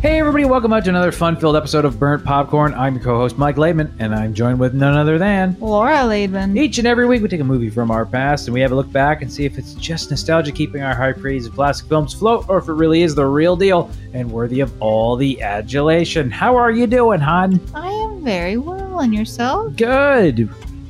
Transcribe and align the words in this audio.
Hey, 0.00 0.18
everybody, 0.18 0.46
welcome 0.46 0.72
out 0.72 0.84
to 0.84 0.88
another 0.88 1.12
fun 1.12 1.36
filled 1.36 1.56
episode 1.56 1.84
of 1.84 1.98
Burnt 1.98 2.24
Popcorn. 2.24 2.72
I'm 2.72 2.94
your 2.94 3.04
co 3.04 3.18
host, 3.18 3.36
Mike 3.36 3.56
Laidman, 3.56 3.92
and 3.98 4.14
I'm 4.14 4.32
joined 4.32 4.58
with 4.58 4.72
none 4.72 4.96
other 4.96 5.18
than. 5.18 5.58
Laura 5.60 5.98
Laidman. 5.98 6.58
Each 6.58 6.78
and 6.78 6.86
every 6.86 7.06
week, 7.06 7.20
we 7.20 7.28
take 7.28 7.42
a 7.42 7.44
movie 7.44 7.68
from 7.68 7.90
our 7.90 8.06
past 8.06 8.48
and 8.48 8.54
we 8.54 8.62
have 8.62 8.72
a 8.72 8.74
look 8.74 8.90
back 8.90 9.20
and 9.20 9.30
see 9.30 9.44
if 9.44 9.58
it's 9.58 9.74
just 9.74 10.10
nostalgia 10.10 10.52
keeping 10.52 10.80
our 10.80 10.94
high 10.94 11.12
praise 11.12 11.44
of 11.44 11.54
classic 11.54 11.86
films 11.86 12.14
float 12.14 12.46
or 12.48 12.56
if 12.56 12.66
it 12.66 12.72
really 12.72 13.02
is 13.02 13.14
the 13.14 13.26
real 13.26 13.56
deal 13.56 13.90
and 14.14 14.32
worthy 14.32 14.60
of 14.60 14.72
all 14.80 15.16
the 15.16 15.42
adulation. 15.42 16.30
How 16.30 16.56
are 16.56 16.70
you 16.70 16.86
doing, 16.86 17.20
hon? 17.20 17.60
I 17.74 17.90
am 17.90 18.24
very 18.24 18.56
well, 18.56 19.00
and 19.00 19.14
yourself? 19.14 19.76
Good. 19.76 20.48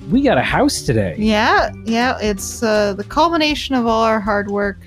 We 0.08 0.22
got 0.22 0.38
a 0.38 0.42
house 0.42 0.82
today. 0.82 1.16
Yeah, 1.18 1.72
yeah. 1.84 2.16
It's 2.20 2.62
uh, 2.62 2.94
the 2.94 3.02
culmination 3.02 3.74
of 3.74 3.88
all 3.88 4.04
our 4.04 4.20
hard 4.20 4.52
work 4.52 4.78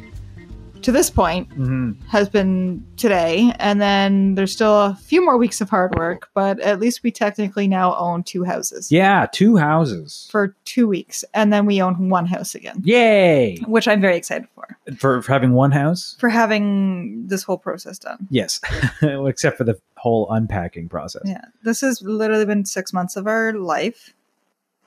to 0.84 0.92
this 0.92 1.10
point 1.10 1.52
hmm 1.54 1.92
has 2.10 2.30
been 2.30 2.86
today, 2.98 3.52
and 3.60 3.82
then 3.82 4.36
there's 4.36 4.52
still 4.52 4.74
a 4.84 4.96
few 4.96 5.24
more 5.26 5.38
weeks 5.38 5.62
of 5.62 5.70
hard 5.70 5.96
work, 5.96 6.30
but 6.36 6.60
at 6.60 6.80
least 6.80 7.02
we 7.04 7.12
technically 7.12 7.68
now 7.68 7.96
own 7.96 8.22
two 8.24 8.44
houses 8.44 8.92
Yeah, 8.92 9.26
two 9.32 9.58
houses. 9.58 10.28
for 10.32 10.56
two 10.66 10.88
weeks, 10.88 11.24
and 11.34 11.52
then 11.52 11.66
we 11.66 11.82
own 11.82 12.10
one 12.10 12.26
house 12.28 12.54
again, 12.56 12.82
Yay! 12.84 13.58
which 13.68 13.88
I'm 13.88 14.02
very 14.02 14.16
excited 14.18 14.48
for 14.54 14.78
For, 14.98 15.22
for 15.22 15.32
having 15.32 15.54
one 15.54 15.72
house? 15.72 16.16
for 16.20 16.30
having 16.30 17.28
this 17.28 17.44
whole 17.44 17.58
process 17.58 17.98
done. 18.00 18.28
Yes. 18.30 18.60
Except 19.02 19.58
for 19.58 19.64
the 19.64 19.80
whole 19.98 20.30
unpacking 20.32 20.90
process. 20.90 21.24
Yeah, 21.26 21.46
this 21.64 21.82
has 21.82 22.02
literally 22.02 22.46
been 22.46 22.66
six 22.66 22.94
months 22.94 23.16
of 23.16 23.26
our 23.28 23.54
life 23.54 24.14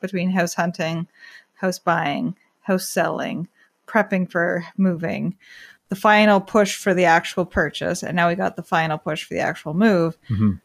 between 0.01 0.31
house 0.31 0.55
hunting, 0.55 1.09
house 1.55 1.79
buying, 1.79 2.37
house 2.63 2.87
selling, 2.87 3.49
prepping 3.87 4.31
for 4.31 4.65
moving, 4.77 5.37
the 5.89 5.97
final 5.97 6.41
push 6.41 6.77
for 6.77 6.95
the 6.95 7.05
actual 7.05 7.45
purchase, 7.45 8.03
and 8.03 8.17
now 8.17 8.29
we 8.29 8.35
got 8.35 8.57
the 8.57 8.63
final 8.63 8.99
push 8.99 9.25
for 9.25 9.35
the 9.35 9.41
actual 9.41 9.75
move. 9.75 10.17
Mhm. 10.29 10.61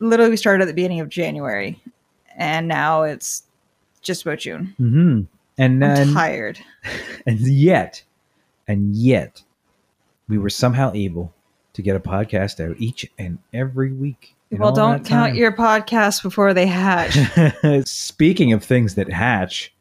Literally, 0.00 0.30
we 0.30 0.36
started 0.36 0.62
at 0.62 0.66
the 0.66 0.74
beginning 0.74 1.00
of 1.00 1.08
January, 1.08 1.80
and 2.36 2.68
now 2.68 3.02
it's 3.02 3.44
just 4.02 4.22
about 4.22 4.38
June. 4.38 4.74
hmm 4.76 5.20
And 5.58 5.82
then. 5.82 6.12
tired. 6.12 6.58
And 7.26 7.40
yet, 7.40 8.02
and 8.68 8.94
yet, 8.94 9.42
we 10.28 10.36
were 10.36 10.50
somehow 10.50 10.92
able 10.94 11.32
to 11.72 11.80
get 11.80 11.96
a 11.96 12.00
podcast 12.00 12.62
out 12.62 12.76
each 12.78 13.10
and 13.18 13.38
every 13.54 13.92
week. 13.92 14.34
Well, 14.50 14.72
don't 14.72 15.06
count 15.06 15.34
your 15.34 15.50
podcasts 15.52 16.22
before 16.22 16.52
they 16.52 16.66
hatch. 16.66 17.16
Speaking 17.86 18.52
of 18.52 18.62
things 18.62 18.94
that 18.96 19.10
hatch, 19.10 19.72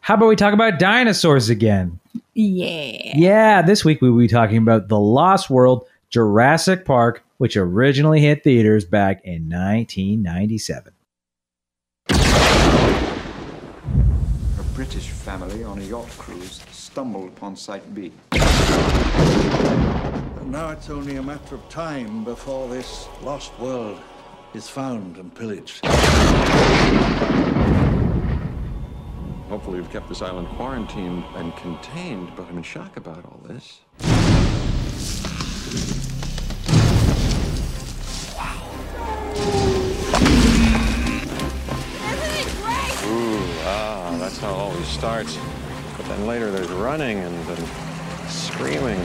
how 0.00 0.14
about 0.14 0.28
we 0.28 0.36
talk 0.36 0.52
about 0.52 0.78
dinosaurs 0.78 1.48
again? 1.48 1.98
Yeah. 2.34 3.12
Yeah, 3.14 3.62
this 3.62 3.84
week 3.84 4.00
we 4.00 4.10
will 4.10 4.18
be 4.18 4.28
talking 4.28 4.58
about 4.58 4.88
The 4.88 4.98
Lost 4.98 5.50
World 5.50 5.86
Jurassic 6.08 6.84
Park, 6.84 7.24
which 7.38 7.56
originally 7.56 8.20
hit 8.20 8.44
theaters 8.44 8.84
back 8.84 9.20
in 9.24 9.48
1997. 9.48 10.92
A 12.10 12.14
British 14.74 15.08
family 15.08 15.64
on 15.64 15.78
a 15.78 15.82
yacht 15.82 16.08
cruise 16.18 16.60
stumbled 16.70 17.28
upon 17.28 17.56
Site 17.56 17.94
B. 17.94 18.12
And 18.32 20.52
now 20.52 20.70
it's 20.70 20.90
only 20.90 21.16
a 21.16 21.22
matter 21.22 21.54
of 21.54 21.66
time 21.68 22.24
before 22.24 22.68
this 22.68 23.08
lost 23.22 23.58
world 23.58 23.98
is 24.54 24.68
found 24.68 25.16
and 25.16 25.34
pillaged. 25.34 25.80
Hopefully, 29.52 29.80
we've 29.80 29.90
kept 29.90 30.08
this 30.08 30.22
island 30.22 30.48
quarantined 30.56 31.24
and 31.34 31.54
contained, 31.56 32.32
but 32.34 32.48
I'm 32.48 32.56
in 32.56 32.62
shock 32.62 32.96
about 32.96 33.22
all 33.26 33.38
this. 33.46 33.80
Ooh, 43.04 43.44
ah, 43.66 44.16
that's 44.18 44.38
how 44.38 44.54
it 44.54 44.56
always 44.56 44.86
starts. 44.86 45.36
But 45.98 46.06
then 46.06 46.26
later 46.26 46.50
there's 46.50 46.70
running 46.70 47.18
and 47.18 47.46
then 47.46 47.62
screaming. 48.30 49.00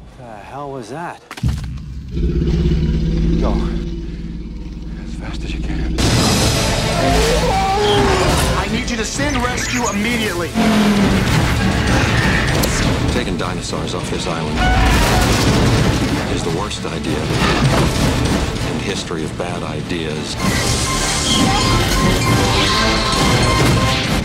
What 0.00 0.16
the 0.16 0.36
hell 0.36 0.72
was 0.72 0.88
that? 0.88 1.20
Send 9.84 9.96
immediately. 9.96 10.48
Taking 13.12 13.36
dinosaurs 13.36 13.94
off 13.94 14.08
this 14.10 14.26
island 14.26 14.58
is 16.34 16.42
the 16.42 16.58
worst 16.58 16.84
idea 16.84 17.20
in 18.70 18.78
the 18.78 18.84
history 18.84 19.24
of 19.24 19.38
bad 19.38 19.62
ideas. 19.62 20.36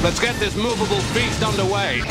Let's 0.03 0.19
get 0.19 0.35
this 0.35 0.55
movable 0.55 1.01
feast 1.13 1.43
underway. 1.43 2.01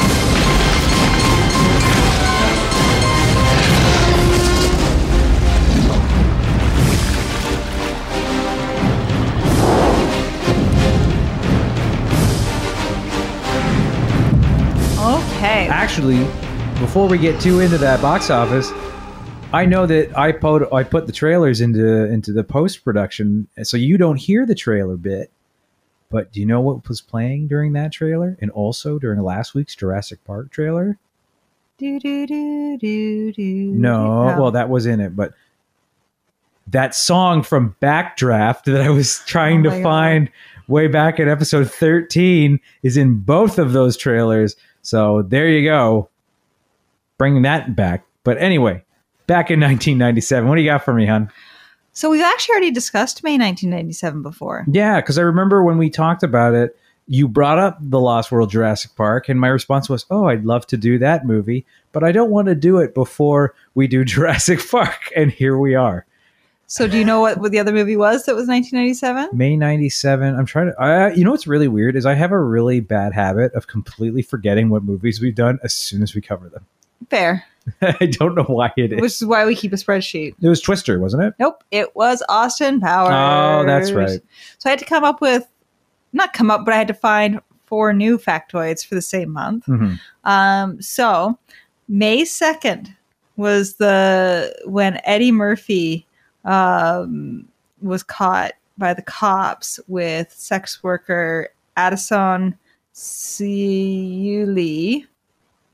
Okay. 15.38 15.68
Actually, 15.68 16.18
before 16.80 17.06
we 17.06 17.16
get 17.16 17.40
too 17.40 17.60
into 17.60 17.78
that 17.78 18.02
box 18.02 18.28
office, 18.28 18.72
I 19.52 19.66
know 19.66 19.86
that 19.86 20.18
I 20.18 20.32
put 20.32 20.72
I 20.72 20.82
put 20.82 21.06
the 21.06 21.12
trailers 21.12 21.60
into 21.60 22.06
into 22.06 22.32
the 22.32 22.42
post 22.42 22.84
production, 22.84 23.46
so 23.62 23.76
you 23.76 23.96
don't 23.98 24.16
hear 24.16 24.44
the 24.44 24.56
trailer 24.56 24.96
bit. 24.96 25.30
But 26.10 26.32
do 26.32 26.40
you 26.40 26.46
know 26.46 26.60
what 26.60 26.88
was 26.88 27.00
playing 27.00 27.46
during 27.46 27.72
that 27.74 27.92
trailer, 27.92 28.36
and 28.40 28.50
also 28.50 28.98
during 28.98 29.20
last 29.22 29.54
week's 29.54 29.76
Jurassic 29.76 30.24
Park 30.24 30.50
trailer? 30.50 30.98
Do, 31.78 32.00
do, 32.00 32.26
do, 32.26 32.76
do, 32.78 33.32
do. 33.32 33.44
No, 33.74 34.34
well 34.40 34.50
that 34.50 34.68
was 34.68 34.86
in 34.86 34.98
it, 34.98 35.14
but 35.14 35.34
that 36.66 36.96
song 36.96 37.44
from 37.44 37.76
Backdraft 37.80 38.64
that 38.64 38.80
I 38.80 38.90
was 38.90 39.20
trying 39.26 39.60
Oh 39.60 39.70
to 39.70 39.76
God. 39.76 39.82
find 39.84 40.30
way 40.66 40.88
back 40.88 41.20
in 41.20 41.28
episode 41.28 41.70
13 41.70 42.58
is 42.82 42.96
in 42.96 43.20
both 43.20 43.58
of 43.60 43.72
those 43.72 43.96
trailers. 43.96 44.56
So 44.88 45.20
there 45.20 45.46
you 45.50 45.68
go. 45.68 46.08
Bringing 47.18 47.42
that 47.42 47.76
back. 47.76 48.06
But 48.24 48.38
anyway, 48.38 48.82
back 49.26 49.50
in 49.50 49.60
1997. 49.60 50.48
What 50.48 50.54
do 50.54 50.62
you 50.62 50.70
got 50.70 50.82
for 50.82 50.94
me, 50.94 51.04
hon? 51.04 51.30
So 51.92 52.08
we've 52.08 52.22
actually 52.22 52.52
already 52.54 52.70
discussed 52.70 53.22
May 53.22 53.32
1997 53.32 54.22
before. 54.22 54.64
Yeah, 54.66 55.02
because 55.02 55.18
I 55.18 55.22
remember 55.22 55.62
when 55.62 55.76
we 55.76 55.90
talked 55.90 56.22
about 56.22 56.54
it, 56.54 56.74
you 57.06 57.28
brought 57.28 57.58
up 57.58 57.76
the 57.82 58.00
Lost 58.00 58.32
World 58.32 58.50
Jurassic 58.50 58.96
Park, 58.96 59.28
and 59.28 59.38
my 59.38 59.48
response 59.48 59.90
was, 59.90 60.06
"Oh, 60.10 60.26
I'd 60.26 60.46
love 60.46 60.66
to 60.68 60.78
do 60.78 60.98
that 60.98 61.26
movie, 61.26 61.66
but 61.92 62.02
I 62.02 62.12
don't 62.12 62.30
want 62.30 62.48
to 62.48 62.54
do 62.54 62.78
it 62.78 62.94
before 62.94 63.54
we 63.74 63.88
do 63.88 64.04
Jurassic 64.06 64.66
Park." 64.70 65.12
And 65.14 65.30
here 65.30 65.58
we 65.58 65.74
are. 65.74 66.06
So 66.70 66.86
do 66.86 66.98
you 66.98 67.04
know 67.04 67.20
what, 67.20 67.38
what 67.38 67.50
the 67.50 67.58
other 67.58 67.72
movie 67.72 67.96
was 67.96 68.26
that 68.26 68.34
was 68.36 68.46
1997? 68.46 69.30
May 69.36 69.56
97. 69.56 70.36
I'm 70.36 70.44
trying 70.44 70.66
to, 70.66 70.78
I, 70.78 71.12
you 71.14 71.24
know 71.24 71.30
what's 71.30 71.46
really 71.46 71.66
weird 71.66 71.96
is 71.96 72.04
I 72.04 72.12
have 72.12 72.30
a 72.30 72.38
really 72.38 72.80
bad 72.80 73.14
habit 73.14 73.54
of 73.54 73.66
completely 73.68 74.20
forgetting 74.20 74.68
what 74.68 74.84
movies 74.84 75.18
we've 75.18 75.34
done 75.34 75.58
as 75.64 75.72
soon 75.74 76.02
as 76.02 76.14
we 76.14 76.20
cover 76.20 76.50
them. 76.50 76.66
Fair. 77.08 77.44
I 77.82 78.04
don't 78.06 78.34
know 78.34 78.42
why 78.44 78.70
it 78.76 78.92
is. 78.92 79.00
Which 79.00 79.12
is 79.12 79.24
why 79.24 79.46
we 79.46 79.54
keep 79.56 79.72
a 79.72 79.76
spreadsheet. 79.76 80.34
it 80.42 80.48
was 80.48 80.60
Twister, 80.60 80.98
wasn't 81.00 81.22
it? 81.22 81.34
Nope, 81.38 81.64
it 81.70 81.96
was 81.96 82.22
Austin 82.28 82.80
Powers. 82.80 83.12
Oh, 83.12 83.66
that's 83.66 83.90
right. 83.92 84.20
So 84.58 84.68
I 84.68 84.70
had 84.70 84.78
to 84.78 84.84
come 84.84 85.04
up 85.04 85.22
with, 85.22 85.46
not 86.12 86.34
come 86.34 86.50
up, 86.50 86.66
but 86.66 86.74
I 86.74 86.76
had 86.76 86.88
to 86.88 86.94
find 86.94 87.40
four 87.64 87.94
new 87.94 88.18
factoids 88.18 88.84
for 88.84 88.94
the 88.94 89.02
same 89.02 89.30
month. 89.30 89.64
Mhm. 89.66 89.98
Um, 90.24 90.82
so 90.82 91.38
May 91.88 92.24
2nd 92.24 92.94
was 93.36 93.76
the 93.76 94.54
when 94.66 95.00
Eddie 95.04 95.32
Murphy 95.32 96.04
um, 96.44 97.48
was 97.82 98.02
caught 98.02 98.52
by 98.76 98.94
the 98.94 99.02
cops 99.02 99.80
with 99.88 100.32
sex 100.32 100.82
worker 100.82 101.48
Addison 101.76 102.56
Seiuli. 102.94 103.44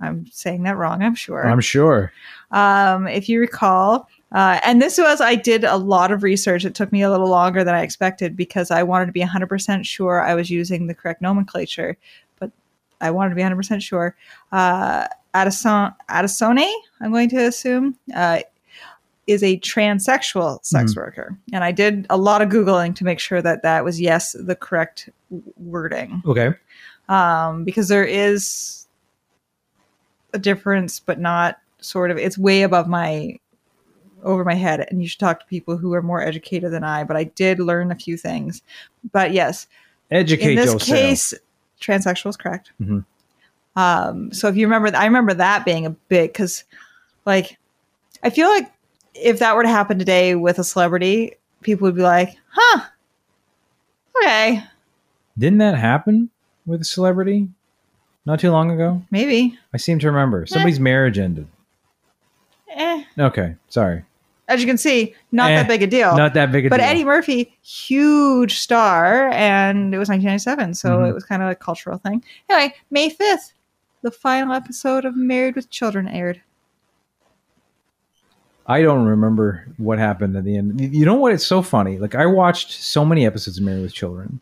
I'm 0.00 0.26
saying 0.30 0.64
that 0.64 0.76
wrong, 0.76 1.02
I'm 1.02 1.14
sure. 1.14 1.46
I'm 1.46 1.60
sure. 1.60 2.12
Um, 2.50 3.06
if 3.06 3.28
you 3.28 3.40
recall, 3.40 4.08
uh, 4.32 4.60
and 4.64 4.82
this 4.82 4.98
was, 4.98 5.20
I 5.20 5.34
did 5.34 5.64
a 5.64 5.76
lot 5.76 6.10
of 6.10 6.22
research. 6.22 6.64
It 6.64 6.74
took 6.74 6.92
me 6.92 7.02
a 7.02 7.10
little 7.10 7.28
longer 7.28 7.64
than 7.64 7.74
I 7.74 7.82
expected 7.82 8.36
because 8.36 8.70
I 8.70 8.82
wanted 8.82 9.06
to 9.06 9.12
be 9.12 9.20
100% 9.20 9.86
sure 9.86 10.20
I 10.20 10.34
was 10.34 10.50
using 10.50 10.86
the 10.86 10.94
correct 10.94 11.22
nomenclature, 11.22 11.96
but 12.38 12.50
I 13.00 13.10
wanted 13.10 13.30
to 13.30 13.36
be 13.36 13.42
100% 13.42 13.80
sure. 13.80 14.16
Uh, 14.52 15.06
Addison, 15.34 15.92
Addisone, 16.10 16.70
I'm 17.00 17.12
going 17.12 17.28
to 17.30 17.46
assume, 17.46 17.96
uh, 18.14 18.40
is 19.26 19.42
a 19.42 19.58
transsexual 19.60 20.64
sex 20.64 20.94
worker. 20.96 21.36
And 21.52 21.64
I 21.64 21.72
did 21.72 22.06
a 22.10 22.16
lot 22.16 22.42
of 22.42 22.48
Googling 22.50 22.94
to 22.96 23.04
make 23.04 23.18
sure 23.18 23.40
that 23.40 23.62
that 23.62 23.84
was, 23.84 24.00
yes, 24.00 24.36
the 24.38 24.54
correct 24.54 25.08
wording 25.56 26.22
Okay. 26.26 26.52
um, 27.08 27.64
because 27.64 27.88
there 27.88 28.04
is 28.04 28.86
a 30.32 30.38
difference, 30.38 31.00
but 31.00 31.18
not 31.18 31.58
sort 31.80 32.10
of. 32.10 32.18
It's 32.18 32.36
way 32.36 32.62
above 32.62 32.88
my 32.88 33.38
over 34.22 34.42
my 34.44 34.54
head, 34.54 34.86
and 34.90 35.02
you 35.02 35.08
should 35.08 35.20
talk 35.20 35.40
to 35.40 35.46
people 35.46 35.76
who 35.76 35.92
are 35.94 36.02
more 36.02 36.20
educated 36.22 36.72
than 36.72 36.82
I. 36.82 37.04
But 37.04 37.16
I 37.16 37.24
did 37.24 37.60
learn 37.60 37.90
a 37.90 37.94
few 37.94 38.16
things. 38.16 38.62
But 39.12 39.32
yes, 39.32 39.66
Educate 40.10 40.50
in 40.50 40.56
this 40.56 40.72
yourself. 40.72 40.98
case, 40.98 41.34
transsexual 41.80 42.30
is 42.30 42.36
correct. 42.36 42.72
Mhm. 42.82 43.04
Um, 43.76 44.32
so 44.32 44.48
if 44.48 44.56
you 44.56 44.66
remember, 44.66 44.96
I 44.96 45.04
remember 45.04 45.34
that 45.34 45.64
being 45.64 45.84
a 45.86 45.90
big 45.90 46.32
because, 46.32 46.64
like, 47.26 47.58
I 48.22 48.30
feel 48.30 48.48
like 48.48 48.70
if 49.14 49.38
that 49.38 49.54
were 49.56 49.62
to 49.62 49.68
happen 49.68 49.98
today 49.98 50.34
with 50.34 50.58
a 50.58 50.64
celebrity, 50.64 51.34
people 51.62 51.86
would 51.86 51.94
be 51.96 52.02
like, 52.02 52.36
"Huh, 52.50 52.80
okay, 54.16 54.62
Didn't 55.38 55.58
that 55.58 55.76
happen 55.76 56.30
with 56.66 56.80
a 56.82 56.84
celebrity 56.84 57.48
not 58.26 58.40
too 58.40 58.50
long 58.50 58.70
ago? 58.70 59.02
maybe." 59.10 59.58
I 59.72 59.76
seem 59.78 59.98
to 60.00 60.06
remember 60.06 60.46
somebody's 60.46 60.80
marriage 60.80 61.18
ended. 61.18 61.46
Eh. 62.70 63.04
Okay, 63.18 63.54
sorry, 63.68 64.04
As 64.48 64.60
you 64.60 64.66
can 64.66 64.76
see, 64.78 65.14
not 65.32 65.50
Eh, 65.52 65.56
that 65.56 65.68
big 65.68 65.82
a 65.82 65.86
deal. 65.86 66.16
not 66.16 66.34
that 66.34 66.52
big 66.52 66.66
a 66.66 66.68
but 66.70 66.76
deal. 66.78 66.86
Eddie 66.86 67.04
Murphy, 67.04 67.56
huge 67.62 68.58
star, 68.58 69.30
and 69.30 69.94
it 69.94 69.98
was 69.98 70.08
1997, 70.08 70.74
so 70.74 70.98
Mhm. 70.98 71.08
it 71.10 71.12
was 71.14 71.24
kind 71.24 71.42
of 71.42 71.48
a 71.48 71.54
cultural 71.54 71.96
thing. 71.98 72.22
Anyway, 72.50 72.74
May 72.90 73.08
5th, 73.10 73.52
the 74.02 74.10
final 74.10 74.52
episode 74.52 75.04
of 75.06 75.16
Married 75.16 75.54
with 75.56 75.70
Children 75.70 76.08
aired. 76.08 76.42
I 78.66 78.82
don't 78.82 79.04
remember 79.04 79.66
what 79.76 79.98
happened 79.98 80.36
at 80.36 80.44
the 80.44 80.56
end. 80.56 80.80
You- 80.80 81.04
know 81.04 81.14
what? 81.14 81.32
It's 81.32 81.46
so 81.46 81.62
funny. 81.62 81.98
Like 81.98 82.14
I 82.14 82.26
watched 82.26 82.72
so 82.72 83.04
many 83.04 83.26
episodes 83.26 83.58
of 83.58 83.64
Married 83.64 83.82
with 83.82 83.94
Children, 83.94 84.40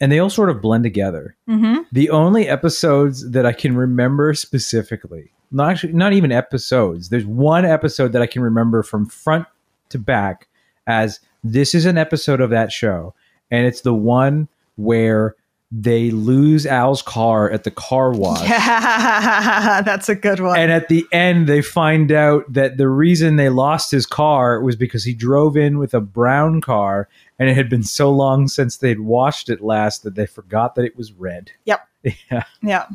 and 0.00 0.10
they 0.12 0.18
all 0.18 0.30
sort 0.30 0.50
of 0.50 0.60
blend 0.60 0.84
together. 0.84 1.36
Mm-hmm. 1.48 1.82
The 1.92 2.10
only 2.10 2.48
episodes 2.48 3.30
that 3.30 3.46
I 3.46 3.52
can 3.52 3.76
remember 3.76 4.34
specifically, 4.34 5.30
not 5.50 5.70
actually, 5.70 5.92
not 5.94 6.12
even 6.12 6.32
episodes. 6.32 7.08
There's 7.08 7.26
one 7.26 7.64
episode 7.64 8.12
that 8.12 8.22
I 8.22 8.26
can 8.26 8.42
remember 8.42 8.82
from 8.82 9.06
front 9.06 9.46
to 9.90 9.98
back 9.98 10.48
as 10.86 11.20
this 11.42 11.74
is 11.74 11.86
an 11.86 11.96
episode 11.98 12.40
of 12.40 12.50
that 12.50 12.72
show, 12.72 13.14
and 13.50 13.66
it's 13.66 13.80
the 13.80 13.94
one 13.94 14.48
where 14.76 15.34
they 15.72 16.10
lose 16.10 16.66
Al's 16.66 17.00
car 17.00 17.48
at 17.50 17.64
the 17.64 17.70
car 17.70 18.12
wash. 18.12 18.40
Yeah, 18.48 19.82
that's 19.82 20.08
a 20.08 20.14
good 20.14 20.40
one. 20.40 20.58
And 20.58 20.72
at 20.72 20.88
the 20.88 21.06
end, 21.12 21.46
they 21.46 21.62
find 21.62 22.10
out 22.10 22.50
that 22.52 22.76
the 22.76 22.88
reason 22.88 23.36
they 23.36 23.48
lost 23.48 23.90
his 23.90 24.04
car 24.06 24.60
was 24.60 24.74
because 24.74 25.04
he 25.04 25.14
drove 25.14 25.56
in 25.56 25.78
with 25.78 25.94
a 25.94 26.00
brown 26.00 26.60
car, 26.60 27.08
and 27.38 27.48
it 27.48 27.54
had 27.54 27.68
been 27.68 27.82
so 27.82 28.10
long 28.10 28.48
since 28.48 28.78
they'd 28.78 29.00
washed 29.00 29.48
it 29.48 29.60
last 29.60 30.02
that 30.02 30.14
they 30.16 30.26
forgot 30.26 30.74
that 30.74 30.84
it 30.84 30.96
was 30.96 31.12
red. 31.12 31.52
Yep. 31.64 31.86
Yeah. 32.30 32.44
Yeah. 32.62 32.86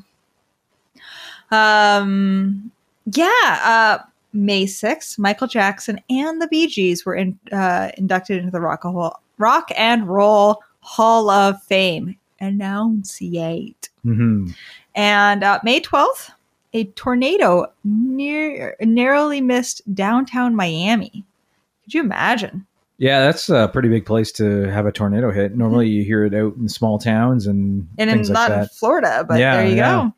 Um. 1.51 2.71
Yeah. 3.05 3.59
Uh. 3.63 3.99
May 4.33 4.65
6th, 4.65 5.17
Michael 5.17 5.47
Jackson 5.47 6.01
and 6.09 6.41
the 6.41 6.47
Bee 6.47 6.67
Gees 6.67 7.05
were 7.05 7.15
in, 7.15 7.39
uh, 7.53 7.91
inducted 7.97 8.39
into 8.39 8.51
the 8.51 8.59
Rock, 8.59 8.83
Rock 9.37 9.71
and 9.77 10.09
Roll 10.09 10.61
Hall 10.81 11.29
of 11.29 11.63
Fame. 11.63 12.17
Enunciate. 12.41 13.89
hmm 14.03 14.47
And 14.95 15.43
uh, 15.43 15.59
May 15.63 15.79
12th, 15.81 16.31
a 16.73 16.85
tornado 16.85 17.71
near 17.83 18.75
narrowly 18.81 19.41
missed 19.41 19.81
downtown 19.95 20.55
Miami. 20.55 21.23
Could 21.83 21.93
you 21.93 22.01
imagine? 22.01 22.65
Yeah, 22.97 23.21
that's 23.21 23.49
a 23.49 23.69
pretty 23.71 23.89
big 23.89 24.05
place 24.05 24.31
to 24.33 24.63
have 24.71 24.85
a 24.85 24.91
tornado 24.91 25.29
hit. 25.31 25.55
Normally, 25.55 25.87
you 25.89 26.03
hear 26.03 26.23
it 26.25 26.33
out 26.33 26.55
in 26.55 26.69
small 26.69 26.97
towns 26.97 27.45
and, 27.45 27.87
And 27.97 28.09
in, 28.09 28.17
things 28.17 28.29
not 28.29 28.49
like 28.49 28.55
in 28.57 28.61
that. 28.63 28.73
Florida, 28.75 29.25
but 29.27 29.37
Yeah, 29.37 29.57
there 29.57 29.67
you 29.67 29.75
yeah. 29.75 30.03
go. 30.03 30.13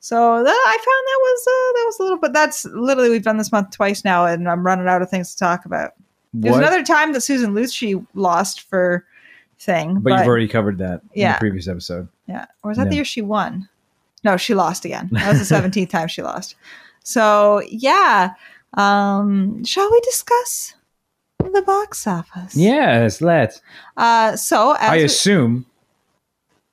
So 0.00 0.42
that, 0.42 0.48
I 0.50 0.76
found 0.78 0.84
that 1.06 1.20
was 1.22 1.46
uh, 1.46 1.72
that 1.78 1.84
was 1.86 1.98
a 2.00 2.02
little, 2.02 2.18
but 2.18 2.32
that's 2.32 2.64
literally 2.64 3.08
we've 3.08 3.22
done 3.22 3.36
this 3.36 3.52
month 3.52 3.70
twice 3.70 4.04
now, 4.04 4.26
and 4.26 4.48
I'm 4.48 4.66
running 4.66 4.88
out 4.88 5.00
of 5.00 5.08
things 5.10 5.32
to 5.32 5.38
talk 5.38 5.64
about. 5.64 5.92
There's 6.34 6.56
another 6.56 6.82
time 6.82 7.12
that 7.12 7.20
Susan 7.20 7.52
Lucci 7.54 8.04
lost 8.14 8.62
for 8.62 9.04
thing, 9.62 10.00
but, 10.00 10.10
you've 10.18 10.26
already 10.26 10.48
covered 10.48 10.78
that 10.78 11.02
in 11.14 11.22
Yeah. 11.22 11.34
the 11.34 11.38
previous 11.40 11.68
episode. 11.68 12.08
Yeah. 12.26 12.46
Or 12.62 12.68
was 12.70 12.78
that 12.78 12.88
the 12.90 12.96
year 12.96 13.04
she 13.04 13.22
won? 13.22 13.68
No, 14.24 14.36
she 14.36 14.54
lost 14.54 14.84
again. 14.84 15.08
That 15.12 15.28
was 15.32 15.48
the 15.48 15.54
17th 15.56 15.90
time 15.90 16.08
she 16.08 16.22
lost. 16.22 16.54
So, 17.04 17.62
yeah. 17.68 18.30
Um, 18.74 19.64
shall 19.64 19.90
we 19.90 20.00
discuss 20.00 20.74
the 21.38 21.62
box 21.62 22.06
office? 22.06 22.54
Yes, 22.56 23.20
let's. 23.20 23.60
Uh, 23.96 24.36
so, 24.36 24.72
as 24.72 24.90
I 24.90 24.96
we- 24.98 25.04
assume 25.04 25.66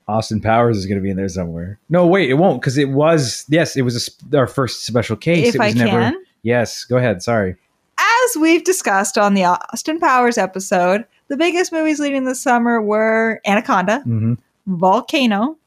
Austin 0.08 0.42
Powers 0.42 0.78
is 0.78 0.86
going 0.86 0.98
to 0.98 1.04
be 1.04 1.10
in 1.12 1.18
there 1.18 1.30
somewhere. 1.30 1.80
No, 1.90 2.08
wait, 2.08 2.30
it 2.30 2.36
won't 2.36 2.62
because 2.62 2.78
it 2.78 2.90
was 2.90 3.46
yes, 3.50 3.76
it 3.76 3.82
was 3.84 4.10
a, 4.32 4.38
our 4.38 4.48
first 4.48 4.86
special 4.86 5.16
case. 5.16 5.50
if 5.50 5.56
it 5.56 5.62
I 5.62 5.68
was 5.68 5.76
never. 5.76 5.92
can, 5.92 6.24
Yes, 6.42 6.84
go 6.86 6.98
ahead. 6.98 7.22
Sorry. 7.22 7.56
as 8.00 8.38
we've 8.40 8.64
discussed 8.64 9.18
on 9.18 9.34
the 9.34 9.44
Austin 9.44 10.00
Powers 10.00 10.38
episode, 10.38 11.06
the 11.30 11.38
biggest 11.38 11.72
movies 11.72 12.00
leading 12.00 12.26
this 12.26 12.42
summer 12.42 12.82
were 12.82 13.40
Anaconda, 13.46 14.02
hmm 14.02 14.34
Volcano, 14.68 15.58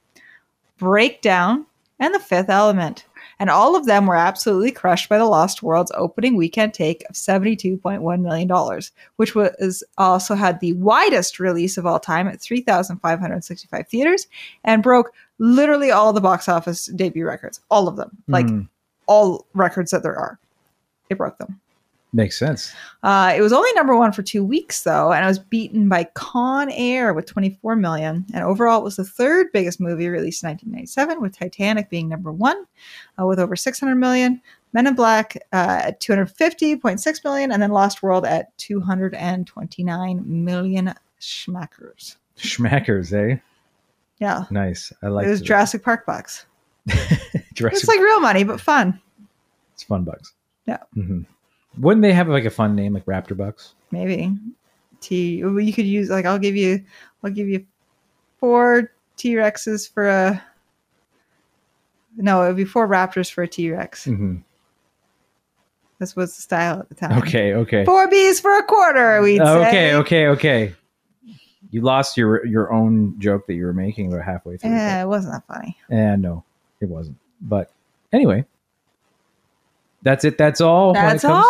Breakdown, 0.78 1.66
and 1.98 2.14
The 2.14 2.20
Fifth 2.20 2.48
Element. 2.50 3.04
And 3.38 3.50
all 3.50 3.74
of 3.74 3.86
them 3.86 4.06
were 4.06 4.14
absolutely 4.14 4.70
crushed 4.70 5.08
by 5.08 5.18
The 5.18 5.24
Lost 5.24 5.62
World's 5.62 5.90
opening 5.96 6.36
weekend 6.36 6.74
take 6.74 7.02
of 7.08 7.16
$72.1 7.16 8.20
million, 8.20 8.80
which 9.16 9.34
was 9.34 9.82
also 9.98 10.36
had 10.36 10.60
the 10.60 10.74
widest 10.74 11.40
release 11.40 11.76
of 11.76 11.86
all 11.86 11.98
time 11.98 12.28
at 12.28 12.40
3,565 12.40 13.88
theaters 13.88 14.28
and 14.62 14.82
broke 14.82 15.12
literally 15.38 15.90
all 15.90 16.12
the 16.12 16.20
box 16.20 16.48
office 16.48 16.86
debut 16.86 17.26
records. 17.26 17.60
All 17.68 17.88
of 17.88 17.96
them. 17.96 18.16
Like 18.28 18.46
Mhm. 18.46 18.68
all 19.06 19.46
records 19.54 19.90
that 19.90 20.04
there 20.04 20.16
are. 20.16 20.38
It 21.10 21.18
broke 21.18 21.38
them. 21.38 21.60
Makes 22.14 22.38
sense. 22.38 22.74
Uh, 23.02 23.32
it 23.34 23.40
was 23.40 23.54
only 23.54 23.70
number 23.74 23.96
one 23.96 24.12
for 24.12 24.22
two 24.22 24.44
weeks, 24.44 24.82
though, 24.82 25.12
and 25.12 25.24
it 25.24 25.28
was 25.28 25.38
beaten 25.38 25.88
by 25.88 26.04
Con 26.12 26.70
Air 26.70 27.14
with 27.14 27.24
24 27.24 27.74
million. 27.76 28.26
And 28.34 28.44
overall, 28.44 28.80
it 28.80 28.84
was 28.84 28.96
the 28.96 29.04
third 29.04 29.46
biggest 29.52 29.80
movie 29.80 30.08
released 30.08 30.42
in 30.42 30.50
1997, 30.50 31.22
with 31.22 31.36
Titanic 31.36 31.88
being 31.88 32.10
number 32.10 32.30
one 32.30 32.66
uh, 33.18 33.24
with 33.24 33.38
over 33.38 33.56
600 33.56 33.94
million, 33.94 34.42
Men 34.74 34.86
in 34.86 34.94
Black 34.94 35.36
uh, 35.52 35.80
at 35.84 36.00
250.6 36.00 37.24
million, 37.24 37.52
and 37.52 37.62
then 37.62 37.70
Lost 37.70 38.02
World 38.02 38.24
at 38.24 38.56
229 38.58 40.22
million 40.26 40.94
schmackers. 41.20 42.16
Schmackers, 42.38 43.12
eh? 43.12 43.36
Yeah, 44.18 44.44
Nice. 44.50 44.92
I 45.02 45.08
like 45.08 45.26
it 45.26 45.30
was 45.30 45.42
Jurassic 45.42 45.82
Park 45.82 46.06
bucks. 46.06 46.46
Jurassic. 47.54 47.78
It's 47.80 47.88
like 47.88 48.00
real 48.00 48.20
money, 48.20 48.44
but 48.44 48.60
fun. 48.60 49.00
it's 49.74 49.82
fun 49.82 50.04
bucks. 50.04 50.32
Yeah. 50.66 50.78
hmm 50.94 51.22
Wouldn't 51.78 52.02
they 52.02 52.12
have 52.12 52.28
like 52.28 52.44
a 52.44 52.50
fun 52.50 52.74
name 52.76 52.92
like 52.94 53.04
Raptor 53.06 53.36
Bucks? 53.36 53.74
maybe 53.90 54.34
T. 55.00 55.36
You 55.36 55.72
could 55.72 55.86
use 55.86 56.08
like 56.10 56.24
I'll 56.26 56.38
give 56.38 56.56
you, 56.56 56.84
I'll 57.24 57.30
give 57.30 57.48
you 57.48 57.66
four 58.38 58.92
T 59.16 59.34
Rexes 59.34 59.90
for 59.92 60.08
a. 60.08 60.42
No, 62.16 62.42
it 62.42 62.48
would 62.48 62.56
be 62.56 62.64
four 62.64 62.86
Raptors 62.86 63.30
for 63.32 63.42
a 63.42 63.48
T 63.48 63.70
Rex. 63.70 64.04
hmm 64.04 64.36
This 65.98 66.14
was 66.14 66.34
the 66.36 66.42
style 66.42 66.80
at 66.80 66.88
the 66.88 66.94
time. 66.94 67.18
Okay. 67.22 67.54
Okay. 67.54 67.84
Four 67.84 68.08
Bs 68.08 68.40
for 68.42 68.56
a 68.58 68.62
quarter. 68.64 69.22
We'd 69.22 69.40
Okay. 69.40 69.70
say. 69.70 69.94
Okay. 69.94 70.26
Okay. 70.28 70.74
You 71.70 71.80
lost 71.80 72.16
your 72.18 72.44
your 72.44 72.70
own 72.72 73.18
joke 73.18 73.46
that 73.46 73.54
you 73.54 73.64
were 73.64 73.72
making 73.72 74.12
about 74.12 74.24
halfway 74.24 74.58
through. 74.58 74.70
Yeah, 74.70 75.02
it 75.02 75.06
wasn't 75.06 75.32
that 75.32 75.46
funny. 75.46 75.76
And 75.88 76.20
no, 76.20 76.44
it 76.80 76.88
wasn't. 76.88 77.16
But 77.40 77.70
anyway, 78.12 78.44
that's 80.02 80.24
it. 80.26 80.36
That's 80.36 80.60
all. 80.60 80.92
That's 80.92 81.24
all. 81.24 81.42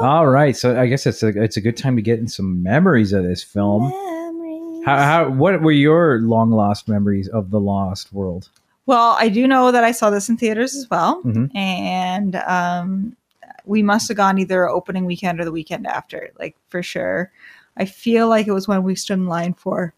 All 0.00 0.26
right. 0.26 0.56
So 0.56 0.78
I 0.78 0.86
guess 0.86 1.06
it's 1.06 1.22
a 1.22 1.28
it's 1.28 1.56
a 1.56 1.60
good 1.60 1.76
time 1.76 1.96
to 1.96 2.02
get 2.02 2.18
in 2.18 2.28
some 2.28 2.62
memories 2.62 3.12
of 3.12 3.24
this 3.24 3.42
film. 3.42 3.88
Memories. 3.90 4.84
How, 4.84 4.96
how 5.02 5.30
what 5.30 5.60
were 5.62 5.72
your 5.72 6.18
long 6.20 6.50
lost 6.50 6.88
memories 6.88 7.28
of 7.28 7.50
the 7.50 7.60
Lost 7.60 8.12
World? 8.12 8.50
Well, 8.86 9.16
I 9.18 9.28
do 9.28 9.46
know 9.48 9.72
that 9.72 9.82
I 9.84 9.90
saw 9.92 10.10
this 10.10 10.28
in 10.28 10.36
theaters 10.36 10.76
as 10.76 10.88
well, 10.90 11.20
Mhm. 11.24 11.50
and 11.56 12.36
um, 12.36 13.16
we 13.64 13.82
must 13.82 14.06
have 14.08 14.16
gone 14.16 14.38
either 14.38 14.68
opening 14.68 15.06
weekend 15.06 15.40
or 15.40 15.44
the 15.44 15.50
weekend 15.50 15.86
after, 15.88 16.30
like 16.38 16.56
for 16.68 16.82
sure. 16.84 17.32
I 17.76 17.84
feel 17.84 18.28
like 18.28 18.46
it 18.46 18.52
was 18.52 18.68
when 18.68 18.84
we 18.84 18.94
stood 18.94 19.14
in 19.18 19.26
line 19.26 19.54
for, 19.54 19.92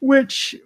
which 0.00 0.56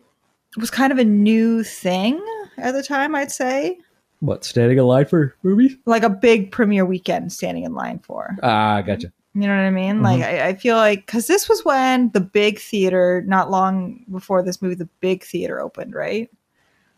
was 0.56 0.70
kind 0.70 0.92
of 0.92 0.98
a 0.98 1.04
new 1.04 1.64
thing 1.64 2.24
at 2.56 2.72
the 2.72 2.82
time. 2.84 3.14
I'd 3.16 3.32
say, 3.32 3.78
What 4.24 4.42
standing 4.42 4.78
in 4.78 4.84
line 4.84 5.04
for 5.04 5.34
movies? 5.42 5.76
like 5.84 6.02
a 6.02 6.08
big 6.08 6.50
premiere 6.50 6.86
weekend 6.86 7.30
standing 7.30 7.64
in 7.64 7.74
line 7.74 7.98
for. 7.98 8.36
Ah, 8.42 8.80
gotcha. 8.80 9.12
You 9.34 9.42
know 9.42 9.56
what 9.56 9.64
I 9.64 9.70
mean? 9.70 10.02
Like 10.02 10.22
I, 10.22 10.48
I 10.48 10.54
feel 10.54 10.76
like 10.76 11.04
because 11.04 11.26
this 11.26 11.46
was 11.46 11.62
when 11.64 12.10
the 12.10 12.20
big 12.20 12.58
theater, 12.58 13.22
not 13.26 13.50
long 13.50 14.04
before 14.10 14.42
this 14.42 14.62
movie, 14.62 14.76
the 14.76 14.88
big 15.00 15.24
theater 15.24 15.60
opened, 15.60 15.94
right? 15.94 16.30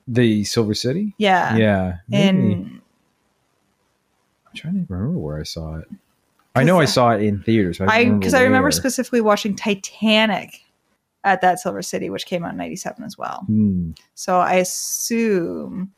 The 0.07 0.45
Silver 0.45 0.75
City. 0.75 1.15
Yeah. 1.19 1.57
Yeah. 1.57 1.97
And 2.13 2.81
I'm 4.47 4.55
trying 4.55 4.75
to 4.75 4.87
remember 4.89 5.19
where 5.19 5.41
I 5.41 5.43
saw 5.43 5.79
it. 5.79 5.89
I 6.55 6.63
know 6.63 6.79
I 6.79 6.85
saw 6.85 7.11
it 7.11 7.23
in 7.23 7.43
theaters. 7.43 7.81
I 7.81 8.05
because 8.05 8.35
I 8.35 8.43
remember 8.43 8.71
specifically 8.71 9.21
watching 9.21 9.57
Titanic 9.57 10.63
at 11.25 11.41
that 11.41 11.59
Silver 11.59 11.83
City, 11.83 12.09
which 12.09 12.25
came 12.27 12.45
out 12.45 12.53
in 12.53 12.57
'97 12.57 13.03
as 13.03 13.19
well. 13.19 13.45
Hmm. 13.47 13.91
So 14.15 14.39
I 14.39 14.55
assume 14.55 15.93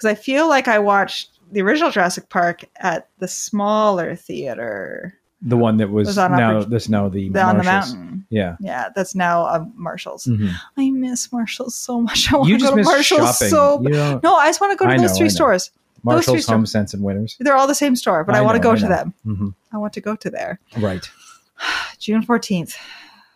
because 0.00 0.16
I 0.18 0.20
feel 0.20 0.48
like 0.48 0.66
I 0.66 0.78
watched 0.78 1.30
the 1.52 1.60
original 1.60 1.90
Jurassic 1.90 2.28
Park 2.30 2.64
at 2.76 3.08
the 3.18 3.28
smaller 3.28 4.14
theater 4.16 5.18
The 5.42 5.56
one 5.58 5.76
that 5.78 5.90
was, 5.90 6.06
Was 6.06 6.18
on 6.18 6.32
now 6.32 6.58
Upper- 6.60 6.70
this 6.70 6.88
now 6.88 7.08
the, 7.10 7.28
the, 7.28 7.42
on 7.42 7.58
the 7.58 7.64
mountain. 7.64 8.24
Yeah. 8.30 8.56
Yeah, 8.60 8.88
that's 8.94 9.14
now 9.14 9.44
uh, 9.44 9.64
Marshalls. 9.74 10.24
Mhm. 10.24 10.52
I 10.78 10.90
miss 10.90 11.30
Marshalls 11.32 11.74
so 11.74 12.00
much. 12.00 12.32
I 12.32 12.36
want 12.36 12.48
to 12.50 12.58
go 12.58 12.76
to 12.76 12.82
Marshalls 12.82 13.36
shopping. 13.38 13.48
so 13.50 13.80
You 13.82 14.20
No, 14.22 14.36
I 14.36 14.48
just 14.48 14.60
want 14.60 14.72
to 14.78 14.82
go 14.82 14.90
to 14.90 15.00
those 15.00 15.18
three 15.18 15.28
stores. 15.28 15.64
Those 15.68 15.70
three 15.70 16.04
Marshalls, 16.14 16.24
stores. 16.44 16.46
Home 16.46 16.66
Sense, 16.66 16.94
and 16.94 17.02
Winners. 17.02 17.36
They're 17.40 17.56
all 17.56 17.66
the 17.66 17.74
same 17.74 17.94
store, 17.96 18.24
but 18.24 18.34
I, 18.34 18.38
I 18.38 18.40
want 18.40 18.56
to 18.56 18.62
go 18.62 18.74
to 18.74 18.86
them. 18.86 19.12
hmm 19.24 19.48
I 19.72 19.76
want 19.76 19.92
to 19.94 20.00
go 20.00 20.16
to 20.16 20.30
there. 20.30 20.60
Right. 20.78 21.06
June 21.98 22.24
14th. 22.24 22.76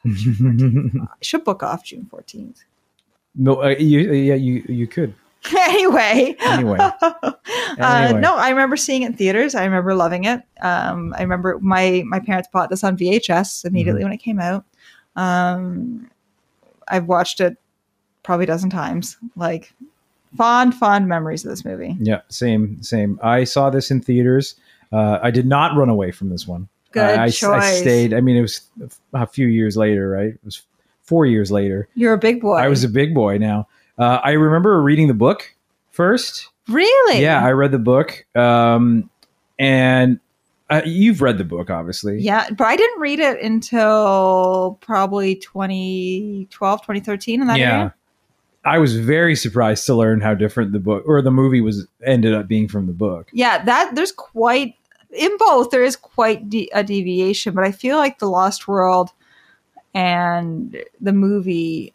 I 0.07 1.07
should 1.23 1.45
book 1.45 1.63
off 1.63 1.85
June 1.85 2.09
14th. 2.13 2.59
no, 3.35 3.63
uh, 3.63 3.69
you, 3.79 4.13
yeah, 4.13 4.35
you 4.35 4.65
you 4.69 4.87
could. 4.87 5.15
anyway. 5.59 6.37
Anyway. 6.41 6.79
Uh, 7.77 8.05
Anyway. 8.07 8.21
no, 8.21 8.37
I 8.37 8.51
remember 8.51 8.77
seeing 8.77 9.03
it 9.03 9.07
in 9.07 9.13
theaters. 9.15 9.55
I 9.57 9.65
remember 9.65 9.95
loving 9.95 10.25
it. 10.25 10.43
Um, 10.63 11.13
I 11.19 11.23
remember 11.23 11.59
my 11.61 12.05
my 12.07 12.21
parents 12.21 12.49
bought 12.53 12.71
this 12.71 12.85
on 12.85 12.97
VHS 12.97 13.65
immediately 13.65 14.01
Mm-hmm. 14.03 14.05
when 14.11 14.13
it 14.13 14.19
came 14.23 14.39
out. 14.41 14.65
Um, 15.17 16.09
I've 16.89 17.07
watched 17.07 17.41
it 17.41 17.57
probably 18.23 18.45
a 18.45 18.47
dozen 18.47 18.71
times. 18.71 19.17
Like 19.37 19.73
fond, 20.37 20.75
fond 20.75 21.09
memories 21.09 21.45
of 21.45 21.51
this 21.51 21.65
movie. 21.65 21.97
Yeah, 22.01 22.21
same, 22.29 22.81
same. 22.83 23.19
I 23.23 23.43
saw 23.45 23.71
this 23.71 23.91
in 23.91 24.01
theaters. 24.01 24.55
Uh, 24.93 25.19
I 25.23 25.31
did 25.33 25.47
not 25.47 25.77
run 25.77 25.89
away 25.89 26.13
from 26.13 26.29
this 26.31 26.47
one. 26.47 26.69
Good 26.93 27.03
I, 27.03 27.25
I, 27.25 27.27
I 27.27 27.31
stayed. 27.73 28.15
I 28.15 28.21
mean, 28.21 28.37
it 28.37 28.43
was 28.43 28.61
a 29.13 29.27
few 29.27 29.49
years 29.49 29.77
later, 29.77 30.09
right? 30.11 30.29
It 30.29 30.41
was 30.45 30.63
four 31.03 31.27
years 31.27 31.51
later. 31.51 31.89
You're 31.97 32.15
a 32.15 32.19
big 32.19 32.41
boy. 32.41 32.55
I 32.57 32.69
was 32.69 32.85
a 32.85 32.89
big 32.89 33.15
boy 33.15 33.39
now. 33.39 33.67
Uh, 33.99 34.21
I 34.23 34.33
remember 34.33 34.81
reading 34.83 35.09
the 35.09 35.15
book 35.15 35.55
first. 35.91 36.51
really. 36.69 37.21
Yeah, 37.21 37.45
I 37.45 37.53
read 37.53 37.73
the 37.73 37.79
book. 37.79 38.27
Um, 38.35 39.11
and 39.59 40.19
uh, 40.71 40.83
you've 40.85 41.23
read 41.23 41.39
the 41.39 41.45
book, 41.45 41.71
obviously. 41.71 42.21
Yeah, 42.21 42.49
but 42.51 42.67
I 42.67 42.77
didn't 42.77 43.01
read 43.01 43.21
it 43.21 43.41
until 43.43 44.79
probably 44.81 45.37
2012, 45.37 46.81
2013 46.81 47.41
in 47.41 47.47
that 47.47 47.59
yeah. 47.59 47.73
area. 47.73 47.95
I 48.65 48.79
was 48.79 48.97
very 48.97 49.37
surprised 49.37 49.85
to 49.87 49.95
learn 49.95 50.23
how 50.23 50.35
different 50.35 50.73
the 50.73 50.79
book 50.79 51.05
or 51.07 51.21
the 51.21 51.31
movie 51.31 51.61
was 51.61 51.87
ended 52.03 52.33
up 52.33 52.49
being 52.49 52.67
from 52.67 52.87
the 52.87 52.95
book. 52.95 53.29
Yeah, 53.33 53.63
that 53.63 53.95
there's 53.95 54.13
quite 54.13 54.75
in 55.11 55.37
both 55.37 55.71
there 55.71 55.85
is 55.85 55.97
quite 55.97 56.49
de- 56.49 56.71
a 56.73 56.83
deviation, 56.83 57.55
but 57.55 57.65
I 57.65 57.73
feel 57.73 57.99
like 57.99 58.19
the 58.19 58.29
Lost 58.29 58.67
World 58.67 59.11
and 59.93 60.83
the 61.01 61.13
movie 61.13 61.93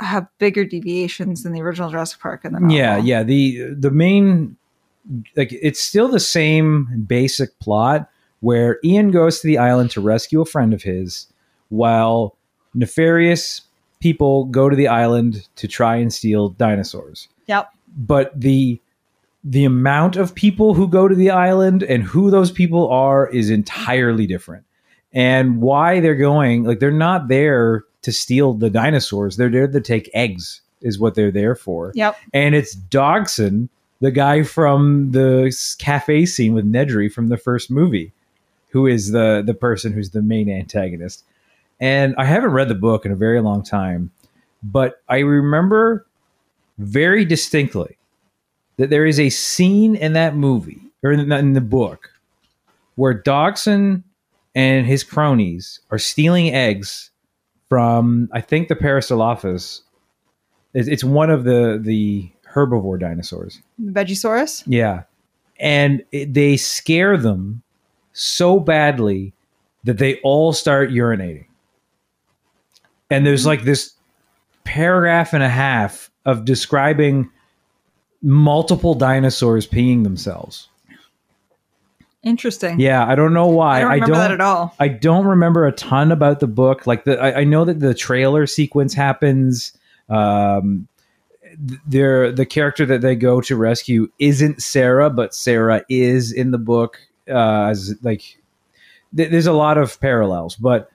have 0.00 0.26
bigger 0.38 0.64
deviations 0.64 1.42
than 1.42 1.52
the 1.52 1.60
original 1.60 1.90
Jurassic 1.90 2.20
Park 2.20 2.44
and 2.44 2.54
the 2.54 2.60
novel. 2.60 2.76
Yeah, 2.76 2.96
yeah. 2.98 3.22
The 3.22 3.74
the 3.74 3.90
main 3.90 4.56
like 5.36 5.52
it's 5.52 5.80
still 5.80 6.08
the 6.08 6.20
same 6.20 7.04
basic 7.06 7.58
plot 7.58 8.08
where 8.40 8.78
Ian 8.84 9.10
goes 9.10 9.40
to 9.40 9.46
the 9.46 9.58
island 9.58 9.90
to 9.92 10.00
rescue 10.00 10.40
a 10.40 10.46
friend 10.46 10.72
of 10.72 10.82
his 10.82 11.26
while 11.68 12.36
nefarious 12.74 13.62
people 14.00 14.46
go 14.46 14.68
to 14.68 14.76
the 14.76 14.88
island 14.88 15.46
to 15.56 15.68
try 15.68 15.96
and 15.96 16.12
steal 16.12 16.50
dinosaurs. 16.50 17.28
Yep. 17.46 17.70
But 17.96 18.38
the 18.38 18.80
the 19.42 19.64
amount 19.64 20.16
of 20.16 20.34
people 20.34 20.74
who 20.74 20.86
go 20.86 21.08
to 21.08 21.14
the 21.14 21.30
island 21.30 21.82
and 21.82 22.02
who 22.02 22.30
those 22.30 22.50
people 22.50 22.88
are 22.90 23.28
is 23.28 23.48
entirely 23.50 24.26
different. 24.26 24.64
And 25.12 25.60
why 25.60 26.00
they're 26.00 26.14
going, 26.14 26.64
like 26.64 26.78
they're 26.78 26.90
not 26.90 27.28
there 27.28 27.84
to 28.02 28.12
steal 28.12 28.54
the 28.54 28.70
dinosaurs. 28.70 29.36
They're 29.36 29.50
there 29.50 29.68
to 29.68 29.80
take 29.80 30.10
eggs 30.14 30.60
is 30.80 30.98
what 30.98 31.14
they're 31.14 31.30
there 31.30 31.54
for 31.54 31.92
Yep. 31.94 32.16
and 32.32 32.54
it's 32.54 32.74
Dodgson, 32.74 33.68
the 34.00 34.10
guy 34.10 34.42
from 34.42 35.12
the 35.12 35.54
cafe 35.78 36.24
scene 36.24 36.54
with 36.54 36.70
Nedry 36.70 37.12
from 37.12 37.28
the 37.28 37.36
first 37.36 37.70
movie, 37.70 38.12
who 38.70 38.86
is 38.86 39.10
the 39.12 39.42
the 39.44 39.54
person 39.54 39.92
who's 39.92 40.10
the 40.10 40.22
main 40.22 40.48
antagonist. 40.48 41.24
And 41.80 42.14
I 42.16 42.24
haven't 42.24 42.50
read 42.50 42.68
the 42.68 42.74
book 42.74 43.04
in 43.04 43.12
a 43.12 43.16
very 43.16 43.40
long 43.40 43.62
time, 43.62 44.10
but 44.62 45.02
I 45.08 45.18
remember 45.18 46.06
very 46.78 47.24
distinctly 47.26 47.96
that 48.76 48.88
there 48.88 49.04
is 49.04 49.20
a 49.20 49.28
scene 49.28 49.94
in 49.94 50.14
that 50.14 50.34
movie 50.34 50.80
or 51.02 51.12
in 51.12 51.28
the, 51.28 51.38
in 51.38 51.52
the 51.52 51.60
book 51.60 52.10
where 52.94 53.12
Dodgson 53.14 54.04
and 54.54 54.86
his 54.86 55.04
cronies 55.04 55.80
are 55.90 55.98
stealing 55.98 56.54
eggs 56.54 57.09
from 57.70 58.28
I 58.32 58.42
think 58.42 58.68
the 58.68 58.76
Parasaurolophus 58.76 59.80
it's, 60.74 60.88
it's 60.88 61.04
one 61.04 61.30
of 61.30 61.44
the 61.44 61.80
the 61.80 62.30
herbivore 62.52 63.00
dinosaurs. 63.00 63.62
The 63.78 63.92
Vegisaurus? 63.92 64.62
Yeah, 64.66 65.04
and 65.58 66.04
it, 66.12 66.34
they 66.34 66.56
scare 66.56 67.16
them 67.16 67.62
so 68.12 68.60
badly 68.60 69.32
that 69.84 69.98
they 69.98 70.20
all 70.20 70.52
start 70.52 70.90
urinating. 70.90 71.46
And 73.08 73.26
there's 73.26 73.46
like 73.46 73.62
this 73.62 73.94
paragraph 74.64 75.32
and 75.32 75.42
a 75.42 75.48
half 75.48 76.10
of 76.26 76.44
describing 76.44 77.30
multiple 78.22 78.94
dinosaurs 78.94 79.66
peeing 79.66 80.04
themselves. 80.04 80.68
Interesting. 82.22 82.78
Yeah, 82.78 83.06
I 83.06 83.14
don't 83.14 83.32
know 83.32 83.46
why. 83.46 83.78
I 83.78 83.80
don't 83.80 83.90
remember 83.92 84.14
that 84.16 84.30
at 84.32 84.40
all. 84.40 84.74
I 84.78 84.88
don't 84.88 85.26
remember 85.26 85.66
a 85.66 85.72
ton 85.72 86.12
about 86.12 86.40
the 86.40 86.46
book. 86.46 86.86
Like 86.86 87.04
the, 87.04 87.18
I, 87.18 87.40
I 87.40 87.44
know 87.44 87.64
that 87.64 87.80
the 87.80 87.94
trailer 87.94 88.46
sequence 88.46 88.92
happens. 88.92 89.72
Um, 90.10 90.86
th- 91.66 91.80
there, 91.86 92.30
the 92.30 92.44
character 92.44 92.84
that 92.84 93.00
they 93.00 93.16
go 93.16 93.40
to 93.40 93.56
rescue 93.56 94.10
isn't 94.18 94.62
Sarah, 94.62 95.08
but 95.08 95.34
Sarah 95.34 95.82
is 95.88 96.30
in 96.30 96.50
the 96.50 96.58
book. 96.58 96.98
Uh, 97.26 97.68
as 97.70 97.94
like, 98.02 98.38
th- 99.16 99.30
there's 99.30 99.46
a 99.46 99.52
lot 99.52 99.78
of 99.78 99.98
parallels, 100.00 100.56
but 100.56 100.90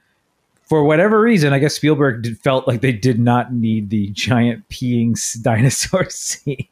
for 0.66 0.84
whatever 0.84 1.22
reason, 1.22 1.54
I 1.54 1.60
guess 1.60 1.76
Spielberg 1.76 2.24
did, 2.24 2.38
felt 2.40 2.68
like 2.68 2.82
they 2.82 2.92
did 2.92 3.20
not 3.20 3.54
need 3.54 3.90
the 3.90 4.10
giant 4.10 4.68
peeing 4.70 5.16
dinosaur 5.42 6.08
scene. 6.10 6.68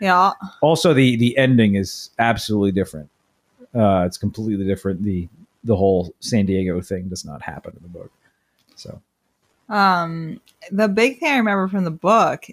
Yeah. 0.00 0.32
Also, 0.60 0.92
the 0.92 1.16
the 1.16 1.38
ending 1.38 1.76
is 1.76 2.10
absolutely 2.18 2.72
different. 2.72 3.08
Uh, 3.74 4.04
it's 4.06 4.18
completely 4.18 4.64
different. 4.64 5.02
the 5.02 5.28
The 5.64 5.76
whole 5.76 6.14
San 6.20 6.46
Diego 6.46 6.80
thing 6.80 7.08
does 7.08 7.24
not 7.24 7.42
happen 7.42 7.74
in 7.76 7.82
the 7.82 7.88
book. 7.88 8.10
So 8.76 9.00
Um, 9.68 10.40
the 10.70 10.88
big 10.88 11.18
thing 11.18 11.32
I 11.32 11.36
remember 11.38 11.68
from 11.68 11.84
the 11.84 11.90
book, 11.90 12.44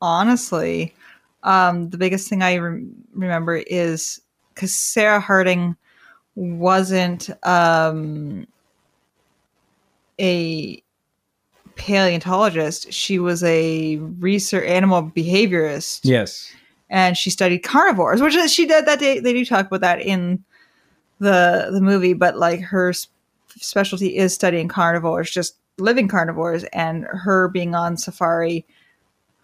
honestly, 0.00 0.94
um, 1.42 1.90
the 1.90 1.98
biggest 1.98 2.28
thing 2.28 2.42
I 2.42 2.56
rem- 2.58 3.04
remember 3.14 3.56
is 3.56 4.20
because 4.54 4.74
Sarah 4.74 5.20
Harding 5.20 5.76
wasn't 6.34 7.30
um, 7.46 8.46
a 10.20 10.82
paleontologist; 11.76 12.92
she 12.92 13.18
was 13.18 13.42
a 13.42 13.96
research 13.96 14.66
animal 14.68 15.02
behaviorist 15.02 16.00
yes, 16.04 16.52
and 16.90 17.16
she 17.16 17.30
studied 17.30 17.60
carnivores, 17.60 18.20
which 18.20 18.34
she 18.50 18.66
did 18.66 18.84
that. 18.86 18.98
They, 18.98 19.20
they 19.20 19.32
do 19.32 19.44
talk 19.44 19.66
about 19.66 19.80
that 19.80 20.00
in 20.00 20.44
the 21.20 21.68
the 21.72 21.80
movie, 21.80 22.14
but 22.14 22.36
like 22.36 22.60
her 22.60 22.90
s- 22.90 23.08
specialty 23.56 24.16
is 24.16 24.34
studying 24.34 24.68
carnivores, 24.68 25.30
just 25.30 25.56
living 25.78 26.08
carnivores, 26.08 26.64
and 26.72 27.04
her 27.04 27.48
being 27.48 27.74
on 27.74 27.96
safari, 27.96 28.66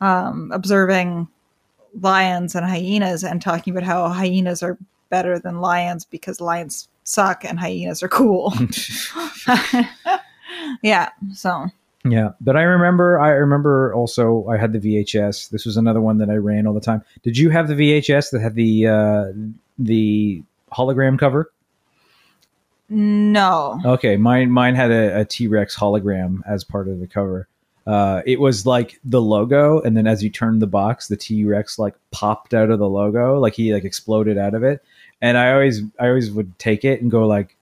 um, 0.01 0.51
observing 0.53 1.29
lions 2.01 2.55
and 2.55 2.67
hyenas, 2.67 3.25
and 3.25 3.41
talking 3.41 3.77
about 3.77 3.87
how 3.87 4.09
hyenas 4.09 4.63
are 4.63 4.77
better 5.09 5.39
than 5.39 5.61
lions 5.61 6.05
because 6.05 6.41
lions 6.41 6.89
suck 7.05 7.45
and 7.45 7.61
hyenas 7.61 8.03
are 8.03 8.09
cool. 8.09 8.53
yeah, 10.83 11.11
so 11.33 11.69
yeah. 12.11 12.31
But 12.41 12.57
I 12.57 12.63
remember. 12.63 13.19
I 13.19 13.31
remember 13.31 13.95
also. 13.95 14.47
I 14.49 14.57
had 14.57 14.73
the 14.73 14.79
VHS. 14.79 15.51
This 15.51 15.65
was 15.67 15.77
another 15.77 16.01
one 16.01 16.19
that 16.19 16.31
I 16.31 16.37
ran 16.37 16.67
all 16.67 16.75
the 16.75 16.81
time. 16.81 17.03
Did 17.23 17.39
you 17.39 17.51
have 17.51 17.69
the 17.69 17.75
VHS 17.75 18.31
that 18.31 18.41
had 18.41 18.55
the 18.55 18.87
uh, 18.87 19.25
the 19.79 20.43
hologram 20.73 21.19
cover? 21.19 21.53
no, 22.89 23.81
Okay, 23.85 24.17
mine 24.17 24.51
mine 24.51 24.77
had 24.77 24.91
a, 24.91 25.21
a 25.21 25.25
T 25.25 25.49
Rex 25.49 25.77
hologram 25.77 26.41
as 26.47 26.65
part 26.65 26.89
of 26.89 27.01
the 27.01 27.07
cover. 27.07 27.49
Uh, 27.87 28.23
it 28.27 28.41
was 28.41 28.67
like 28.67 29.01
the 29.05 29.21
logo, 29.21 29.81
and 29.81 29.97
then 29.97 30.07
as 30.07 30.23
you 30.23 30.31
turned 30.31 30.61
the 30.61 30.67
box, 30.67 31.09
the 31.09 31.17
T 31.17 31.45
Rex 31.45 31.79
like 31.79 31.95
popped 32.11 32.55
out 32.55 32.71
of 32.71 32.79
the 32.79 32.89
logo, 32.89 33.39
like 33.39 33.55
he 33.55 33.73
like 33.73 33.85
exploded 33.85 34.39
out 34.39 34.55
of 34.55 34.63
it. 34.63 34.85
And 35.21 35.39
I 35.39 35.53
always 35.53 35.83
I 35.99 36.09
always 36.09 36.31
would 36.31 36.59
take 36.59 36.85
it 36.85 37.01
and 37.01 37.11
go 37.11 37.27
like, 37.27 37.56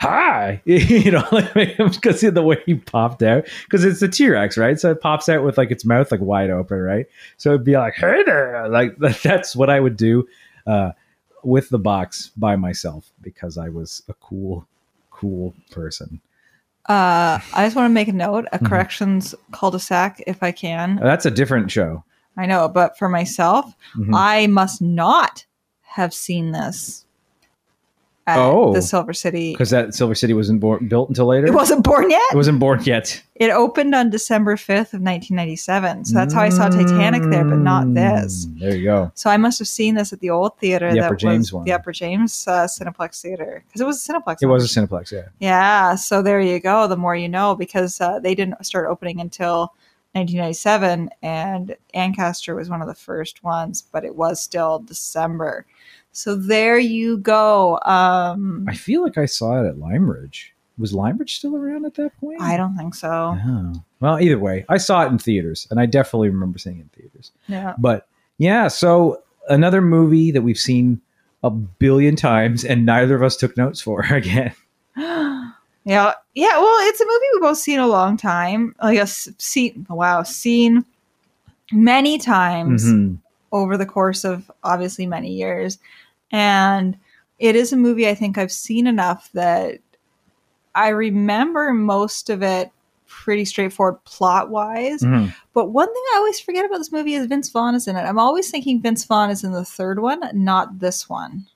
hi, 0.00 0.62
you 0.66 1.10
know, 1.10 1.24
like 1.32 1.76
because 1.76 2.20
the 2.20 2.42
way 2.42 2.58
he 2.66 2.74
popped 2.74 3.22
out, 3.22 3.46
because 3.64 3.84
it's 3.84 4.02
a 4.02 4.08
T 4.08 4.28
Rex, 4.28 4.56
right? 4.56 4.78
So 4.78 4.90
it 4.90 5.00
pops 5.00 5.28
out 5.28 5.42
with 5.44 5.58
like 5.58 5.70
its 5.70 5.84
mouth 5.84 6.10
like 6.12 6.20
wide 6.20 6.50
open, 6.50 6.78
right? 6.78 7.06
So 7.36 7.50
it'd 7.50 7.64
be 7.64 7.76
like, 7.76 7.94
hey 7.94 8.22
there, 8.24 8.68
like 8.68 8.96
that's 9.22 9.54
what 9.56 9.70
I 9.70 9.80
would 9.80 9.96
do. 9.96 10.26
Uh, 10.66 10.92
with 11.44 11.68
the 11.70 11.78
box 11.78 12.30
by 12.36 12.56
myself 12.56 13.10
because 13.22 13.56
I 13.58 13.68
was 13.68 14.02
a 14.08 14.14
cool, 14.14 14.66
cool 15.10 15.54
person. 15.70 16.20
Uh, 16.88 17.38
I 17.54 17.64
just 17.64 17.76
want 17.76 17.88
to 17.88 17.94
make 17.94 18.08
a 18.08 18.12
note, 18.12 18.46
Mm-hmm. 18.46 18.64
a 18.64 18.68
corrections 18.68 19.34
cul-de-sac, 19.52 20.22
if 20.26 20.42
I 20.42 20.50
can. 20.52 20.96
That's 20.96 21.26
a 21.26 21.30
different 21.30 21.70
show. 21.70 22.02
I 22.36 22.46
know, 22.46 22.68
but 22.68 22.98
for 22.98 23.08
myself, 23.08 23.72
Mhm. 23.96 24.10
I 24.14 24.46
must 24.48 24.82
not 24.82 25.44
have 25.82 26.12
seen 26.12 26.50
this 26.52 27.04
Oh. 28.36 28.72
the 28.72 28.82
Silver 28.82 29.12
City. 29.12 29.52
Because 29.52 29.70
that 29.70 29.94
Silver 29.94 30.14
City 30.14 30.34
wasn't 30.34 30.60
born, 30.60 30.88
built 30.88 31.08
until 31.08 31.26
later. 31.26 31.46
It 31.46 31.54
wasn't 31.54 31.84
born 31.84 32.10
yet. 32.10 32.20
It 32.32 32.36
wasn't 32.36 32.58
born 32.58 32.82
yet. 32.82 33.22
It 33.36 33.50
opened 33.50 33.94
on 33.94 34.10
December 34.10 34.56
5th 34.56 34.92
of 34.92 35.00
1997. 35.00 36.04
So 36.06 36.14
that's 36.14 36.34
how 36.34 36.42
I 36.42 36.48
saw 36.48 36.68
Titanic 36.68 37.22
there, 37.30 37.44
but 37.44 37.58
not 37.58 37.94
this. 37.94 38.46
Mm, 38.46 38.58
There 38.60 38.76
you 38.76 38.84
go. 38.84 39.12
So 39.14 39.30
I 39.30 39.36
must 39.36 39.58
have 39.60 39.68
seen 39.68 39.94
this 39.94 40.12
at 40.12 40.20
the 40.20 40.30
old 40.30 40.58
theater. 40.58 40.90
The 40.90 41.00
that 41.00 41.06
Upper 41.06 41.16
James 41.16 41.48
was 41.48 41.52
one. 41.52 41.64
The 41.64 41.72
Upper 41.72 41.92
James 41.92 42.46
uh, 42.48 42.66
Cineplex 42.66 43.20
Theater. 43.22 43.62
Because 43.66 43.80
it 43.80 43.86
was 43.86 44.08
a 44.08 44.12
Cineplex. 44.12 44.38
It 44.42 44.46
one. 44.46 44.54
was 44.54 44.76
a 44.76 44.80
Cineplex, 44.80 45.12
yeah. 45.12 45.28
Yeah. 45.38 45.94
So 45.94 46.20
there 46.20 46.40
you 46.40 46.58
go. 46.60 46.88
The 46.88 46.96
more 46.96 47.14
you 47.14 47.28
know, 47.28 47.54
because 47.54 48.00
uh, 48.00 48.18
they 48.18 48.34
didn't 48.34 48.64
start 48.66 48.88
opening 48.88 49.20
until 49.20 49.72
1997, 50.14 51.10
and 51.22 51.76
Ancaster 51.94 52.54
was 52.54 52.68
one 52.68 52.80
of 52.82 52.88
the 52.88 52.94
first 52.94 53.44
ones, 53.44 53.82
but 53.92 54.04
it 54.04 54.16
was 54.16 54.40
still 54.40 54.78
December. 54.80 55.66
So 56.18 56.34
there 56.34 56.78
you 56.78 57.18
go. 57.18 57.78
Um, 57.84 58.66
I 58.68 58.74
feel 58.74 59.02
like 59.04 59.16
I 59.16 59.26
saw 59.26 59.62
it 59.62 59.68
at 59.68 59.78
Lime 59.78 60.10
Ridge. 60.10 60.52
Was 60.76 60.92
Lime 60.92 61.16
Ridge 61.16 61.36
still 61.36 61.54
around 61.56 61.84
at 61.86 61.94
that 61.94 62.18
point? 62.18 62.40
I 62.40 62.56
don't 62.56 62.76
think 62.76 62.94
so. 62.96 63.38
Oh. 63.40 63.72
Well, 64.00 64.20
either 64.20 64.38
way, 64.38 64.64
I 64.68 64.78
saw 64.78 65.04
it 65.04 65.12
in 65.12 65.18
theaters, 65.18 65.68
and 65.70 65.78
I 65.78 65.86
definitely 65.86 66.30
remember 66.30 66.58
seeing 66.58 66.78
it 66.78 66.80
in 66.82 66.88
theaters. 67.02 67.30
Yeah. 67.46 67.74
But 67.78 68.08
yeah, 68.38 68.66
so 68.66 69.22
another 69.48 69.80
movie 69.80 70.32
that 70.32 70.42
we've 70.42 70.58
seen 70.58 71.00
a 71.44 71.50
billion 71.50 72.16
times, 72.16 72.64
and 72.64 72.84
neither 72.84 73.14
of 73.14 73.22
us 73.22 73.36
took 73.36 73.56
notes 73.56 73.80
for 73.80 74.00
again. 74.10 74.52
Yeah, 75.84 76.12
yeah. 76.34 76.58
Well, 76.58 76.88
it's 76.88 77.00
a 77.00 77.06
movie 77.06 77.24
we've 77.32 77.40
both 77.42 77.56
seen 77.56 77.78
a 77.78 77.86
long 77.86 78.18
time. 78.18 78.74
Like 78.82 78.98
a 78.98 79.06
seen, 79.06 79.86
wow, 79.88 80.22
seen 80.22 80.84
many 81.72 82.18
times 82.18 82.84
Mhm. 82.84 83.18
over 83.52 83.78
the 83.78 83.86
course 83.86 84.22
of 84.24 84.50
obviously 84.62 85.06
many 85.06 85.32
years, 85.32 85.78
and 86.30 86.96
it 87.38 87.54
is 87.56 87.72
a 87.72 87.76
movie 87.76 88.08
I 88.08 88.14
think 88.14 88.36
I've 88.38 88.52
seen 88.52 88.86
enough 88.86 89.30
that 89.32 89.78
I 90.74 90.88
remember 90.88 91.72
most 91.72 92.30
of 92.30 92.42
it 92.42 92.70
pretty 93.06 93.44
straightforward 93.44 94.02
plot 94.04 94.50
wise. 94.50 95.00
Mhm. 95.02 95.34
But 95.54 95.70
one 95.70 95.86
thing 95.86 96.02
I 96.14 96.16
always 96.18 96.38
forget 96.40 96.64
about 96.66 96.78
this 96.78 96.92
movie 96.92 97.14
is 97.14 97.26
Vince 97.26 97.48
Vaughn 97.48 97.74
is 97.74 97.88
in 97.88 97.96
it. 97.96 98.00
I'm 98.02 98.18
always 98.18 98.50
thinking 98.50 98.80
Vince 98.82 99.04
Vaughn 99.04 99.30
is 99.30 99.42
in 99.44 99.52
the 99.52 99.64
third 99.64 100.00
one, 100.00 100.20
not 100.34 100.78
this 100.80 101.08
one. 101.08 101.46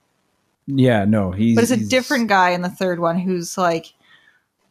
Yeah, 0.67 1.05
no, 1.05 1.31
he's. 1.33 1.55
But 1.57 1.63
it's 1.65 1.73
a 1.73 1.77
he's- 1.77 1.89
different 1.89 2.29
guy 2.29 2.51
in 2.51 2.63
the 2.63 2.71
third 2.71 3.01
one 3.01 3.19
who's 3.19 3.59
like 3.59 3.93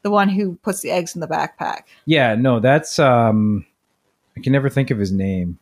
the 0.01 0.10
one 0.10 0.27
who 0.29 0.55
puts 0.63 0.81
the 0.81 0.89
eggs 0.89 1.13
in 1.13 1.22
the 1.22 1.27
backpack. 1.27 1.81
Yeah, 2.05 2.34
no, 2.36 2.60
that's. 2.60 2.98
um 2.98 3.65
I 4.36 4.39
can 4.39 4.51
never 4.53 4.70
think 4.70 4.89
of 4.91 4.98
his 4.98 5.12
name. 5.12 5.60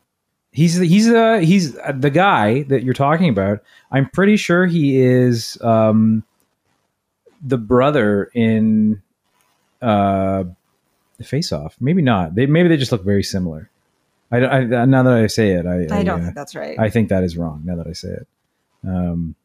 He's 0.51 0.79
the, 0.79 0.86
he's 0.86 1.08
the 1.08 1.41
he's 1.41 1.74
the 1.74 2.10
guy 2.10 2.63
that 2.63 2.84
you're 2.84 2.94
talking 2.94 3.29
about. 3.29 3.63
I'm 3.91 4.10
pretty 4.10 4.36
sure 4.38 4.65
he 4.65 5.00
is 5.01 5.58
um 5.62 6.24
the 7.41 7.58
brother 7.58 8.29
in 8.34 9.01
uh 9.82 10.46
Face 11.24 11.51
Off. 11.51 11.75
Maybe 11.79 12.01
not. 12.01 12.36
They 12.36 12.46
maybe 12.46 12.70
they 12.70 12.77
just 12.77 12.91
look 12.91 13.03
very 13.03 13.24
similar. 13.24 13.70
I, 14.32 14.46
I 14.46 14.86
now 14.86 15.03
that 15.03 15.13
I 15.13 15.27
say 15.27 15.51
it, 15.51 15.65
I 15.65 15.84
I 15.91 16.03
don't 16.03 16.22
uh, 16.22 16.24
think 16.25 16.36
that's 16.36 16.56
right. 16.56 16.79
I 16.79 16.89
think 16.89 17.10
that 17.10 17.24
is 17.24 17.38
wrong. 17.38 17.62
Now 17.65 17.75
that 17.75 17.88
I 17.88 17.94
say 17.94 18.10
it, 18.10 18.27
um, 18.88 19.36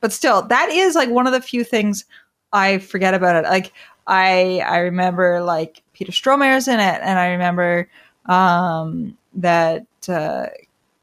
but 0.00 0.12
still, 0.12 0.42
that 0.42 0.68
is 0.70 0.94
like 0.94 1.08
one 1.08 1.26
of 1.26 1.32
the 1.32 1.40
few 1.40 1.64
things 1.64 2.04
I 2.52 2.78
forget 2.78 3.14
about 3.14 3.36
it. 3.36 3.48
Like 3.48 3.72
I 4.06 4.60
I 4.60 4.78
remember 4.78 5.40
like 5.42 5.82
Peter 5.94 6.12
Stormare's 6.12 6.68
in 6.68 6.80
it, 6.80 7.00
and 7.02 7.18
I 7.18 7.28
remember 7.30 7.88
um, 8.26 9.16
that 9.34 9.86
uh, 10.08 10.46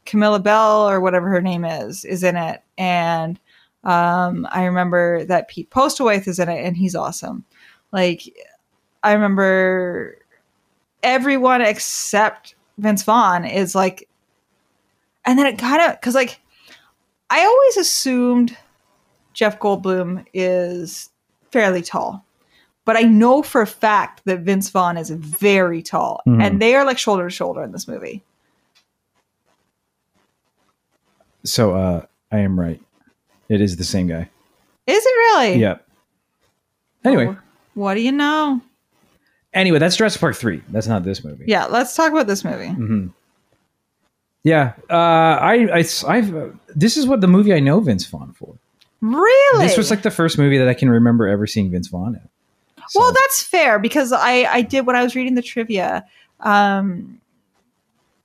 Camilla 0.06 0.40
Belle 0.40 0.90
or 0.90 1.00
whatever 1.00 1.30
her 1.30 1.42
name 1.42 1.66
is 1.66 2.06
is 2.06 2.24
in 2.24 2.36
it, 2.36 2.62
and 2.78 3.40
um, 3.84 4.48
I 4.52 4.66
remember 4.66 5.26
that 5.26 5.48
Pete 5.48 5.70
Postlethwaite 5.70 6.28
is 6.28 6.40
in 6.40 6.50
it, 6.50 6.66
and 6.66 6.76
he's 6.78 6.96
awesome. 6.96 7.46
Like 7.92 8.22
I 9.04 9.14
remember 9.14 10.18
everyone 11.02 11.62
except 11.62 12.56
Vince 12.78 13.04
Vaughn 13.04 13.46
is 13.46 13.76
like, 13.76 14.08
and 15.26 15.38
then 15.38 15.46
it 15.46 15.58
kind 15.58 15.82
of 15.82 16.00
because 16.00 16.16
like 16.16 16.40
I 17.30 17.44
always 17.44 17.78
assumed 17.78 18.58
Jeff 19.34 19.60
Goldblum 19.60 20.26
is 20.34 21.10
fairly 21.52 21.82
tall. 21.82 22.26
But 22.86 22.98
I 22.98 23.04
know 23.04 23.42
for 23.42 23.62
a 23.62 23.68
fact 23.68 24.22
that 24.26 24.42
Vince 24.42 24.70
Vaughn 24.70 24.98
is 24.98 25.10
very 25.10 25.82
tall. 25.82 26.22
Mhm. 26.28 26.44
And 26.44 26.62
they 26.62 26.76
are 26.76 26.84
like 26.86 26.98
shoulder 26.98 27.24
to 27.24 27.30
shoulder 27.30 27.64
in 27.64 27.72
this 27.72 27.88
movie. 27.88 28.24
So 31.46 31.76
uh, 31.76 32.06
I 32.32 32.40
am 32.40 32.60
right. 32.60 32.82
It 33.50 33.62
is 33.62 33.76
the 33.78 33.84
same 33.84 34.08
guy. 34.08 34.30
Is 34.88 35.06
it 35.06 35.10
really? 35.10 35.56
Yep. 35.60 35.88
Anyway, 37.06 37.28
Oh, 37.28 37.38
what 37.74 37.96
do 37.96 38.02
you 38.02 38.12
know? 38.12 38.62
anyway, 39.54 39.80
that's 39.80 39.96
Jurassic 39.98 40.20
Park 40.22 40.36
three. 40.36 40.62
That's 40.70 40.88
not 40.88 41.04
this 41.04 41.24
movie. 41.24 41.46
Yeah, 41.48 41.66
let's 41.66 41.96
talk 41.96 42.12
about 42.12 42.28
this 42.28 42.44
movie. 42.44 42.68
hmm 42.70 43.08
Yeah, 44.44 44.74
uh, 44.90 44.94
I, 44.96 45.80
I, 45.80 45.84
I've. 46.08 46.36
Uh, 46.36 46.48
this 46.76 46.98
is 46.98 47.06
what 47.08 47.22
the 47.22 47.28
movie 47.28 47.54
I 47.54 47.60
know 47.60 47.80
Vince 47.82 48.06
Vaughn 48.06 48.34
for. 48.34 48.56
Really? 49.02 49.68
This 49.68 49.78
was 49.78 49.90
like 49.90 50.02
the 50.02 50.12
first 50.12 50.38
movie 50.38 50.58
that 50.58 50.70
I 50.70 50.74
can 50.74 50.90
remember 50.90 51.28
ever 51.28 51.46
seeing 51.46 51.70
Vince 51.72 51.88
Vaughn 51.90 52.16
in. 52.16 52.22
So- 52.90 53.00
Well, 53.02 53.12
that's 53.14 53.42
fair 53.44 53.80
because 53.80 54.12
I 54.14 54.44
I 54.46 54.62
did 54.62 54.86
when 54.86 54.96
I 54.96 55.04
was 55.04 55.16
reading 55.16 55.36
the 55.36 55.42
trivia. 55.42 56.06
Um, 56.40 57.20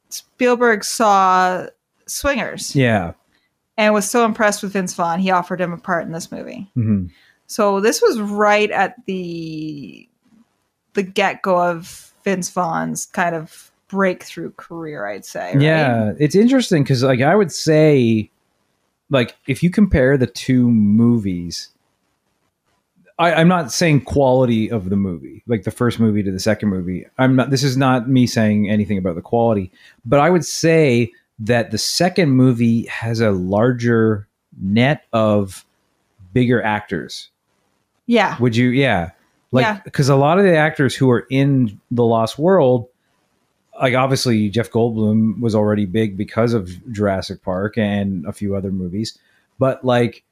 Spielberg 0.08 0.84
saw 0.84 1.66
Swingers 2.08 2.74
yeah. 2.74 3.12
and 3.76 3.94
was 3.94 4.08
so 4.08 4.24
impressed 4.24 4.62
with 4.62 4.72
Vince 4.72 4.94
Vaughn, 4.94 5.20
he 5.20 5.30
offered 5.30 5.60
him 5.60 5.72
a 5.72 5.78
part 5.78 6.04
in 6.04 6.12
this 6.12 6.32
movie. 6.32 6.70
hmm 6.74 7.06
So 7.46 7.80
this 7.80 8.02
was 8.02 8.20
right 8.20 8.70
at 8.70 8.94
the 9.06 10.08
the 10.94 11.02
get 11.02 11.42
go 11.42 11.60
of 11.60 12.12
Vince 12.24 12.50
Vaughn's 12.50 13.06
kind 13.06 13.34
of 13.34 13.70
breakthrough 13.88 14.52
career, 14.52 15.06
I'd 15.06 15.24
say. 15.24 15.54
right? 15.54 15.60
Yeah, 15.60 16.12
it's 16.18 16.34
interesting 16.34 16.82
because 16.82 17.02
like 17.02 17.20
I 17.20 17.34
would 17.34 17.52
say, 17.52 18.30
like 19.10 19.36
if 19.46 19.62
you 19.62 19.70
compare 19.70 20.16
the 20.16 20.26
two 20.26 20.68
movies, 20.70 21.70
I, 23.18 23.34
I'm 23.34 23.48
not 23.48 23.72
saying 23.72 24.02
quality 24.02 24.70
of 24.70 24.90
the 24.90 24.96
movie, 24.96 25.42
like 25.46 25.64
the 25.64 25.70
first 25.70 25.98
movie 25.98 26.22
to 26.22 26.30
the 26.30 26.38
second 26.38 26.68
movie. 26.68 27.06
I'm 27.18 27.34
not. 27.36 27.50
This 27.50 27.62
is 27.62 27.76
not 27.76 28.08
me 28.08 28.26
saying 28.26 28.68
anything 28.68 28.98
about 28.98 29.16
the 29.16 29.22
quality, 29.22 29.72
but 30.04 30.20
I 30.20 30.30
would 30.30 30.44
say 30.44 31.12
that 31.40 31.70
the 31.70 31.78
second 31.78 32.30
movie 32.30 32.86
has 32.86 33.20
a 33.20 33.30
larger 33.30 34.26
net 34.60 35.04
of 35.12 35.64
bigger 36.32 36.62
actors. 36.62 37.30
Yeah. 38.06 38.36
Would 38.40 38.56
you? 38.56 38.68
Yeah. 38.70 39.10
Like, 39.52 39.64
Yeah. 39.64 39.80
because 39.84 40.08
a 40.08 40.16
lot 40.16 40.38
of 40.38 40.44
the 40.44 40.56
actors 40.56 40.94
who 40.94 41.10
are 41.10 41.26
in 41.30 41.80
the 41.90 42.04
Lost 42.04 42.38
World, 42.38 42.88
like 43.80 43.94
obviously 43.94 44.48
Jeff 44.50 44.70
Goldblum 44.70 45.40
was 45.40 45.54
already 45.54 45.86
big 45.86 46.16
because 46.16 46.54
of 46.54 46.70
Jurassic 46.92 47.42
Park 47.42 47.78
and 47.78 48.26
a 48.26 48.32
few 48.32 48.56
other 48.56 48.72
movies, 48.72 49.16
but 49.58 49.84
like, 49.84 50.24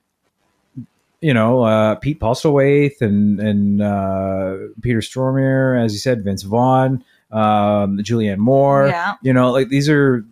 you 1.20 1.32
know, 1.32 1.62
uh, 1.62 1.94
Pete 1.94 2.20
Postlethwaite 2.20 3.00
and 3.00 3.40
and 3.40 3.80
uh, 3.80 4.56
Peter 4.82 4.98
Stormare, 5.00 5.82
as 5.82 5.92
you 5.92 5.98
said, 5.98 6.22
Vince 6.22 6.42
Vaughn, 6.42 7.02
um, 7.32 7.98
Julianne 7.98 8.36
Moore. 8.38 8.88
Yeah. 8.88 9.14
You 9.22 9.32
know, 9.32 9.50
like 9.50 9.68
these 9.68 9.88
are 9.88 10.24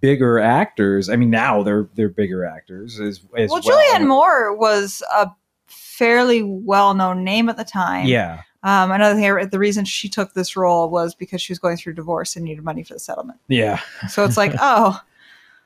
bigger 0.00 0.38
actors. 0.38 1.08
I 1.08 1.16
mean, 1.16 1.30
now 1.30 1.62
they're 1.62 1.88
they're 1.94 2.08
bigger 2.08 2.44
actors 2.44 3.00
as, 3.00 3.20
as 3.36 3.50
Well, 3.50 3.60
well. 3.64 3.78
Julianne 3.82 4.06
Moore 4.06 4.54
was 4.56 5.02
a 5.14 5.30
fairly 5.66 6.42
well 6.42 6.94
known 6.94 7.24
name 7.24 7.48
at 7.48 7.56
the 7.56 7.64
time. 7.64 8.06
Yeah. 8.06 8.42
Um, 8.64 8.92
another 8.92 9.14
thing, 9.18 9.48
the 9.50 9.58
reason 9.58 9.84
she 9.84 10.08
took 10.08 10.34
this 10.34 10.56
role 10.56 10.88
was 10.88 11.14
because 11.16 11.42
she 11.42 11.52
was 11.52 11.58
going 11.58 11.76
through 11.76 11.94
divorce 11.94 12.36
and 12.36 12.44
needed 12.44 12.62
money 12.62 12.84
for 12.84 12.94
the 12.94 13.00
settlement. 13.00 13.40
Yeah. 13.48 13.80
So 14.08 14.24
it's 14.24 14.36
like, 14.36 14.52
oh, 14.60 15.00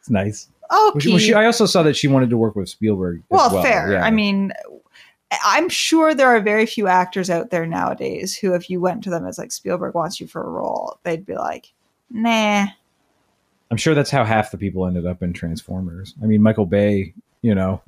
It's 0.01 0.09
nice. 0.09 0.49
okay. 0.73 1.11
Well, 1.11 1.19
she, 1.19 1.35
I 1.35 1.45
also 1.45 1.67
saw 1.67 1.83
that 1.83 1.95
she 1.95 2.09
wanted 2.09 2.31
to 2.31 2.39
work 2.39 2.57
with 2.57 2.71
Spielberg. 2.71 3.19
as 3.19 3.25
well, 3.29 3.53
well, 3.53 3.63
fair. 3.63 3.93
yeah. 3.93 4.03
I 4.03 4.11
mean, 4.11 4.51
I'm 5.45 5.69
sure 5.69 6.15
there 6.15 6.29
are 6.29 6.41
very 6.41 6.65
few 6.65 6.87
actors 6.87 7.29
out 7.29 7.51
there 7.51 7.67
nowadays 7.67 8.35
who, 8.35 8.55
if 8.55 8.71
you 8.71 8.81
went 8.81 9.05
to 9.05 9.11
them 9.11 9.27
as 9.27 9.37
like 9.37 9.53
Spielberg 9.53 9.95
wants 9.95 10.19
you 10.19 10.27
for 10.27 10.43
a 10.43 10.49
role, 10.49 10.99
they'd 11.03 11.27
be 11.27 11.35
like, 11.35 11.73
nah. 12.11 12.67
I'm 13.71 13.77
sure 13.77 13.95
that's 13.95 14.11
how 14.11 14.25
half 14.25 14.51
the 14.51 14.59
people 14.59 14.87
ended 14.87 15.07
up 15.07 15.23
in 15.23 15.33
Transformers. 15.33 16.15
I 16.23 16.27
mean, 16.27 16.43
Michael 16.43 16.67
Bay, 16.67 17.13
you 17.43 17.55
know, 17.55 17.83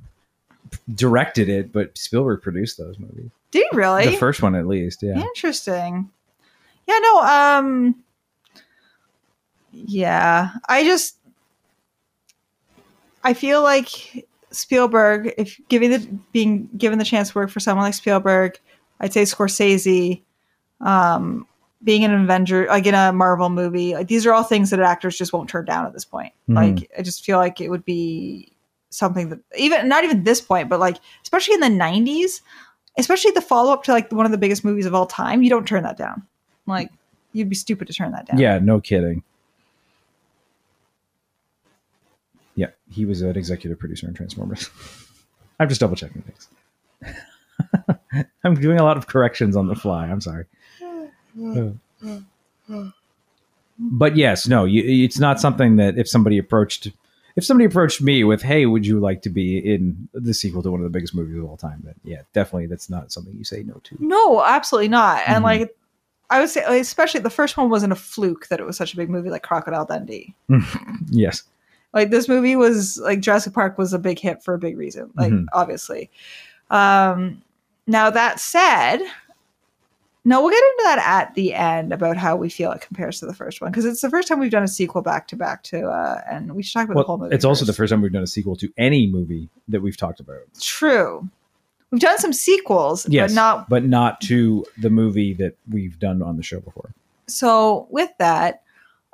directed 0.94 1.48
it, 1.48 1.72
but 1.72 1.96
Spielberg 1.96 2.42
produced 2.42 2.78
those 2.78 2.98
movies. 2.98 3.30
Did 3.50 3.66
he 3.70 3.76
really? 3.76 4.06
The 4.06 4.16
first 4.16 4.42
one, 4.42 4.54
at 4.54 4.66
least. 4.66 5.02
Yeah. 5.02 5.18
Interesting. 5.18 6.10
Yeah, 6.86 6.98
no, 6.98 7.22
um 7.22 7.94
yeah, 9.72 10.50
I 10.68 10.84
just 10.84 11.16
I 13.22 13.34
feel 13.34 13.62
like 13.62 14.26
Spielberg, 14.50 15.34
if 15.36 15.60
giving 15.68 15.90
the 15.90 16.08
being 16.32 16.68
given 16.76 16.98
the 16.98 17.04
chance 17.04 17.30
to 17.30 17.38
work 17.38 17.50
for 17.50 17.60
someone 17.60 17.84
like 17.84 17.94
Spielberg, 17.94 18.58
I'd 19.00 19.12
say 19.12 19.22
Scorsese, 19.22 20.22
um, 20.80 21.46
being 21.82 22.04
an 22.04 22.12
Avenger, 22.12 22.66
like 22.66 22.86
in 22.86 22.94
a 22.94 23.12
Marvel 23.12 23.48
movie, 23.50 23.94
like 23.94 24.08
these 24.08 24.26
are 24.26 24.32
all 24.32 24.42
things 24.42 24.70
that 24.70 24.80
actors 24.80 25.16
just 25.16 25.32
won't 25.32 25.48
turn 25.48 25.64
down 25.64 25.86
at 25.86 25.92
this 25.92 26.04
point. 26.04 26.32
Mhm. 26.48 26.54
Like 26.56 26.90
I 26.98 27.02
just 27.02 27.24
feel 27.24 27.38
like 27.38 27.60
it 27.60 27.68
would 27.70 27.84
be 27.84 28.52
something 28.90 29.28
that 29.28 29.38
even 29.56 29.88
not 29.88 30.04
even 30.04 30.24
this 30.24 30.40
point, 30.40 30.68
but 30.68 30.80
like 30.80 30.96
especially 31.22 31.54
in 31.54 31.60
the 31.60 31.68
'90s, 31.68 32.40
especially 32.98 33.30
the 33.30 33.40
follow 33.40 33.72
up 33.72 33.84
to 33.84 33.92
like 33.92 34.10
one 34.10 34.26
of 34.26 34.32
the 34.32 34.38
biggest 34.38 34.64
movies 34.64 34.86
of 34.86 34.94
all 34.94 35.06
time, 35.06 35.42
you 35.42 35.50
don't 35.50 35.68
turn 35.68 35.84
that 35.84 35.96
down. 35.96 36.26
Like 36.66 36.90
you'd 37.32 37.48
be 37.48 37.54
stupid 37.54 37.86
to 37.86 37.92
turn 37.94 38.10
that 38.12 38.26
down. 38.26 38.38
Yeah, 38.38 38.58
no 38.58 38.80
kidding. 38.80 39.22
Yeah, 42.56 42.70
he 42.90 43.04
was 43.04 43.22
an 43.22 43.36
executive 43.36 43.78
producer 43.78 44.08
in 44.08 44.14
Transformers. 44.14 44.68
I'm 45.60 45.68
just 45.68 45.80
double 45.80 45.94
checking 45.96 46.22
things. 46.22 46.48
I'm 48.44 48.54
doing 48.54 48.80
a 48.80 48.84
lot 48.84 48.96
of 48.96 49.06
corrections 49.06 49.54
on 49.56 49.68
the 49.68 49.74
fly. 49.76 50.06
I'm 50.06 50.20
sorry. 50.20 50.46
But 53.78 54.16
yes, 54.16 54.48
no, 54.48 54.64
you, 54.64 54.82
it's 55.04 55.18
not 55.20 55.40
something 55.40 55.76
that 55.76 55.96
if 55.98 56.08
somebody 56.08 56.36
approached, 56.38 56.90
if 57.36 57.44
somebody 57.44 57.64
approached 57.64 58.02
me 58.02 58.24
with, 58.24 58.42
"Hey, 58.42 58.66
would 58.66 58.84
you 58.84 58.98
like 58.98 59.22
to 59.22 59.30
be 59.30 59.58
in 59.58 60.08
the 60.12 60.34
sequel 60.34 60.62
to 60.64 60.70
one 60.70 60.80
of 60.80 60.84
the 60.84 60.90
biggest 60.90 61.14
movies 61.14 61.36
of 61.38 61.44
all 61.44 61.56
time?" 61.56 61.80
Then 61.84 61.94
yeah, 62.02 62.22
definitely, 62.32 62.66
that's 62.66 62.90
not 62.90 63.12
something 63.12 63.34
you 63.36 63.44
say 63.44 63.62
no 63.62 63.74
to. 63.84 63.96
No, 64.00 64.42
absolutely 64.42 64.88
not. 64.88 65.22
And 65.28 65.42
Mhm. 65.42 65.44
like, 65.44 65.76
I 66.28 66.40
would 66.40 66.48
say, 66.48 66.80
especially 66.80 67.20
the 67.20 67.30
first 67.30 67.56
one 67.56 67.70
wasn't 67.70 67.92
a 67.92 67.96
fluke 67.96 68.48
that 68.48 68.58
it 68.58 68.66
was 68.66 68.76
such 68.76 68.94
a 68.94 68.96
big 68.96 69.10
movie 69.10 69.30
like 69.30 69.42
Crocodile 69.44 69.84
Dundee. 69.84 70.34
Yes, 71.10 71.44
Like 71.94 72.10
this 72.10 72.28
movie 72.28 72.56
was 72.56 72.98
like 72.98 73.20
Jurassic 73.20 73.54
Park 73.54 73.78
was 73.78 73.92
a 73.94 73.98
big 73.98 74.18
hit 74.18 74.42
for 74.42 74.54
a 74.54 74.58
big 74.58 74.76
reason, 74.76 75.10
like 75.16 75.32
Mhm. 75.32 75.46
obviously. 75.52 76.10
Um, 76.70 77.42
now 77.86 78.10
that 78.10 78.40
said, 78.40 78.98
no, 80.28 80.40
we'll 80.42 80.50
get 80.50 80.62
into 80.62 80.82
that 80.84 80.98
at 81.06 81.34
the 81.34 81.54
end 81.54 81.92
about 81.92 82.16
how 82.16 82.36
we 82.36 82.48
feel 82.50 82.70
it 82.72 82.80
compares 82.82 83.18
to 83.20 83.26
the 83.26 83.34
first 83.34 83.60
one 83.60 83.70
because 83.70 83.84
it's 83.84 84.00
the 84.02 84.10
first 84.10 84.28
time 84.28 84.38
we've 84.38 84.50
done 84.50 84.62
a 84.62 84.68
sequel 84.68 85.00
back 85.02 85.26
to 85.28 85.36
back 85.36 85.62
to, 85.64 85.86
uh, 85.88 86.20
and 86.30 86.54
we 86.54 86.62
should 86.62 86.74
talk 86.74 86.84
about 86.88 86.96
the 87.00 87.06
whole 87.06 87.18
movie. 87.18 87.34
it's 87.34 87.44
also 87.44 87.64
the 87.64 87.72
first. 87.72 87.78
first 87.78 87.90
time 87.92 88.02
we've 88.02 88.12
done 88.12 88.22
a 88.22 88.26
sequel 88.26 88.54
to 88.56 88.70
any 88.76 89.06
movie 89.06 89.48
that 89.68 89.80
we've 89.80 89.96
talked 89.96 90.20
about. 90.20 90.40
true. 90.60 91.28
We've 91.90 92.00
done 92.02 92.18
some 92.18 92.34
sequels, 92.34 93.08
Yes, 93.08 93.30
but 93.30 93.34
not 93.34 93.68
but 93.70 93.84
not 93.84 94.20
to 94.22 94.66
the 94.76 94.90
movie 94.90 95.32
that 95.34 95.56
we've 95.70 95.98
done 95.98 96.20
on 96.22 96.36
the 96.36 96.42
show 96.42 96.60
before. 96.60 96.92
so 97.26 97.86
with 97.90 98.10
that 98.18 98.62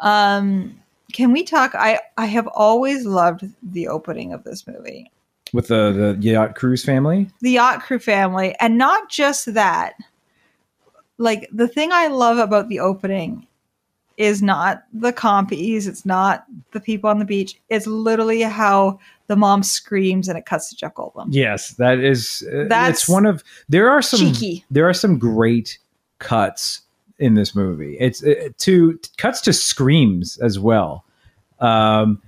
um 0.01 0.75
can 1.13 1.31
we 1.33 1.45
talk 1.45 1.73
i 1.77 2.01
i 2.19 2.27
have 2.27 2.49
always 2.49 3.07
loved 3.07 3.45
the 3.63 3.87
opening 3.87 4.33
of 4.33 4.43
this 4.43 4.67
movie 4.67 5.09
With 5.53 5.69
the 5.69 6.17
the 6.19 6.19
yacht 6.21 6.57
cruise 6.57 6.85
family, 6.85 7.29
the 7.41 7.53
yacht 7.53 7.81
crew 7.83 8.01
family 8.01 8.57
and 8.59 8.77
not 8.77 9.09
just 9.09 9.55
that 9.55 9.95
like 11.19 11.49
the 11.53 11.69
thing 11.69 11.91
i 11.93 12.07
love 12.07 12.39
about 12.39 12.69
the 12.69 12.81
opening 12.81 13.47
is 14.17 14.43
not 14.43 14.85
the 14.93 15.13
compies 15.13 15.87
it's 15.89 16.07
not 16.07 16.45
the 16.73 16.81
people 16.81 17.11
on 17.11 17.19
the 17.19 17.25
beach 17.25 17.61
it's 17.69 17.87
literally 17.87 18.43
how 18.43 18.99
the 19.27 19.37
mom 19.37 19.63
screams 19.63 20.29
and 20.29 20.39
it 20.39 20.47
cuts 20.47 20.71
to 20.71 20.77
jeff 20.77 20.95
goldblum 20.95 21.27
yes, 21.31 21.71
that 21.73 21.99
is 21.99 22.47
uh, 22.53 22.65
That's 22.69 22.69
that's 22.69 23.09
one 23.09 23.27
of 23.27 23.43
there 23.69 23.89
are 23.91 24.03
some 24.03 24.21
cheeky. 24.21 24.65
there 24.71 24.89
are 24.89 24.95
some 24.95 25.19
great 25.19 25.79
cuts 26.19 26.83
in 27.19 27.35
this 27.35 27.55
movie. 27.55 27.97
It's 28.01 28.25
uh, 28.25 28.49
to 28.59 28.99
cuts 29.19 29.41
to 29.43 29.53
screams 29.53 30.37
as 30.39 30.59
well, 30.59 31.05
um, 31.61 32.21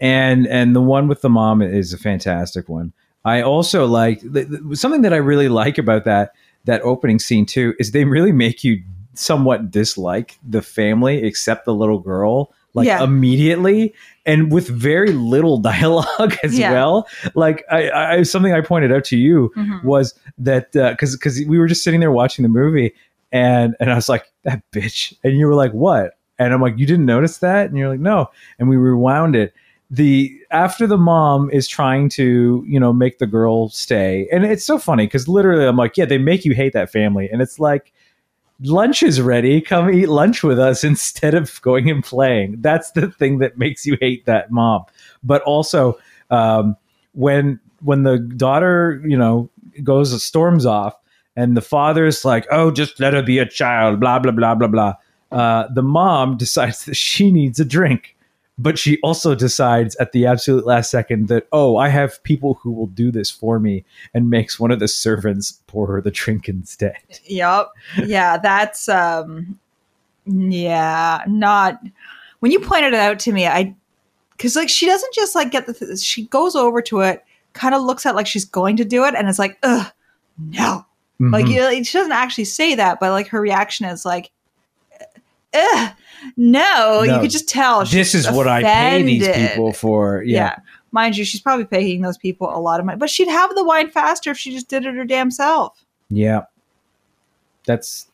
and 0.00 0.46
and 0.46 0.74
the 0.76 0.80
one 0.82 1.08
with 1.08 1.22
the 1.22 1.30
mom 1.30 1.62
is 1.62 1.92
a 1.92 1.98
fantastic 1.98 2.68
one. 2.68 2.92
I 3.24 3.42
also 3.42 3.86
like 3.86 4.20
th- 4.20 4.48
th- 4.48 4.60
something 4.76 5.02
that 5.02 5.12
I 5.12 5.18
really 5.18 5.48
like 5.48 5.78
about 5.78 6.04
that 6.04 6.32
that 6.64 6.80
opening 6.82 7.18
scene 7.18 7.46
too 7.46 7.74
is 7.78 7.90
they 7.92 8.04
really 8.04 8.32
make 8.32 8.62
you 8.64 8.82
somewhat 9.14 9.70
dislike 9.70 10.38
the 10.48 10.62
family 10.62 11.22
except 11.22 11.64
the 11.64 11.74
little 11.74 11.98
girl 11.98 12.52
like 12.74 12.86
Yeah. 12.86 13.02
immediately 13.04 13.92
and 14.24 14.50
with 14.50 14.68
very 14.68 15.12
little 15.12 15.58
dialogue 15.72 16.34
as 16.42 16.58
Yeah. 16.58 16.72
well 16.72 17.06
like 17.34 17.64
I, 17.70 17.90
I 17.90 18.22
something 18.22 18.52
i 18.54 18.60
pointed 18.62 18.92
out 18.92 19.04
to 19.06 19.16
you 19.18 19.52
Mhm. 19.56 19.84
was 19.84 20.14
that 20.38 20.72
because 20.72 21.14
because 21.16 21.42
we 21.46 21.58
were 21.58 21.66
just 21.66 21.82
sitting 21.84 22.00
there 22.00 22.12
watching 22.12 22.42
the 22.42 22.48
movie 22.48 22.94
and 23.32 23.74
and 23.80 23.90
I 23.90 23.94
was 23.94 24.08
like 24.08 24.30
that 24.44 24.62
bitch 24.72 25.14
and 25.24 25.36
you 25.36 25.46
were 25.46 25.54
like 25.54 25.72
what 25.72 26.18
and 26.38 26.52
I'm 26.54 26.60
like 26.62 26.78
you 26.78 26.86
didn't 26.86 27.06
notice 27.06 27.38
that 27.38 27.68
and 27.68 27.76
you're 27.76 27.88
like 27.90 28.00
no 28.00 28.30
and 28.58 28.68
we 28.68 28.76
rewound 28.76 29.36
it 29.36 29.52
the 29.92 30.34
after 30.50 30.86
the 30.86 30.96
mom 30.96 31.50
is 31.50 31.68
trying 31.68 32.08
to 32.08 32.64
you 32.66 32.80
know 32.80 32.92
make 32.94 33.18
the 33.18 33.26
girl 33.26 33.68
stay 33.68 34.26
and 34.32 34.44
it's 34.44 34.64
so 34.64 34.78
funny 34.78 35.06
because 35.06 35.28
literally 35.28 35.66
I'm 35.66 35.76
like 35.76 35.98
yeah 35.98 36.06
they 36.06 36.16
make 36.16 36.46
you 36.46 36.54
hate 36.54 36.72
that 36.72 36.90
family 36.90 37.28
and 37.30 37.42
it's 37.42 37.60
like 37.60 37.92
lunch 38.64 39.02
is 39.02 39.20
ready 39.20 39.60
come 39.60 39.90
eat 39.90 40.08
lunch 40.08 40.42
with 40.42 40.58
us 40.58 40.82
instead 40.92 41.34
of 41.34 41.60
going 41.62 41.90
and 41.90 42.02
playing. 42.02 42.56
That's 42.60 42.92
the 42.92 43.10
thing 43.10 43.38
that 43.38 43.58
makes 43.58 43.86
you 43.86 43.96
hate 44.00 44.24
that 44.26 44.50
mom. 44.50 44.84
But 45.22 45.42
also 45.42 45.98
um, 46.30 46.76
when 47.12 47.60
when 47.80 48.04
the 48.04 48.18
daughter 48.18 49.02
you 49.04 49.16
know 49.16 49.50
goes 49.82 50.22
storms 50.22 50.66
off 50.66 50.94
and 51.36 51.56
the 51.56 51.62
father's 51.62 52.24
like 52.24 52.46
oh 52.50 52.70
just 52.70 53.00
let 53.00 53.14
her 53.14 53.22
be 53.22 53.38
a 53.38 53.46
child 53.46 54.00
blah 54.00 54.18
blah 54.18 54.32
blah 54.32 54.54
blah 54.54 54.68
blah 54.68 54.94
uh, 55.32 55.66
the 55.74 55.82
mom 55.82 56.36
decides 56.38 56.84
that 56.84 56.96
she 56.96 57.30
needs 57.30 57.58
a 57.58 57.64
drink 57.64 58.16
but 58.62 58.78
she 58.78 58.98
also 59.02 59.34
decides 59.34 59.96
at 59.96 60.12
the 60.12 60.26
absolute 60.26 60.64
last 60.66 60.90
second 60.90 61.28
that 61.28 61.46
oh 61.52 61.76
i 61.76 61.88
have 61.88 62.22
people 62.22 62.54
who 62.62 62.70
will 62.70 62.86
do 62.86 63.10
this 63.10 63.30
for 63.30 63.58
me 63.58 63.84
and 64.14 64.30
makes 64.30 64.60
one 64.60 64.70
of 64.70 64.78
the 64.78 64.88
servants 64.88 65.60
pour 65.66 65.86
her 65.86 66.00
the 66.00 66.10
drink 66.10 66.48
instead 66.48 66.96
Yep. 67.24 67.68
Yeah, 68.06 68.36
that's 68.38 68.88
um 68.88 69.58
yeah, 70.24 71.22
not 71.26 71.80
when 72.40 72.52
you 72.52 72.60
pointed 72.60 72.92
it 72.92 72.98
out 73.00 73.18
to 73.20 73.32
me, 73.32 73.46
I 73.46 73.74
cuz 74.38 74.54
like 74.56 74.68
she 74.68 74.86
doesn't 74.86 75.12
just 75.14 75.34
like 75.34 75.50
get 75.50 75.66
the 75.66 75.74
th- 75.74 75.98
she 75.98 76.26
goes 76.26 76.54
over 76.54 76.80
to 76.82 77.00
it, 77.00 77.24
kind 77.52 77.74
of 77.74 77.82
looks 77.82 78.06
at 78.06 78.14
like 78.14 78.26
she's 78.26 78.44
going 78.44 78.76
to 78.76 78.84
do 78.84 79.04
it 79.04 79.14
and 79.14 79.28
it's 79.28 79.38
like, 79.38 79.58
"Ugh, 79.62 79.90
no." 80.38 80.86
Like 81.20 81.46
Mhm. 81.46 81.50
you 81.50 81.56
know, 81.60 81.82
she 81.82 81.98
doesn't 81.98 82.12
actually 82.12 82.44
say 82.44 82.74
that, 82.74 82.98
but 83.00 83.10
like 83.10 83.28
her 83.28 83.40
reaction 83.40 83.86
is 83.86 84.04
like, 84.04 84.30
"Ugh, 85.54 85.92
no." 86.36 87.02
You 87.02 87.20
could 87.20 87.30
just 87.30 87.48
tell 87.48 87.84
this 87.84 88.14
is 88.14 88.30
what 88.30 88.46
i 88.48 88.62
pay 88.62 89.02
these 89.02 89.26
people 89.28 89.72
for 89.72 90.22
Yeah. 90.24 90.36
yeah, 90.38 90.56
Mind 90.92 91.16
you, 91.16 91.24
she's 91.24 91.40
probably 91.40 91.64
paying 91.64 92.02
those 92.02 92.18
people 92.18 92.54
a 92.54 92.60
lot 92.60 92.78
of 92.80 92.86
money, 92.86 92.98
but 92.98 93.08
she'd 93.10 93.28
have 93.28 93.54
the 93.54 93.64
wine 93.64 93.88
faster 93.90 94.30
if 94.30 94.38
she 94.38 94.52
just 94.52 94.68
did 94.68 94.84
it 94.84 94.94
her 94.94 95.04
damn 95.04 95.30
self. 95.30 95.84
yeah. 96.10 96.42
that's 97.66 98.08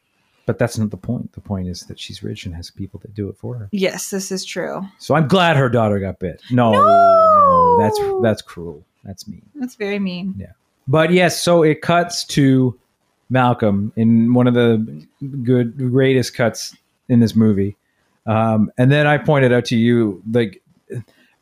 but 0.47 0.59
that's 0.59 0.79
not 0.79 0.91
the 0.91 0.97
point 0.97 1.31
the 1.33 1.41
point 1.41 1.69
is 1.69 1.83
that 1.87 1.99
she's 2.01 2.23
rich 2.23 2.47
and 2.47 2.55
has 2.55 2.71
people 2.71 2.99
that 3.01 3.15
do 3.15 3.29
it 3.29 3.37
for 3.37 3.55
her 3.57 3.69
Yes, 3.73 4.11
this 4.11 4.31
is 4.33 4.45
true. 4.45 4.83
so 4.99 5.15
i'm 5.15 5.29
glad 5.29 5.57
her 5.57 5.69
daughter 5.69 5.99
got 5.99 6.19
bit 6.19 6.41
no 6.51 6.73
No! 6.73 6.83
no 6.83 7.77
that's 7.81 8.01
that's 8.23 8.43
cruel 8.43 8.85
that's 9.05 9.29
mean 9.29 9.43
That's 9.55 9.75
very 9.77 9.99
mean. 9.99 10.35
Yeah. 10.39 10.53
But 10.87 11.13
yes, 11.13 11.41
so 11.41 11.63
it 11.63 11.83
cuts 11.83 12.25
to 12.37 12.79
Malcolm 13.31 13.93
in 13.97 14.33
one 14.35 14.47
of 14.47 14.55
the 14.55 15.05
good 15.43 15.77
greatest 15.77 16.35
cuts 16.35 16.75
in 17.09 17.21
this 17.21 17.35
movie. 17.35 17.77
Um, 18.27 18.71
and 18.77 18.93
then 18.93 19.07
I 19.07 19.19
pointed 19.19 19.53
out 19.53 19.65
to 19.67 19.77
you 19.77 20.23
like 20.31 20.63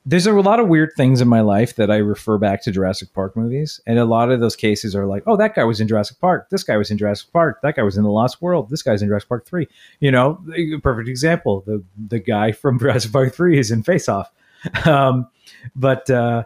there's 0.09 0.27
a 0.29 0.33
lot 0.33 0.61
of 0.61 0.69
weird 0.69 0.93
things 0.97 1.21
in 1.21 1.27
my 1.27 1.41
life 1.41 1.75
that 1.75 1.91
I 1.91 1.97
refer 1.97 2.39
back 2.39 2.63
to 2.63 2.71
Jurassic 2.71 3.13
Park 3.13 3.37
movies, 3.37 3.81
and 3.89 3.99
a 3.99 4.05
lot 4.05 4.31
of 4.31 4.39
those 4.39 4.55
cases 4.55 4.95
are 4.95 5.05
like, 5.05 5.25
oh, 5.27 5.37
that 5.37 5.57
guy 5.57 5.65
was 5.65 5.81
in 5.81 5.89
Jurassic 5.89 6.21
Park, 6.21 6.49
this 6.51 6.63
guy 6.63 6.77
was 6.77 6.93
in 6.93 6.97
Jurassic 6.97 7.33
Park, 7.33 7.61
that 7.63 7.75
guy 7.75 7.83
was 7.83 7.97
in 7.97 8.05
The 8.05 8.11
Lost 8.11 8.41
World, 8.41 8.71
this 8.71 8.83
guy's 8.83 9.03
in 9.03 9.09
Jurassic 9.09 9.29
Park 9.29 9.47
Three. 9.47 9.67
You 9.99 10.13
know, 10.13 10.41
perfect 10.83 11.09
example. 11.09 11.65
The 11.67 11.83
the 12.09 12.21
guy 12.21 12.53
from 12.53 12.79
Jurassic 12.81 13.13
Park 13.13 13.35
Three 13.35 13.59
is 13.59 13.71
in 13.71 13.83
Face 13.83 14.09
Off. 14.09 14.31
Um, 14.85 15.29
but 15.77 16.11
uh, 16.11 16.45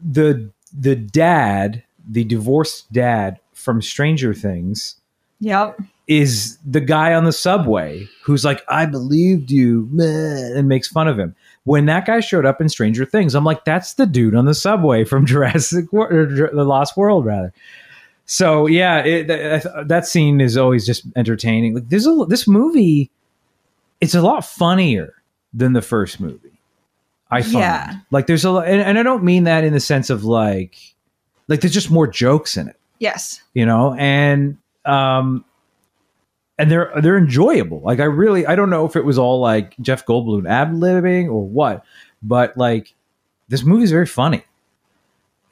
the 0.00 0.50
the 0.72 0.94
dad, 0.94 1.82
the 2.08 2.22
divorced 2.22 2.92
dad 2.92 3.40
from 3.54 3.82
Stranger 3.82 4.34
Things, 4.34 4.96
Yep. 5.40 5.80
Is 6.08 6.58
the 6.64 6.80
guy 6.80 7.14
on 7.14 7.24
the 7.24 7.32
subway 7.32 8.06
who's 8.22 8.44
like, 8.44 8.62
"I 8.68 8.86
believed 8.86 9.50
you," 9.50 9.88
and 10.00 10.68
makes 10.68 10.88
fun 10.88 11.08
of 11.08 11.18
him. 11.18 11.34
When 11.64 11.86
that 11.86 12.06
guy 12.06 12.20
showed 12.20 12.46
up 12.46 12.60
in 12.60 12.68
Stranger 12.68 13.04
Things, 13.04 13.34
I'm 13.34 13.44
like, 13.44 13.64
"That's 13.64 13.94
the 13.94 14.06
dude 14.06 14.34
on 14.36 14.44
the 14.44 14.54
subway 14.54 15.04
from 15.04 15.26
Jurassic 15.26 15.92
World, 15.92 16.12
or 16.12 16.50
the 16.54 16.64
Lost 16.64 16.96
World, 16.96 17.24
rather." 17.24 17.52
So 18.26 18.66
yeah, 18.66 18.98
it, 19.04 19.26
that, 19.28 19.88
that 19.88 20.06
scene 20.06 20.40
is 20.40 20.56
always 20.56 20.84
just 20.86 21.04
entertaining. 21.16 21.74
Like, 21.74 21.88
there's 21.88 22.06
a 22.06 22.24
this 22.28 22.46
movie, 22.48 23.10
it's 24.00 24.14
a 24.14 24.22
lot 24.22 24.44
funnier 24.44 25.12
than 25.54 25.72
the 25.72 25.82
first 25.82 26.20
movie. 26.20 26.60
I 27.30 27.42
find 27.42 27.54
Yeah. 27.54 27.94
like 28.12 28.26
there's 28.28 28.44
a 28.44 28.50
lot, 28.50 28.68
and, 28.68 28.80
and 28.80 28.98
I 28.98 29.02
don't 29.02 29.24
mean 29.24 29.44
that 29.44 29.64
in 29.64 29.72
the 29.72 29.80
sense 29.80 30.10
of 30.10 30.24
like, 30.24 30.76
like 31.48 31.60
there's 31.60 31.72
just 31.74 31.90
more 31.90 32.06
jokes 32.06 32.56
in 32.56 32.68
it 32.68 32.76
Yes. 33.00 33.42
you 33.54 33.64
know 33.66 33.94
and 33.94 34.58
um 34.84 35.44
and 36.58 36.70
they're 36.70 36.92
they're 37.02 37.18
enjoyable 37.18 37.80
like 37.80 38.00
i 38.00 38.04
really 38.04 38.46
i 38.46 38.54
don't 38.54 38.70
know 38.70 38.86
if 38.86 38.96
it 38.96 39.04
was 39.04 39.18
all 39.18 39.40
like 39.40 39.76
jeff 39.80 40.04
goldblum 40.06 40.48
ad-libbing 40.48 41.26
or 41.26 41.46
what 41.46 41.84
but 42.22 42.56
like 42.56 42.94
this 43.48 43.62
movie 43.62 43.84
is 43.84 43.90
very 43.90 44.06
funny 44.06 44.42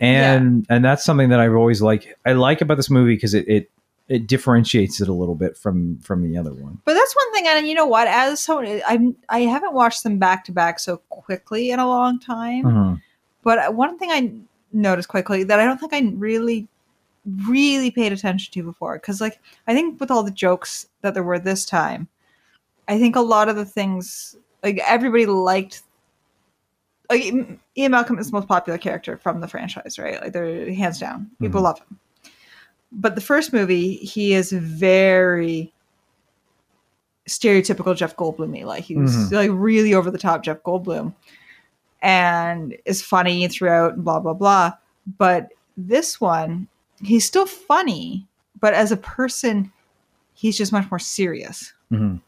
and 0.01 0.67
and 0.69 0.85
that's 0.85 1.05
something 1.05 1.29
that 1.29 1.41
i've 1.41 1.55
always 1.55 1.81
like 1.81 2.17
i 2.27 2.33
like 2.33 2.61
about 2.61 2.77
this 2.77 2.91
movie 2.91 3.15
because 3.15 3.35
it, 3.35 3.47
it 3.49 3.71
it 4.09 4.27
differentiates 4.27 5.01
it 5.01 5.09
a 5.09 5.13
little 5.13 5.35
bit 5.35 5.57
from 5.57 5.99
from 5.99 6.23
the 6.31 6.37
other 6.37 6.53
one. 6.53 6.79
But 6.85 6.93
that's 6.93 7.17
one 7.17 7.33
thing, 7.33 7.47
and 7.47 7.67
you 7.67 7.75
know 7.75 7.87
what? 7.87 8.07
As 8.07 8.39
someone, 8.39 8.83
I'm 8.87 9.17
I 9.31 9.41
haven't 9.41 9.73
watched 9.73 10.03
them 10.03 10.19
back 10.19 10.45
to 10.45 10.53
back 10.53 10.79
so 10.79 10.99
quickly 11.09 11.71
in 11.71 11.79
a 11.79 11.87
long 11.87 12.21
time. 12.21 12.65
Mhm. 12.65 13.03
But 13.43 13.75
one 13.75 13.99
thing 13.99 14.11
I 14.11 14.33
noticed 14.73 15.09
quickly 15.09 15.45
that 15.45 15.59
I 15.59 15.65
don't 15.65 15.79
think 15.79 15.95
I 15.95 16.01
really, 16.17 16.69
really 17.47 17.91
paid 17.91 18.13
attention 18.13 18.53
to 18.53 18.63
before, 18.63 18.95
because 18.97 19.21
like 19.21 19.41
I 19.67 19.75
think 19.75 20.01
with 20.01 20.11
all 20.11 20.23
the 20.23 20.31
jokes 20.31 20.87
that 21.03 21.15
there 21.15 21.23
were 21.23 21.39
this 21.39 21.65
time, 21.65 22.09
I 22.89 22.99
think 22.99 23.17
a 23.17 23.21
lot 23.21 23.49
of 23.49 23.57
the 23.57 23.65
things 23.65 24.37
like 24.63 24.79
everybody 24.87 25.27
liked. 25.27 25.83
Like 27.11 27.23
Ian 27.77 27.91
Malcolm 27.91 28.19
is 28.19 28.31
the 28.31 28.33
most 28.37 28.49
popular 28.49 28.79
character 28.79 29.19
from 29.19 29.41
the 29.41 29.49
franchise, 29.49 29.99
right? 29.99 30.21
Like 30.21 30.33
they're 30.33 30.73
hands 30.73 30.99
down, 30.99 31.31
people 31.41 31.61
Mhm. 31.61 31.65
love 31.65 31.79
him. 31.81 31.99
But 32.93 33.15
the 33.15 33.21
first 33.21 33.53
movie, 33.53 33.97
he 33.97 34.33
is 34.35 34.53
very 34.53 35.73
stereotypical 37.29 37.97
Jeff 37.97 38.17
Goldblum 38.17 38.65
like 38.65 38.85
he's 38.85 38.99
Mhm. 38.99 39.33
like 39.33 39.51
really 39.53 39.95
over 39.95 40.11
the 40.11 40.19
top 40.19 40.43
Jeff 40.43 40.63
Goldblum 40.63 41.15
and 42.03 42.77
is 42.85 43.01
funny 43.03 43.47
throughout 43.49 43.95
and 43.95 44.05
blah 44.05 44.21
blah 44.21 44.35
blah. 44.35 44.73
But 45.19 45.51
this 45.77 46.21
one, 46.21 46.69
he's 47.05 47.25
still 47.25 47.47
funny, 47.47 48.27
but 48.61 48.75
as 48.75 48.91
a 48.93 48.97
person, 48.97 49.73
he's 50.35 50.57
just 50.57 50.73
much 50.73 50.91
more 50.91 50.99
serious. 50.99 51.73
Mhm. 51.93 52.21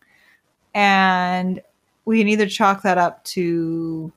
And 0.75 1.61
we 2.05 2.19
can 2.19 2.29
either 2.29 2.47
chalk 2.47 2.83
that 2.83 2.99
up 2.99 3.25
to 3.25 4.13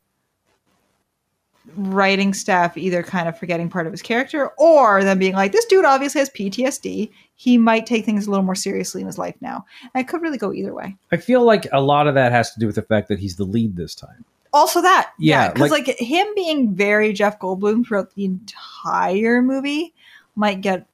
writing 1.75 2.33
staff 2.33 2.75
either 2.77 3.03
kind 3.03 3.27
of 3.29 3.37
forgetting 3.37 3.69
part 3.69 3.85
of 3.85 3.93
his 3.93 4.01
character 4.01 4.49
or 4.57 5.03
them 5.03 5.19
being 5.19 5.33
like, 5.35 5.51
this 5.51 5.65
dude 5.65 5.85
obviously 5.85 6.19
has 6.19 6.29
PTSD. 6.31 7.11
He 7.35 7.57
might 7.57 7.85
take 7.85 8.05
things 8.05 8.25
a 8.25 8.29
little 8.31 8.45
more 8.45 8.55
seriously 8.55 9.01
in 9.01 9.07
his 9.07 9.17
life 9.19 9.35
now. 9.39 9.65
And 9.93 10.01
it 10.03 10.07
could 10.07 10.21
really 10.21 10.37
go 10.37 10.51
either 10.51 10.73
way. 10.73 10.95
I 11.11 11.17
feel 11.17 11.43
like 11.43 11.67
a 11.71 11.81
lot 11.81 12.07
of 12.07 12.15
that 12.15 12.31
has 12.31 12.51
to 12.53 12.59
do 12.59 12.65
with 12.65 12.75
the 12.75 12.81
fact 12.81 13.07
that 13.09 13.19
he's 13.19 13.35
the 13.35 13.43
lead 13.43 13.75
this 13.75 13.93
time. 13.93 14.25
Also, 14.51 14.81
that 14.81 15.11
Yeah, 15.19 15.51
because 15.53 15.69
like- 15.69 15.87
like, 15.87 15.99
him 15.99 16.25
being 16.35 16.73
very 16.73 17.13
Jeff 17.13 17.37
Goldblum 17.39 17.85
throughout 17.85 18.15
the 18.15 18.25
entire 18.25 19.43
movie 19.43 19.93
might 20.39 20.61
get 20.61 20.87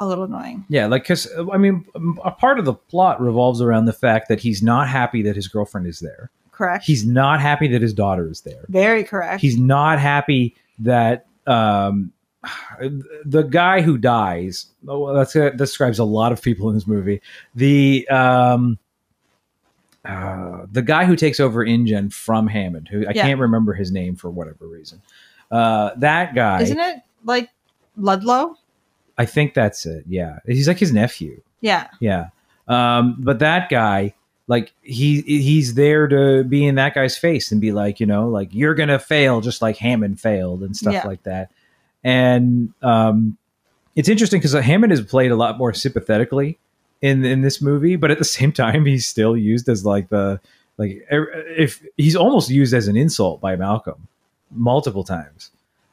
a 0.00 0.06
little 0.06 0.24
annoying. 0.24 0.64
Yeah, 0.68 0.86
like 0.86 1.02
because 1.04 1.28
I 1.52 1.56
mean, 1.56 1.84
a 2.24 2.30
part 2.30 2.58
of 2.58 2.64
the 2.64 2.74
plot 2.74 3.20
revolves 3.20 3.60
around 3.62 3.84
the 3.84 3.92
fact 3.92 4.28
that 4.28 4.40
he's 4.40 4.62
not 4.62 4.88
happy 4.88 5.22
that 5.22 5.36
his 5.36 5.46
girlfriend 5.48 5.86
is 5.86 6.00
there. 6.00 6.30
Correct. 6.52 6.84
He's 6.84 7.06
not 7.06 7.40
happy 7.40 7.68
that 7.68 7.80
his 7.80 7.94
daughter 7.94 8.28
is 8.30 8.40
there. 8.42 8.64
very 8.68 9.04
correct. 9.04 9.40
He's 9.40 9.58
not 9.58 9.98
happy 9.98 10.54
that 10.80 11.26
um, 11.46 12.12
the 13.24 13.42
guy 13.48 13.80
who 13.82 13.96
dies. 13.98 14.66
Oh, 14.88 14.98
well, 15.00 15.14
that's 15.14 15.32
that 15.34 15.56
describes 15.56 15.98
a 15.98 16.04
lot 16.04 16.32
of 16.32 16.42
people 16.42 16.68
in 16.68 16.74
this 16.74 16.86
movie. 16.86 17.20
The 17.54 18.08
um, 18.08 18.78
uh, 20.04 20.66
the 20.72 20.82
guy 20.82 21.04
who 21.04 21.14
takes 21.16 21.40
over 21.40 21.62
InGen 21.64 22.10
from 22.10 22.46
Hammond, 22.46 22.88
who 22.88 23.06
I 23.06 23.12
Yeah. 23.12 23.22
can't 23.26 23.40
remember 23.40 23.74
his 23.74 23.92
name 23.92 24.16
for 24.16 24.30
whatever 24.30 24.66
reason. 24.66 25.02
Uh, 25.50 25.90
that 25.96 26.34
guy, 26.34 26.62
Isn't 26.62 26.78
it 26.78 26.96
like 27.24 27.50
Ludlow? 27.96 28.56
I 29.20 29.26
think 29.26 29.54
that's 29.54 29.84
it. 29.86 30.04
Yeah, 30.08 30.38
he's 30.46 30.66
like 30.68 30.78
his 30.78 30.92
nephew. 30.92 31.40
Yeah. 31.60 31.88
Yeah. 32.00 32.28
Um, 32.68 33.16
but 33.18 33.38
that 33.40 33.68
guy, 33.68 34.14
like 34.46 34.72
he 34.82 35.20
he's 35.22 35.74
there 35.74 36.08
to 36.08 36.42
be 36.44 36.66
in 36.66 36.76
that 36.76 36.94
guy's 36.94 37.18
face 37.18 37.52
and 37.52 37.60
be 37.60 37.72
like, 37.72 38.00
you 38.00 38.06
know, 38.06 38.28
like 38.28 38.48
you're 38.52 38.74
gonna 38.74 38.98
fail 38.98 39.40
just 39.40 39.60
like 39.60 39.76
Hammond 39.76 40.20
failed 40.20 40.62
and 40.62 40.74
stuff 40.76 40.94
Yeah. 40.94 41.06
like 41.06 41.22
that. 41.24 41.50
And 42.02 42.72
um, 42.82 43.36
it's 43.94 44.08
interesting 44.08 44.40
because 44.40 44.52
Hammond 44.52 44.92
is 44.92 45.02
played 45.02 45.30
a 45.30 45.36
lot 45.36 45.58
more 45.58 45.74
sympathetically 45.74 46.58
in 47.02 47.24
in 47.24 47.42
this 47.42 47.60
movie, 47.60 47.96
but 47.96 48.10
at 48.10 48.18
the 48.18 48.24
same 48.38 48.52
time, 48.52 48.86
he's 48.86 49.06
still 49.06 49.36
used 49.36 49.68
as 49.68 49.84
like 49.84 50.08
the 50.08 50.40
like 50.78 51.06
er- 51.12 51.44
if 51.58 51.82
he's 51.98 52.16
almost 52.16 52.48
used 52.48 52.72
as 52.72 52.88
an 52.88 52.96
insult 52.96 53.40
by 53.40 53.54
Malcolm 53.56 54.08
multiple 54.50 55.04
times. 55.04 55.50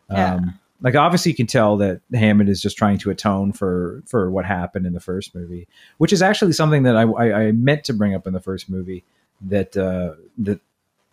Yeah. 0.09 0.35
Um, 0.35 0.59
like 0.81 0.95
obviously 0.95 1.31
you 1.31 1.35
can 1.35 1.47
tell 1.47 1.77
that 1.77 2.01
Hammond 2.13 2.49
is 2.49 2.61
just 2.61 2.77
trying 2.77 2.97
to 2.99 3.09
atone 3.09 3.51
for 3.51 4.03
for 4.05 4.29
what 4.29 4.45
happened 4.45 4.85
in 4.85 4.93
the 4.93 4.99
first 4.99 5.33
movie, 5.33 5.67
which 5.97 6.13
is 6.13 6.21
actually 6.21 6.53
something 6.53 6.83
that 6.83 6.95
I, 6.95 7.03
I, 7.03 7.33
I 7.47 7.51
meant 7.51 7.83
to 7.85 7.93
bring 7.93 8.13
up 8.13 8.27
in 8.27 8.33
the 8.33 8.39
first 8.39 8.69
movie 8.69 9.03
that 9.41 9.75
uh, 9.75 10.13
that 10.37 10.59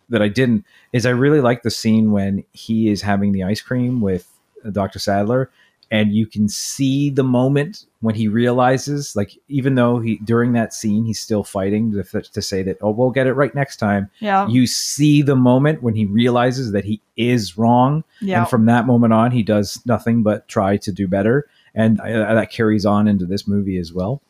that 0.09 0.21
I 0.21 0.27
didn't 0.27 0.65
is 0.93 1.05
I 1.05 1.11
really 1.11 1.41
like 1.41 1.63
the 1.63 1.71
scene 1.71 2.11
when 2.11 2.43
he 2.51 2.89
is 2.89 3.01
having 3.01 3.31
the 3.31 3.43
ice 3.43 3.61
cream 3.61 4.01
with 4.01 4.31
Dr. 4.71 4.99
Sadler 4.99 5.49
and 5.91 6.13
you 6.13 6.25
can 6.25 6.47
see 6.49 7.09
the 7.09 7.23
moment 7.23 7.85
when 8.01 8.15
he 8.15 8.27
realizes 8.27 9.15
like 9.15 9.37
even 9.47 9.75
though 9.75 9.99
he 9.99 10.17
during 10.23 10.53
that 10.53 10.73
scene 10.73 11.05
he's 11.05 11.19
still 11.19 11.43
fighting 11.43 11.91
to, 11.91 12.21
to 12.21 12.41
say 12.41 12.63
that 12.63 12.77
oh 12.81 12.91
we'll 12.91 13.11
get 13.11 13.27
it 13.27 13.33
right 13.33 13.53
next 13.55 13.77
time 13.77 14.09
Yeah. 14.19 14.47
you 14.47 14.67
see 14.67 15.21
the 15.21 15.35
moment 15.35 15.81
when 15.83 15.95
he 15.95 16.05
realizes 16.05 16.71
that 16.71 16.85
he 16.85 17.01
is 17.17 17.57
wrong 17.57 18.03
yeah. 18.21 18.39
and 18.41 18.49
from 18.49 18.65
that 18.65 18.85
moment 18.85 19.13
on 19.13 19.31
he 19.31 19.43
does 19.43 19.81
nothing 19.85 20.23
but 20.23 20.47
try 20.47 20.77
to 20.77 20.91
do 20.91 21.07
better 21.07 21.47
and 21.73 21.99
uh, 21.99 22.33
that 22.33 22.51
carries 22.51 22.85
on 22.85 23.07
into 23.07 23.25
this 23.25 23.47
movie 23.47 23.77
as 23.77 23.91
well 23.93 24.21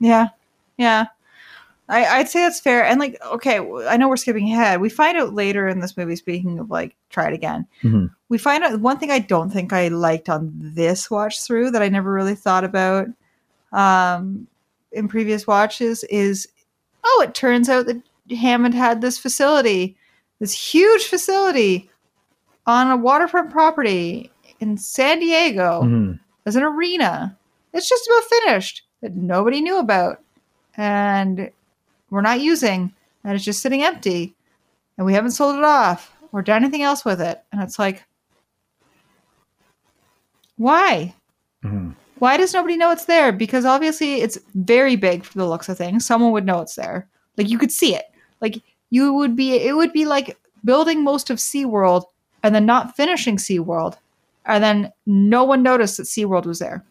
Yeah, 0.00 0.28
yeah. 0.76 1.06
I, 1.88 2.06
I'd 2.06 2.28
say 2.28 2.40
that's 2.40 2.60
fair. 2.60 2.84
And 2.84 2.98
like, 2.98 3.18
okay, 3.26 3.58
I 3.86 3.96
know 3.98 4.08
we're 4.08 4.16
skipping 4.16 4.50
ahead. 4.50 4.80
We 4.80 4.88
find 4.88 5.18
out 5.18 5.34
later 5.34 5.68
in 5.68 5.80
this 5.80 5.96
movie. 5.96 6.16
Speaking 6.16 6.58
of 6.58 6.70
like, 6.70 6.96
try 7.10 7.28
it 7.28 7.34
again. 7.34 7.66
Mhm. 7.82 8.10
We 8.30 8.38
find 8.38 8.64
out 8.64 8.80
one 8.80 8.98
thing 8.98 9.10
I 9.10 9.18
don't 9.18 9.50
think 9.50 9.72
I 9.72 9.88
liked 9.88 10.28
on 10.30 10.50
this 10.56 11.10
watch 11.10 11.42
through 11.42 11.72
that 11.72 11.82
I 11.82 11.88
never 11.90 12.10
really 12.12 12.34
thought 12.34 12.64
about 12.64 13.08
um, 13.72 14.46
in 14.92 15.08
previous 15.08 15.46
watches 15.46 16.04
is, 16.04 16.48
oh, 17.04 17.24
it 17.26 17.34
turns 17.34 17.68
out 17.68 17.86
that 17.86 18.00
Hammond 18.30 18.74
had 18.74 19.00
this 19.00 19.18
facility, 19.18 19.96
this 20.38 20.52
huge 20.52 21.04
facility 21.04 21.90
on 22.66 22.90
a 22.90 22.96
waterfront 22.96 23.50
property 23.50 24.30
in 24.60 24.78
San 24.78 25.18
Diego 25.20 25.82
Mhm. 25.82 26.18
as 26.46 26.56
an 26.56 26.62
arena. 26.62 27.36
It's 27.74 27.88
just 27.88 28.06
about 28.06 28.24
finished 28.24 28.84
that 29.02 29.14
nobody 29.16 29.60
knew 29.60 29.78
about. 29.78 30.22
And 30.76 31.50
we're 32.14 32.20
not 32.22 32.40
using. 32.40 32.92
And 33.24 33.34
it's 33.34 33.44
just 33.44 33.60
sitting 33.60 33.82
empty. 33.82 34.34
And 34.96 35.04
we 35.06 35.12
haven't 35.14 35.32
sold 35.32 35.56
it 35.56 35.64
off 35.64 36.14
or 36.32 36.42
done 36.42 36.62
anything 36.62 36.82
else 36.82 37.04
with 37.04 37.20
it. 37.20 37.42
And 37.52 37.60
it's 37.62 37.78
like, 37.78 38.04
why? 40.56 41.14
Mhm. 41.64 41.94
Why 42.18 42.36
does 42.36 42.54
nobody 42.54 42.76
know 42.76 42.92
it's 42.92 43.06
there? 43.06 43.32
Because 43.32 43.64
obviously 43.64 44.20
it's 44.20 44.38
very 44.54 44.96
big 44.96 45.24
for 45.24 45.36
the 45.38 45.46
looks 45.48 45.68
of 45.68 45.76
things. 45.76 46.06
Someone 46.06 46.30
would 46.32 46.46
know 46.46 46.60
it's 46.60 46.76
there. 46.76 47.08
Like 47.36 47.48
you 47.48 47.58
could 47.58 47.72
see 47.72 47.94
it. 47.94 48.04
Like 48.40 48.62
you 48.90 49.12
would 49.12 49.34
be 49.34 49.54
it 49.56 49.74
would 49.76 49.92
be 49.92 50.04
like 50.04 50.38
building 50.64 51.02
most 51.02 51.28
of 51.30 51.38
SeaWorld 51.38 52.04
and 52.42 52.54
then 52.54 52.64
not 52.66 52.94
finishing 52.96 53.36
SeaWorld. 53.36 53.96
And 54.46 54.62
then 54.62 54.92
no 55.06 55.42
one 55.44 55.62
noticed 55.62 55.96
that 55.96 56.04
SeaWorld 56.04 56.46
was 56.46 56.58
there. 56.60 56.84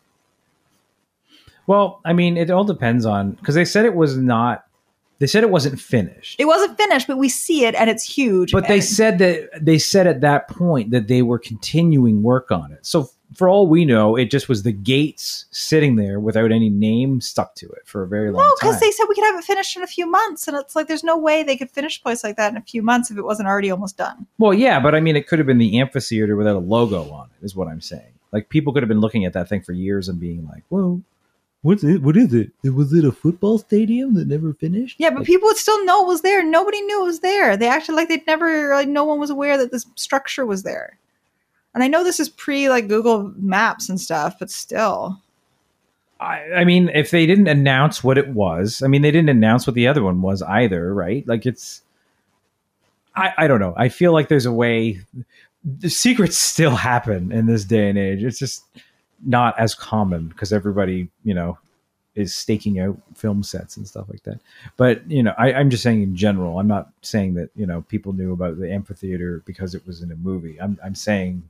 well 1.68 2.02
i 2.04 2.12
mean 2.12 2.36
it 2.36 2.50
all 2.52 2.66
depends 2.66 3.06
on 3.06 3.32
because 3.32 3.56
they 3.56 3.64
said 3.64 3.86
it 3.86 3.96
was 3.96 4.18
not 4.18 4.66
they 5.24 5.28
said 5.28 5.42
it 5.44 5.50
wasn't 5.50 5.80
finished 5.80 6.36
It 6.38 6.46
wasn't 6.46 6.76
finished, 6.78 7.08
but 7.08 7.18
we 7.18 7.30
see 7.30 7.64
it 7.66 7.76
and 7.76 7.90
it's 7.90 8.04
huge. 8.04 8.52
but 8.52 8.68
they 8.68 8.82
said 8.82 9.20
that 9.20 9.50
they 9.70 9.80
said 9.80 10.06
at 10.06 10.20
that 10.22 10.50
point 10.50 10.92
that 10.92 11.08
they 11.08 11.22
were 11.22 11.40
continuing 11.40 12.22
work 12.24 12.52
on 12.52 12.72
it 12.74 12.86
so 12.86 13.10
for 13.36 13.48
all 13.50 13.66
we 13.68 13.84
know 13.86 14.16
it 14.16 14.30
just 14.30 14.48
was 14.50 14.62
the 14.64 14.72
gates 14.72 15.46
sitting 15.50 15.96
there 15.96 16.20
without 16.20 16.52
any 16.52 16.70
name 16.70 17.22
stuck 17.22 17.56
to 17.56 17.66
it 17.70 17.82
for 17.86 18.04
a 18.04 18.08
very 18.08 18.30
long 18.32 18.42
No, 18.42 18.44
time 18.44 18.50
No, 18.52 18.56
because 18.60 18.80
they 18.82 18.92
said 18.92 19.06
we 19.10 19.16
could 19.16 19.24
have 19.24 19.40
it 19.40 19.46
finished 19.46 19.76
in 19.78 19.82
a 19.82 19.88
few 19.88 20.06
months, 20.06 20.48
and 20.48 20.56
it's 20.58 20.76
like 20.76 20.88
there's 20.88 21.04
no 21.04 21.18
way 21.18 21.42
they 21.42 21.58
could 21.58 21.72
finish 21.72 22.00
a 22.00 22.02
place 22.04 22.24
like 22.24 22.36
that 22.38 22.52
in 22.52 22.58
a 22.58 22.62
few 22.62 22.84
months 22.84 23.10
if 23.10 23.18
it 23.18 23.24
wasn't 23.24 23.48
already 23.48 23.72
almost 23.72 23.98
done. 23.98 24.28
Well, 24.38 24.54
yeah, 24.54 24.80
but 24.80 24.94
I 24.94 25.00
mean, 25.00 25.16
it 25.16 25.28
could 25.28 25.40
have 25.40 25.48
been 25.48 25.58
the 25.58 25.80
amphitheater 25.80 26.36
without 26.36 26.56
a 26.56 26.60
logo 26.60 27.10
on 27.12 27.30
it. 27.40 27.44
Is 27.46 27.56
what 27.56 27.68
I'm 27.68 27.82
saying. 27.82 28.14
Like 28.32 28.50
people 28.50 28.72
could 28.74 28.84
have 28.84 28.88
been 28.88 29.00
looking 29.00 29.26
at 29.26 29.34
that 29.34 29.50
thing 29.50 29.62
for 29.62 29.72
years 29.74 30.10
and 30.10 30.20
being 30.20 30.46
like, 30.48 30.64
"Whoa, 30.70 31.02
what's 31.64 31.84
it? 31.84 32.04
What 32.04 32.16
is 32.16 32.34
it? 32.34 32.52
Was 32.64 32.94
it 32.94 33.04
a 33.04 33.12
football 33.12 33.58
stadium 33.58 34.14
that 34.14 34.28
never 34.28 34.54
finished?" 34.54 34.98
Yeah, 35.00 35.10
but 35.10 35.20
Like, 35.20 35.28
people 35.28 35.48
would 35.48 35.58
still 35.58 35.84
know 35.84 36.04
it 36.04 36.08
was 36.08 36.22
there. 36.22 36.44
Nobody 36.44 36.80
knew 36.82 37.02
it 37.02 37.06
was 37.06 37.22
there. 37.22 37.58
They 37.58 37.68
acted 37.68 37.96
like 37.96 38.10
they'd 38.10 38.28
never, 38.28 38.76
like 38.76 38.88
no 38.88 39.04
one 39.04 39.20
was 39.20 39.32
aware 39.32 39.58
that 39.58 39.72
this 39.72 39.88
structure 39.96 40.46
was 40.46 40.62
there. 40.62 41.00
And 41.74 41.84
I 41.84 41.88
know 41.88 42.04
this 42.04 42.20
is 42.20 42.30
pre 42.30 42.70
like 42.70 42.88
Google 42.88 43.34
Maps 43.36 43.90
and 43.90 44.00
stuff, 44.00 44.38
but 44.38 44.52
still, 44.52 45.20
I, 46.24 46.44
I 46.58 46.64
mean, 46.64 46.90
if 46.90 47.12
they 47.12 47.26
didn't 47.26 47.48
announce 47.48 48.04
what 48.04 48.18
it 48.18 48.30
was, 48.30 48.82
I 48.82 48.88
mean, 48.88 49.02
they 49.02 49.12
didn't 49.12 49.30
announce 49.30 49.68
what 49.68 49.74
the 49.74 49.88
other 49.88 50.04
one 50.04 50.22
was 50.22 50.42
either, 50.42 50.94
right? 50.94 51.28
Like 51.28 51.46
it's, 51.46 51.82
I, 53.16 53.34
I 53.38 53.48
don't 53.48 53.60
know. 53.60 53.74
I 53.76 53.90
feel 53.90 54.14
like 54.14 54.30
there's 54.30 54.46
a 54.46 54.52
way. 54.52 55.02
The 55.66 55.90
secrets 55.90 56.38
still 56.38 56.76
happen 56.76 57.32
in 57.32 57.46
this 57.46 57.66
day 57.66 57.90
and 57.90 57.98
age. 57.98 58.24
It's 58.24 58.40
just 58.40 58.64
not 59.26 59.58
as 59.60 59.76
common 59.76 60.28
because 60.28 60.54
everybody, 60.54 61.10
you 61.24 61.34
know, 61.34 61.58
is 62.16 62.36
staking 62.36 62.80
out 62.80 62.98
film 63.16 63.42
sets 63.42 63.78
and 63.78 63.88
stuff 63.88 64.08
like 64.10 64.24
that. 64.24 64.40
But 64.78 65.10
you 65.10 65.24
know, 65.24 65.34
I, 65.38 65.54
I'm 65.54 65.70
just 65.70 65.84
saying 65.84 66.04
in 66.04 66.16
general. 66.16 66.60
I'm 66.60 66.68
not 66.68 66.90
saying 67.02 67.34
that 67.36 67.50
you 67.56 67.66
know 67.66 67.82
people 67.84 68.14
knew 68.14 68.34
about 68.34 68.60
the 68.60 68.72
amphitheater 68.72 69.42
because 69.46 69.74
it 69.76 69.86
was 69.88 70.02
in 70.02 70.12
a 70.12 70.16
movie. 70.16 70.60
I'm 70.62 70.80
I'm 70.84 70.96
saying, 70.96 71.50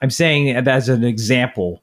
I'm 0.00 0.10
saying 0.10 0.50
as 0.50 0.88
an 0.88 1.04
example 1.04 1.82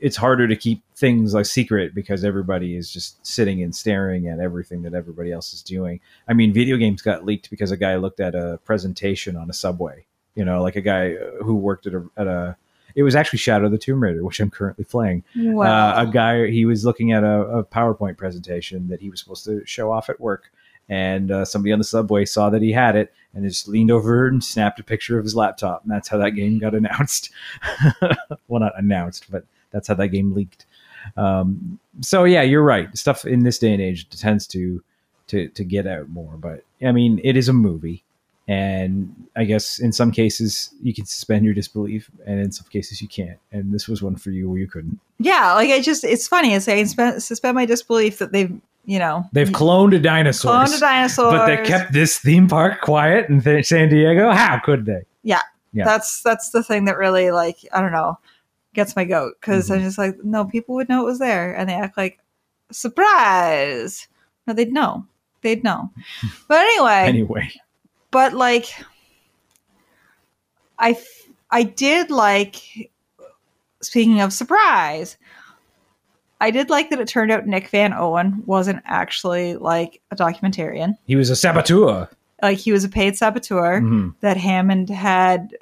it's 0.00 0.16
harder 0.16 0.46
to 0.46 0.56
keep 0.56 0.82
things 0.94 1.34
like 1.34 1.46
secret 1.46 1.94
because 1.94 2.24
everybody 2.24 2.76
is 2.76 2.90
just 2.90 3.24
sitting 3.26 3.62
and 3.62 3.74
staring 3.74 4.28
at 4.28 4.40
everything 4.40 4.82
that 4.82 4.94
everybody 4.94 5.32
else 5.32 5.52
is 5.54 5.62
doing. 5.62 6.00
I 6.28 6.34
mean, 6.34 6.52
video 6.52 6.76
games 6.76 7.02
got 7.02 7.24
leaked 7.24 7.50
because 7.50 7.70
a 7.70 7.76
guy 7.76 7.96
looked 7.96 8.20
at 8.20 8.34
a 8.34 8.58
presentation 8.64 9.36
on 9.36 9.48
a 9.48 9.54
subway. 9.54 10.04
You 10.34 10.44
know, 10.44 10.62
like 10.62 10.76
a 10.76 10.82
guy 10.82 11.14
who 11.42 11.56
worked 11.56 11.86
at 11.86 11.94
a 11.94 12.04
at 12.16 12.26
a. 12.26 12.56
It 12.96 13.02
was 13.02 13.14
actually 13.14 13.38
Shadow 13.38 13.66
of 13.66 13.72
the 13.72 13.78
Tomb 13.78 14.02
Raider, 14.02 14.24
which 14.24 14.40
I'm 14.40 14.50
currently 14.50 14.84
playing. 14.84 15.22
Wow. 15.36 15.90
Uh, 15.90 16.02
a 16.02 16.10
guy 16.10 16.48
he 16.48 16.64
was 16.64 16.84
looking 16.84 17.12
at 17.12 17.22
a, 17.22 17.42
a 17.42 17.64
PowerPoint 17.64 18.16
presentation 18.16 18.88
that 18.88 19.00
he 19.00 19.10
was 19.10 19.20
supposed 19.20 19.44
to 19.44 19.64
show 19.66 19.92
off 19.92 20.08
at 20.08 20.18
work, 20.18 20.50
and 20.88 21.30
uh, 21.30 21.44
somebody 21.44 21.72
on 21.72 21.78
the 21.78 21.84
subway 21.84 22.24
saw 22.24 22.50
that 22.50 22.62
he 22.62 22.72
had 22.72 22.96
it 22.96 23.12
and 23.34 23.44
just 23.44 23.68
leaned 23.68 23.90
over 23.90 24.26
and 24.26 24.42
snapped 24.42 24.80
a 24.80 24.84
picture 24.84 25.18
of 25.18 25.24
his 25.24 25.36
laptop, 25.36 25.82
and 25.82 25.92
that's 25.92 26.08
how 26.08 26.16
that 26.18 26.30
game 26.30 26.58
got 26.58 26.74
announced. 26.74 27.30
well, 28.48 28.60
not 28.60 28.78
announced, 28.78 29.30
but 29.30 29.44
that's 29.70 29.88
how 29.88 29.94
that 29.94 30.08
game 30.08 30.32
leaked. 30.32 30.64
Um, 31.16 31.78
so 32.00 32.24
yeah, 32.24 32.42
you're 32.42 32.62
right. 32.62 32.96
Stuff 32.96 33.24
in 33.24 33.42
this 33.42 33.58
day 33.58 33.72
and 33.72 33.82
age 33.82 34.08
tends 34.08 34.46
to 34.48 34.82
to 35.28 35.48
to 35.48 35.64
get 35.64 35.86
out 35.86 36.08
more, 36.08 36.36
but 36.36 36.64
I 36.82 36.92
mean, 36.92 37.20
it 37.22 37.36
is 37.36 37.48
a 37.48 37.52
movie. 37.52 38.02
And 38.48 39.12
I 39.34 39.44
guess 39.44 39.80
in 39.80 39.92
some 39.92 40.12
cases 40.12 40.72
you 40.80 40.94
can 40.94 41.04
suspend 41.04 41.44
your 41.44 41.54
disbelief, 41.54 42.08
and 42.26 42.38
in 42.40 42.52
some 42.52 42.66
cases 42.70 43.02
you 43.02 43.08
can't. 43.08 43.38
And 43.50 43.72
this 43.72 43.88
was 43.88 44.02
one 44.02 44.14
for 44.16 44.30
you 44.30 44.48
where 44.48 44.58
you 44.58 44.68
couldn't. 44.68 45.00
yeah, 45.18 45.52
like 45.54 45.70
I 45.70 45.80
just 45.80 46.04
it's 46.04 46.28
funny. 46.28 46.54
It's 46.54 46.68
I 46.68 46.82
suspend, 46.84 47.22
suspend 47.22 47.54
my 47.56 47.66
disbelief 47.66 48.18
that 48.18 48.30
they've 48.32 48.52
you 48.84 49.00
know 49.00 49.24
They've 49.32 49.48
cloned 49.48 49.96
a 49.96 49.98
dinosaur, 49.98 50.52
cloned 50.52 50.76
a 50.76 50.80
dinosaur, 50.80 51.32
but 51.32 51.46
they 51.46 51.56
kept 51.64 51.92
this 51.92 52.18
theme 52.18 52.46
park 52.46 52.82
quiet 52.82 53.28
in 53.28 53.42
th- 53.42 53.66
San 53.66 53.88
Diego. 53.88 54.30
How 54.30 54.60
could 54.60 54.86
they? 54.86 55.02
yeah, 55.24 55.40
Yeah. 55.72 55.84
That's 55.84 56.22
that's 56.22 56.50
the 56.50 56.62
thing 56.62 56.84
that 56.84 56.96
really 56.98 57.32
like 57.32 57.56
I 57.72 57.80
don't 57.80 57.90
know 57.92 58.16
gets 58.74 58.94
my 58.94 59.04
goat 59.04 59.34
because 59.40 59.64
Mm-hmm. 59.64 59.72
I'm 59.74 59.80
just 59.80 59.98
like 59.98 60.22
no 60.22 60.44
people 60.44 60.76
would 60.76 60.88
know 60.88 61.02
it 61.02 61.06
was 61.10 61.18
there 61.18 61.52
and 61.52 61.68
they 61.68 61.74
act 61.74 61.96
like 61.96 62.20
surprise. 62.70 64.06
No, 64.46 64.54
they'd 64.54 64.72
know. 64.72 65.04
They'd 65.42 65.64
know. 65.64 65.90
But 66.48 66.58
anyway, 66.58 67.04
Anyway, 67.08 67.50
but 68.10 68.32
like 68.32 68.66
I 70.78 70.96
I 71.50 71.62
did 71.62 72.10
like 72.10 72.90
speaking 73.82 74.20
of 74.20 74.32
surprise 74.32 75.16
I 76.40 76.50
did 76.50 76.68
like 76.68 76.90
that 76.90 77.00
it 77.00 77.08
turned 77.08 77.30
out 77.32 77.46
Nick 77.46 77.68
Van 77.70 77.94
Owen 77.94 78.42
wasn't 78.44 78.82
actually 78.84 79.56
like 79.56 80.00
a 80.10 80.16
documentarian. 80.16 80.96
he 81.06 81.16
was 81.16 81.30
a 81.30 81.36
saboteur. 81.36 82.08
Like 82.42 82.58
he 82.58 82.72
was 82.72 82.84
a 82.84 82.88
paid 82.90 83.16
saboteur 83.16 83.80
Mhm. 83.80 84.14
that 84.20 84.36
Hammond 84.36 84.90
had 84.90 85.56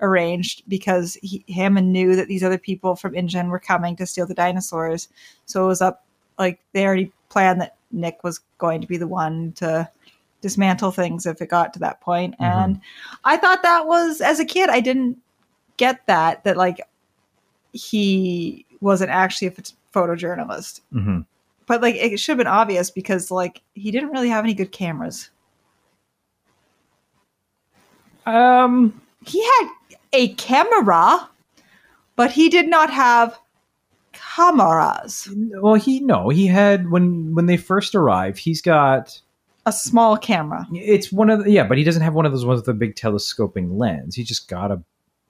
arranged 0.00 0.62
because 0.68 1.18
he, 1.20 1.44
Hammond 1.52 1.92
knew 1.92 2.14
that 2.14 2.28
these 2.28 2.44
other 2.44 2.58
people 2.58 2.94
from 2.94 3.14
InGen 3.16 3.48
were 3.48 3.58
coming 3.58 3.96
to 3.96 4.06
steal 4.06 4.24
the 4.26 4.34
dinosaurs. 4.34 5.08
So 5.46 5.64
it 5.64 5.66
was 5.66 5.82
up 5.82 6.06
like 6.38 6.60
they 6.72 6.86
already 6.86 7.12
planned 7.28 7.60
that 7.60 7.76
Nick 7.90 8.22
was 8.22 8.40
going 8.58 8.80
to 8.80 8.86
be 8.86 8.96
the 8.96 9.08
one 9.08 9.50
to 9.56 9.88
dismantle 10.40 10.90
things 10.92 11.26
if 11.26 11.40
it 11.42 11.48
got 11.48 11.72
to 11.74 11.78
that 11.80 12.00
point. 12.00 12.34
And 12.38 12.80
I 13.24 13.36
thought 13.36 13.62
that 13.62 13.86
was 13.86 14.20
as 14.20 14.40
a 14.40 14.44
kid 14.44 14.70
I 14.70 14.80
didn't 14.80 15.18
get 15.76 16.06
that 16.06 16.44
that 16.44 16.56
like 16.56 16.80
he 17.72 18.64
wasn't 18.80 19.10
actually 19.10 19.48
a 19.48 19.50
phot- 19.52 19.74
photojournalist. 19.94 20.80
Mhm. 20.92 21.24
But 21.66 21.82
like 21.82 21.94
it 21.94 22.18
should 22.18 22.32
have 22.32 22.38
been 22.38 22.46
obvious 22.46 22.90
because 22.90 23.30
like 23.30 23.62
he 23.74 23.90
didn't 23.90 24.10
really 24.10 24.28
have 24.28 24.44
any 24.44 24.54
good 24.54 24.72
cameras. 24.72 25.30
Um, 28.26 29.00
he 29.26 29.42
had 29.42 29.68
a 30.12 30.34
camera, 30.34 31.28
but 32.16 32.30
he 32.30 32.48
did 32.48 32.68
not 32.68 32.90
have 32.90 33.38
cameras. 34.12 35.28
well, 35.60 35.74
he 35.74 36.00
no, 36.00 36.28
he 36.28 36.46
had 36.46 36.90
when 36.90 37.34
when 37.34 37.46
they 37.46 37.56
first 37.56 37.94
arrive, 37.94 38.36
he's 38.38 38.60
got 38.60 39.20
A 39.66 39.72
small 39.72 40.16
camera. 40.16 40.66
it's 40.72 41.12
one 41.12 41.28
of 41.30 41.44
the, 41.44 41.50
yeah, 41.50 41.64
but 41.66 41.76
he 41.78 41.84
doesn't 41.84 42.02
have 42.02 42.14
one 42.14 42.24
of 42.26 42.32
those 42.32 42.44
ones 42.46 42.58
with 42.58 42.66
the 42.66 42.74
big 42.74 42.96
telescoping 42.96 43.76
lens. 43.78 44.14
He 44.16 44.24
just 44.24 44.48
got 44.48 44.70
a 44.70 44.82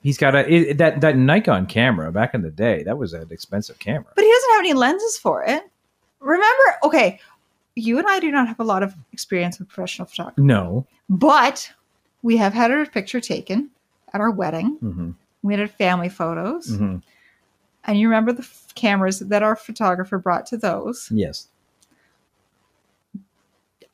he's 0.02 0.16
got 0.18 0.34
a 0.34 0.48
it, 0.52 0.78
that 0.78 1.00
that 1.00 1.16
Nikon 1.16 1.66
camera 1.66 2.12
back 2.12 2.32
in 2.34 2.42
the 2.42 2.50
day. 2.50 2.82
That 2.84 2.96
was 2.96 3.12
an 3.12 3.26
expensive 3.30 3.78
camera. 3.80 4.12
But 4.14 4.24
he 4.24 4.30
doesn't 4.30 4.50
have 4.52 4.60
any 4.60 4.72
lenses 4.72 5.18
for 5.18 5.42
it. 5.44 5.62
Remember, 6.20 6.64
okay, 6.84 7.18
you 7.74 7.98
and 7.98 8.06
I 8.06 8.20
do 8.20 8.30
not 8.30 8.46
have 8.46 8.60
a 8.60 8.64
lot 8.64 8.82
of 8.82 8.94
experience 9.12 9.58
with 9.58 9.68
professional 9.68 10.06
photography, 10.06 10.42
No. 10.42 10.86
but 11.08 11.70
we 12.22 12.36
have 12.36 12.52
had 12.52 12.70
our 12.70 12.84
picture 12.86 13.20
taken 13.20 13.70
at 14.14 14.20
our 14.20 14.30
wedding. 14.30 14.76
hmm 14.80 15.10
We 15.42 15.54
had 15.54 15.60
our 15.60 15.68
family 15.68 16.08
photos. 16.08 16.76
hmm 16.76 16.96
And 17.84 17.98
you 17.98 18.08
remember 18.08 18.32
the 18.32 18.42
f- 18.42 18.66
cameras 18.74 19.18
that 19.20 19.42
our 19.42 19.56
photographer 19.56 20.18
brought 20.18 20.46
to 20.46 20.56
those? 20.58 21.08
Yes. 21.10 21.48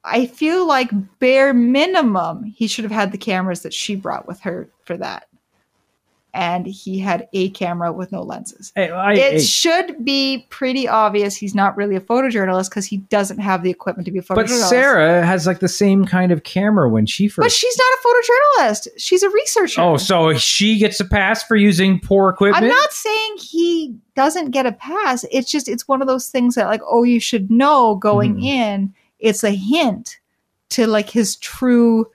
I 0.06 0.26
feel 0.26 0.66
like 0.66 0.90
bare 1.18 1.52
minimum 1.52 2.44
he 2.44 2.68
should 2.68 2.84
have 2.84 2.92
had 2.92 3.10
the 3.12 3.18
cameras 3.18 3.62
that 3.62 3.74
she 3.74 3.96
brought 3.96 4.26
with 4.28 4.40
her 4.40 4.70
for 4.84 4.96
that. 4.96 5.26
And 6.34 6.66
he 6.66 6.98
had 6.98 7.28
a 7.32 7.48
camera 7.50 7.90
with 7.94 8.12
no 8.12 8.20
lenses. 8.20 8.70
Hey, 8.76 8.90
I, 8.90 9.14
it 9.14 9.40
should 9.40 10.04
be 10.04 10.46
pretty 10.50 10.86
obvious 10.86 11.34
he's 11.34 11.54
not 11.54 11.74
really 11.78 11.96
a 11.96 12.00
photojournalist 12.00 12.68
because 12.68 12.84
he 12.84 12.98
doesn't 12.98 13.38
have 13.38 13.62
the 13.62 13.70
equipment 13.70 14.04
to 14.04 14.12
be 14.12 14.18
a 14.18 14.22
photojournalist. 14.22 14.36
but 14.36 14.48
Sarah 14.68 15.24
has 15.24 15.46
like 15.46 15.60
the 15.60 15.68
same 15.68 16.04
kind 16.04 16.30
of 16.32 16.44
camera 16.44 16.90
when 16.90 17.06
she 17.06 17.26
first. 17.26 17.42
But 17.46 17.52
she's 17.52 17.78
not 17.78 17.86
a 17.86 18.06
photojournalist. 18.06 18.88
She's 18.98 19.22
a 19.22 19.30
researcher. 19.30 19.80
oh, 19.80 19.96
so 19.96 20.34
she 20.34 20.78
gets 20.78 21.00
a 21.00 21.06
pass 21.06 21.42
for 21.42 21.56
using 21.56 21.98
poor 22.00 22.28
equipment. 22.28 22.64
I'm 22.64 22.68
not 22.68 22.92
saying 22.92 23.36
he 23.40 23.96
doesn't 24.14 24.50
get 24.50 24.66
a 24.66 24.72
pass. 24.72 25.24
It's 25.32 25.50
just 25.50 25.68
it's 25.70 25.88
one 25.88 26.02
of 26.02 26.06
those 26.06 26.28
things 26.28 26.54
that 26.56 26.66
like, 26.66 26.82
oh, 26.86 27.02
you 27.02 27.18
should 27.18 27.50
know 27.50 27.94
going 27.94 28.34
Mhm. 28.36 28.44
in. 28.44 28.94
It's 29.18 29.44
a 29.44 29.50
hint 29.50 30.18
to 30.70 30.86
like 30.86 31.08
his 31.10 31.36
true 31.36 32.06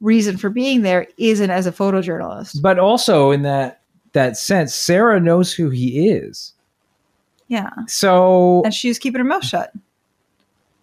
reason 0.00 0.36
for 0.36 0.48
being 0.50 0.82
there 0.82 1.06
isn't 1.16 1.50
as 1.50 1.66
a 1.66 1.72
photojournalist. 1.72 2.62
But 2.62 2.78
also 2.78 3.30
in 3.30 3.42
that 3.42 3.80
that 4.12 4.36
sense, 4.36 4.74
Sarah 4.74 5.20
knows 5.20 5.52
who 5.52 5.70
he 5.70 6.08
is. 6.08 6.52
Yeah. 7.48 7.70
So 7.86 8.62
And 8.64 8.72
she's 8.74 8.98
keeping 8.98 9.18
her 9.18 9.24
mouth 9.24 9.44
shut. 9.44 9.72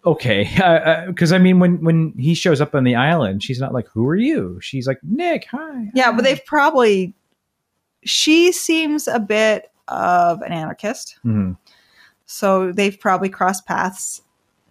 okay, 0.04 0.44
because 1.06 1.32
I 1.32 1.38
mean, 1.38 1.58
when 1.58 1.82
when 1.82 2.12
he 2.18 2.34
shows 2.34 2.60
up 2.60 2.74
on 2.74 2.84
the 2.84 2.94
island, 2.94 3.42
she's 3.42 3.60
not 3.60 3.72
like, 3.72 3.88
"Who 3.88 4.06
are 4.06 4.16
you?" 4.16 4.58
She's 4.60 4.86
like, 4.86 4.98
"Nick, 5.02 5.46
hi." 5.50 5.90
Yeah, 5.94 6.12
but 6.12 6.22
they've 6.24 6.44
probably 6.44 7.14
she 8.04 8.52
seems 8.52 9.08
a 9.08 9.18
bit 9.18 9.70
of 9.88 10.42
an 10.42 10.52
anarchist. 10.52 11.18
hmm 11.22 11.52
So 12.26 12.70
they've 12.72 12.98
probably 12.98 13.28
crossed 13.28 13.66
paths 13.66 14.22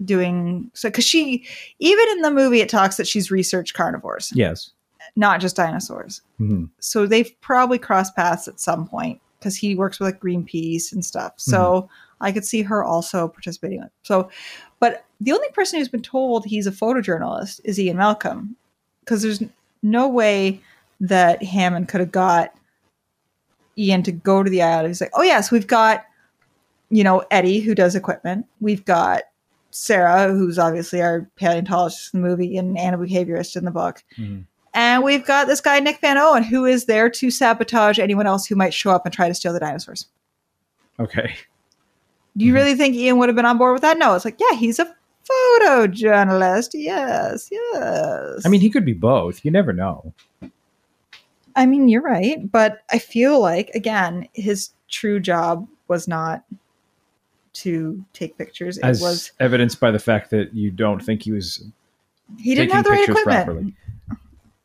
doing 0.04 0.70
so 0.74 0.90
because 0.90 1.06
she 1.06 1.46
even 1.80 2.06
in 2.12 2.22
the 2.22 2.32
movie 2.32 2.60
it 2.62 2.68
talks 2.70 2.98
that 2.98 3.08
she's 3.08 3.32
researched 3.32 3.74
carnivores, 3.74 4.32
Yes. 4.36 4.72
not 5.16 5.40
just 5.40 5.56
dinosaurs. 5.56 6.22
hmm 6.38 6.66
so 6.80 7.06
they've 7.06 7.32
probably 7.42 7.78
crossed 7.80 8.16
paths 8.16 8.48
at 8.48 8.60
some 8.60 8.88
point 8.88 9.22
because 9.40 9.56
he 9.56 9.76
works 9.76 10.00
with 10.00 10.08
like 10.08 10.20
Greenpeace 10.22 10.92
and 10.92 11.06
stuff. 11.06 11.34
So 11.38 11.90
I 12.22 12.32
could 12.32 12.46
see 12.46 12.62
her 12.64 12.84
also 12.84 13.28
participating. 13.28 13.84
So, 14.04 14.30
but 14.80 15.06
the 15.22 15.32
only 15.34 15.50
person 15.50 15.78
who's 15.80 15.90
been 15.90 16.02
told 16.02 16.46
he's 16.46 16.66
a 16.68 16.72
photojournalist 16.72 17.60
is 17.64 17.80
Ian 17.80 17.98
Malcolm 17.98 18.56
because 19.02 19.22
there's 19.22 19.44
no 19.84 20.08
way 20.08 20.60
that 21.00 21.44
Hammond 21.44 21.88
could 21.90 22.00
have 22.00 22.12
got 22.12 22.54
Ian 23.78 24.02
to 24.04 24.12
go 24.12 24.42
to 24.44 24.50
the 24.50 24.62
island. 24.62 24.88
He's 24.88 25.02
like, 25.02 25.12
oh 25.14 25.22
yes, 25.24 25.52
we've 25.52 25.68
got 25.68 26.06
you 26.90 27.04
know 27.04 27.24
Eddie 27.32 27.60
who 27.60 27.76
does 27.76 27.96
equipment. 27.96 28.46
We've 28.62 28.84
got 28.86 29.24
Sarah 29.76 30.32
who's 30.32 30.58
obviously 30.58 31.02
our 31.02 31.30
paleontologist 31.36 32.14
in 32.14 32.22
the 32.22 32.28
movie 32.28 32.58
and 32.58 32.78
animal 32.78 33.06
behaviorist 33.06 33.58
in 33.58 33.66
the 33.66 33.72
book. 33.72 34.04
Mhm. 34.18 34.46
And 34.74 35.04
we've 35.04 35.26
got 35.26 35.48
this 35.48 35.62
guy, 35.62 35.80
Nick 35.80 36.00
Van 36.00 36.18
Owen, 36.18 36.44
who 36.44 36.66
is 36.66 36.86
there 36.86 37.10
to 37.10 37.30
sabotage 37.32 38.00
anyone 38.00 38.28
else 38.28 38.46
who 38.46 38.56
might 38.56 38.74
show 38.74 38.92
up 38.92 39.06
and 39.06 39.14
try 39.14 39.28
to 39.28 39.34
steal 39.34 39.54
the 39.54 39.60
dinosaurs. 39.60 40.08
Okay. 41.00 41.36
Do 42.38 42.46
you 42.46 42.52
Mhm. 42.52 42.56
really 42.56 42.76
think 42.76 42.96
Ian 42.96 43.18
would 43.18 43.30
have 43.30 43.36
been 43.36 43.46
on 43.46 43.58
board 43.58 43.74
with 43.74 43.82
that? 43.82 43.98
No, 43.98 44.16
it's 44.16 44.26
like, 44.26 44.40
yeah, 44.40 44.58
he's 44.58 44.80
a 44.80 44.94
photojournalist. 45.60 46.70
Yes, 46.74 47.50
yes. 47.52 48.46
I 48.46 48.50
mean, 48.50 48.62
he 48.62 48.70
could 48.70 48.86
be 48.86 48.94
both. 48.94 49.44
You 49.44 49.52
never 49.52 49.74
know. 49.74 50.14
I 51.56 51.66
mean, 51.66 51.88
you're 51.88 52.02
right, 52.02 52.50
but 52.52 52.84
I 52.92 53.00
feel 53.00 53.40
like 53.42 53.70
again, 53.74 54.28
his 54.34 54.72
true 54.90 55.20
job 55.20 55.68
was 55.88 56.08
not 56.08 56.44
to 57.56 58.04
take 58.14 58.38
pictures. 58.38 58.78
It 58.78 58.84
As 58.84 59.02
was 59.02 59.32
evidenced 59.40 59.80
by 59.80 59.92
the 59.92 60.00
fact 60.00 60.30
that 60.32 60.54
you 60.54 60.72
don't 60.72 61.04
think 61.04 61.24
he 61.24 61.32
was 61.32 61.66
he 62.38 62.56
didn't 62.56 62.72
have 62.72 62.84
the 62.84 62.92
right 62.92 63.08
equipment. 63.08 63.46
properly. 63.46 63.76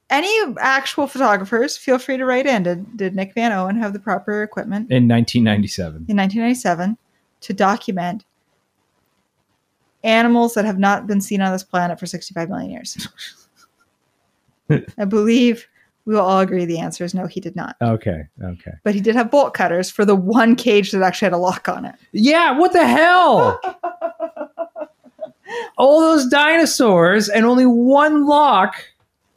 Any 0.09 0.55
actual 0.59 1.07
photographers, 1.07 1.77
feel 1.77 1.99
free 1.99 2.17
to 2.17 2.25
write 2.25 2.47
in. 2.47 2.65
Did, 2.65 2.97
did 2.97 3.15
Nick 3.15 3.33
Van 3.35 3.53
Owen 3.53 3.77
have 3.77 3.93
the 3.93 4.01
proper 4.01 4.43
equipment? 4.43 4.91
In 4.91 5.07
1997. 5.07 6.07
in 6.09 6.17
1997 6.17 6.99
to 7.43 7.53
document 7.53 8.25
animals 10.03 10.55
that 10.55 10.65
have 10.65 10.79
not 10.79 11.07
been 11.07 11.21
seen 11.21 11.41
on 11.41 11.53
this 11.53 11.63
planet 11.63 12.01
for 12.01 12.07
65 12.07 12.49
million 12.49 12.71
years. 12.71 13.09
I 14.99 15.05
believe 15.05 15.69
We 16.11 16.17
will 16.17 16.23
all 16.23 16.41
agree 16.41 16.65
the 16.65 16.81
answer 16.81 17.05
is 17.05 17.15
no, 17.15 17.29
he 17.29 17.39
did 17.39 17.55
not. 17.55 17.77
Okay, 17.81 18.25
okay. 18.43 18.73
But 18.83 18.97
he 18.97 19.01
did 19.01 19.15
have 19.15 19.31
bolt 19.31 19.55
cutters 19.55 19.93
for 19.93 20.05
the 20.05 20.17
one 20.17 20.57
cage 20.57 20.91
that 20.91 21.03
actually 21.03 21.27
had 21.27 21.35
a 21.35 21.39
lock 21.39 21.69
on 21.69 21.85
it. 21.85 21.95
Yeah, 22.11 22.59
what 22.59 22.73
the 22.73 22.85
hell? 22.85 23.61
All 25.79 26.01
those 26.01 26.27
dinosaurs 26.27 27.29
and 27.29 27.47
only 27.47 27.65
one 27.65 28.27
lock. 28.27 28.75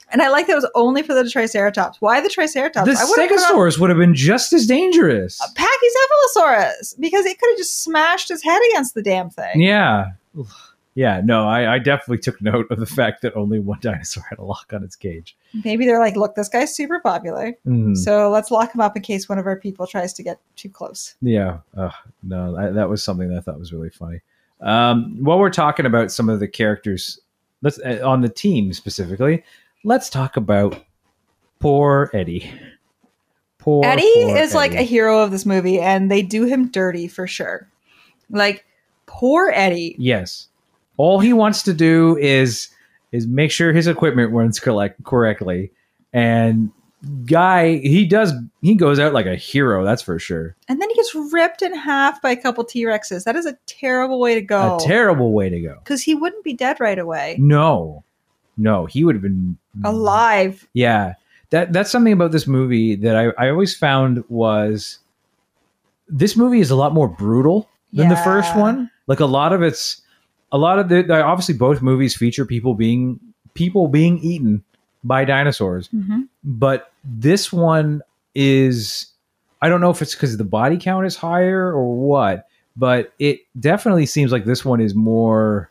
And 0.10 0.24
I 0.24 0.30
like 0.30 0.48
that 0.48 0.54
it 0.54 0.56
was 0.56 0.72
only 0.74 1.04
for 1.04 1.14
the 1.14 1.30
Triceratops. 1.30 2.02
Why 2.02 2.22
the 2.22 2.30
Triceratops? 2.30 2.88
The 2.88 3.00
I 3.00 3.06
would've 3.08 3.32
on 3.32 3.38
Stegosaurus 3.38 3.78
would 3.78 3.92
have 3.92 4.00
been 4.00 4.16
just 4.16 4.52
as 4.52 4.66
dangerous. 4.66 5.40
Pachycephalosaurus 5.56 7.00
because 7.00 7.28
it 7.28 7.40
could 7.40 7.52
have 7.52 7.58
just 7.60 7.84
smashed 7.84 8.30
his 8.30 8.42
head 8.42 8.60
against 8.72 8.96
the 8.96 9.04
damn 9.04 9.30
thing. 9.30 9.62
Yeah. 9.62 10.14
Yeah, 10.96 11.22
no, 11.24 11.48
I, 11.48 11.76
I 11.76 11.80
definitely 11.80 12.20
took 12.20 12.40
note 12.42 12.68
of 12.70 12.80
the 12.80 12.86
fact 12.86 13.24
that 13.24 13.36
only 13.36 13.60
one 13.60 13.80
dinosaur 13.82 14.24
had 14.30 14.38
a 14.38 14.44
lock 14.44 14.72
on 14.74 14.84
its 14.84 14.96
cage. 14.96 15.36
Maybe 15.64 15.86
they're 15.86 16.00
like, 16.00 16.16
look, 16.16 16.36
this 16.36 16.50
guy's 16.50 16.76
super 16.76 17.00
popular. 17.00 17.54
Mhm. 17.66 17.98
So 17.98 18.30
let's 18.30 18.52
lock 18.52 18.74
him 18.76 18.82
up 18.82 18.96
in 18.96 19.02
case 19.02 19.28
one 19.28 19.40
of 19.40 19.48
our 19.48 19.56
people 19.56 19.88
tries 19.88 20.14
to 20.14 20.24
get 20.24 20.40
too 20.56 20.70
close. 20.70 21.16
Yeah. 21.22 21.60
Ugh, 21.76 21.94
no, 22.22 22.56
I, 22.56 22.70
that 22.70 22.90
was 22.90 23.02
something 23.04 23.30
that 23.30 23.38
I 23.38 23.42
thought 23.42 23.58
was 23.60 23.74
really 23.74 23.90
funny. 23.90 24.22
Um, 24.62 25.18
while 25.24 25.40
we're 25.40 25.50
talking 25.50 25.86
about 25.88 26.12
some 26.12 26.30
of 26.30 26.40
the 26.40 26.48
characters, 26.48 27.20
let's 27.64 27.80
uh, 27.80 28.00
on 28.04 28.22
the 28.22 28.30
team 28.30 28.72
specifically. 28.72 29.44
Let's 29.84 30.10
talk 30.10 30.38
about 30.38 30.82
poor 31.60 32.10
Eddie. 32.14 32.52
Poor 33.58 33.84
Eddie 33.86 34.10
poor 34.16 34.38
is 34.38 34.54
like 34.54 34.74
a 34.74 34.82
hero 34.84 35.22
of 35.22 35.32
this 35.32 35.46
movie, 35.46 35.80
and 35.80 36.12
they 36.12 36.22
do 36.22 36.44
him 36.46 36.70
dirty 36.70 37.08
for 37.08 37.28
sure. 37.28 37.68
Like, 38.30 38.66
poor 39.06 39.52
Eddie. 39.54 39.96
yes. 39.98 40.48
All 40.98 41.20
he 41.20 41.34
wants 41.34 41.64
to 41.64 41.74
do 41.74 42.18
is 42.18 42.70
is 43.12 43.28
make 43.28 43.52
sure 43.52 43.74
his 43.74 43.88
equipment 43.88 44.32
runs 44.32 44.60
collect 44.60 45.04
correctly, 45.04 45.72
and 46.12 46.72
guy 47.26 47.78
he 47.78 48.06
does 48.06 48.34
he 48.62 48.76
goes 48.76 49.00
out 49.00 49.14
like 49.14 49.26
a 49.26 49.36
hero. 49.36 49.84
That's 49.84 50.02
for 50.02 50.20
sure. 50.20 50.56
And 50.68 50.82
then 50.82 50.90
he 50.90 50.96
gets 50.96 51.16
ripped 51.32 51.62
in 51.62 51.76
half 51.76 52.22
by 52.22 52.32
a 52.32 52.36
couple 52.36 52.64
T 52.64 52.86
Rexes. 52.86 53.24
That 53.24 53.36
is 53.36 53.46
a 53.46 53.58
terrible 53.66 54.20
way 54.20 54.36
to 54.36 54.42
go. 54.42 54.78
A 54.78 54.80
terrible 54.80 55.34
way 55.34 55.50
to 55.50 55.60
go. 55.60 55.80
Because 55.84 56.04
he 56.04 56.16
wouldn't 56.16 56.44
be 56.44 56.54
dead 56.54 56.80
right 56.80 57.00
away. 57.00 57.38
No, 57.40 58.04
no, 58.58 58.86
he 58.86 59.04
would 59.04 59.16
have 59.16 59.22
been 59.22 59.58
Alive. 59.84 60.68
Yeah, 60.74 61.16
that 61.50 61.74
that's 61.74 61.92
something 61.92 62.14
about 62.14 62.32
this 62.32 62.48
movie 62.48 62.96
that 62.98 63.16
I, 63.16 63.30
I 63.44 63.50
always 63.50 63.76
found 63.76 64.24
was 64.30 65.00
this 66.08 66.36
movie 66.36 66.60
is 66.60 66.70
a 66.70 66.76
lot 66.76 66.94
more 66.94 67.08
brutal 67.08 67.70
than 67.92 68.10
the 68.10 68.16
first 68.18 68.56
one. 68.56 68.90
Like 69.08 69.20
a 69.20 69.26
lot 69.26 69.52
of 69.52 69.62
it's 69.62 70.02
a 70.54 70.58
lot 70.58 70.80
of 70.80 70.88
the 70.88 71.02
the- 71.04 71.22
obviously 71.22 71.56
both 71.56 71.82
movies 71.82 72.16
feature 72.16 72.46
people 72.46 72.74
being 72.76 73.20
people 73.54 73.88
being 73.90 74.20
eaten 74.20 74.64
by 75.04 75.26
dinosaurs, 75.26 75.90
Mhm. 75.90 76.28
but 76.46 76.94
this 77.04 77.52
one 77.52 78.02
is 78.36 79.08
I 79.62 79.68
don't 79.70 79.82
know 79.82 79.90
if 79.92 80.02
it's 80.02 80.14
because 80.16 80.38
the 80.38 80.44
body 80.46 80.78
count 80.78 81.06
is 81.06 81.16
higher 81.16 81.72
or 81.74 81.94
what, 81.96 82.48
but 82.78 83.14
it 83.20 83.40
definitely 83.60 84.06
seems 84.06 84.32
like 84.32 84.46
this 84.46 84.64
one 84.66 84.80
is 84.82 84.94
more 84.96 85.70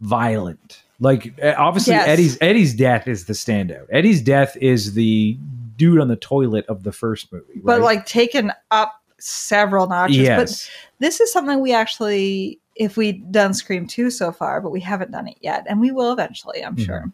violent. 0.00 0.82
Like 1.00 1.34
eh, 1.38 1.54
obviously 1.56 1.94
Yes. 1.94 2.08
Eddie's 2.08 2.38
Eddie's 2.40 2.74
death 2.74 3.06
is 3.08 3.26
the 3.26 3.32
standout. 3.32 3.86
Eddie's 3.90 4.22
death 4.22 4.56
is 4.60 4.94
the 4.94 5.36
dude 5.76 6.00
on 6.00 6.08
the 6.08 6.16
toilet 6.16 6.64
of 6.68 6.82
the 6.84 6.92
first 6.92 7.32
movie. 7.32 7.60
But 7.62 7.80
like 7.82 8.06
taken 8.06 8.52
up 8.70 8.94
several 9.18 9.86
notches. 9.88 10.28
But 10.28 10.70
this 11.00 11.20
is 11.20 11.32
something 11.32 11.60
we 11.60 11.72
actually, 11.72 12.58
if 12.76 12.96
we'd 12.96 13.32
done 13.32 13.54
Scream 13.54 13.86
2 13.86 14.10
so 14.10 14.30
far, 14.30 14.60
but 14.60 14.70
we 14.70 14.80
haven't 14.80 15.10
done 15.10 15.26
it 15.28 15.38
yet. 15.40 15.64
And 15.68 15.80
we 15.80 15.90
will 15.90 16.12
eventually, 16.12 16.64
I'm 16.64 16.76
Mhm. 16.76 16.84
sure. 16.86 17.12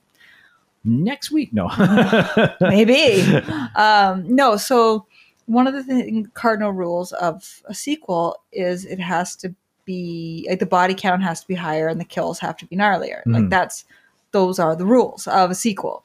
next 0.85 1.31
week. 1.31 1.53
No, 1.53 1.69
Maybe. 2.61 3.23
um, 3.77 4.25
no, 4.35 4.57
so 4.57 5.07
one 5.47 5.67
of 5.69 5.75
the 5.75 5.85
thing, 5.85 6.29
cardinal 6.35 6.73
rules 6.73 7.13
of 7.13 7.63
a 7.67 7.75
sequel 7.75 8.37
is 8.53 8.85
it 8.85 8.99
has 8.99 9.37
to 9.37 9.55
be 9.85 10.47
like 10.51 10.59
the 10.59 10.67
body 10.67 10.95
count 10.95 11.23
has 11.23 11.41
to 11.41 11.47
be 11.49 11.55
higher 11.55 11.87
and 11.89 12.01
the 12.01 12.05
kills 12.05 12.39
have 12.41 12.57
to 12.57 12.67
be 12.67 12.77
gnarlier. 12.77 13.23
Like 13.27 13.45
Mhm. 13.45 13.51
that's 13.51 13.85
those 14.33 14.59
are 14.59 14.75
the 14.75 14.87
rules 14.87 15.27
of 15.29 15.51
a 15.51 15.55
sequel. 15.55 16.05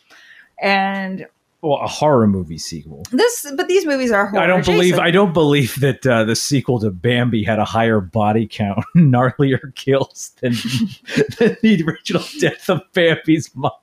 And 0.61 1.25
well, 1.61 1.79
a 1.81 1.87
horror 1.87 2.27
movie 2.27 2.57
sequel. 2.57 3.03
this, 3.11 3.51
but 3.55 3.67
these 3.67 3.85
movies 3.85 4.11
are 4.11 4.27
horror. 4.27 4.43
I 4.43 4.47
don't 4.47 4.63
believe 4.63 4.93
adjacent. 4.93 5.07
I 5.07 5.11
don't 5.11 5.33
believe 5.33 5.79
that 5.79 6.05
uh, 6.05 6.23
the 6.23 6.35
sequel 6.35 6.79
to 6.81 6.91
Bambi 6.91 7.43
had 7.43 7.57
a 7.59 7.65
higher 7.65 7.99
body 7.99 8.47
count, 8.47 8.85
gnarlier 8.95 9.73
kills 9.75 10.31
than, 10.41 10.51
than 11.39 11.57
the 11.61 11.83
original 11.87 12.23
death 12.39 12.69
of 12.69 12.81
Bambi's 12.93 13.49
mom. 13.55 13.73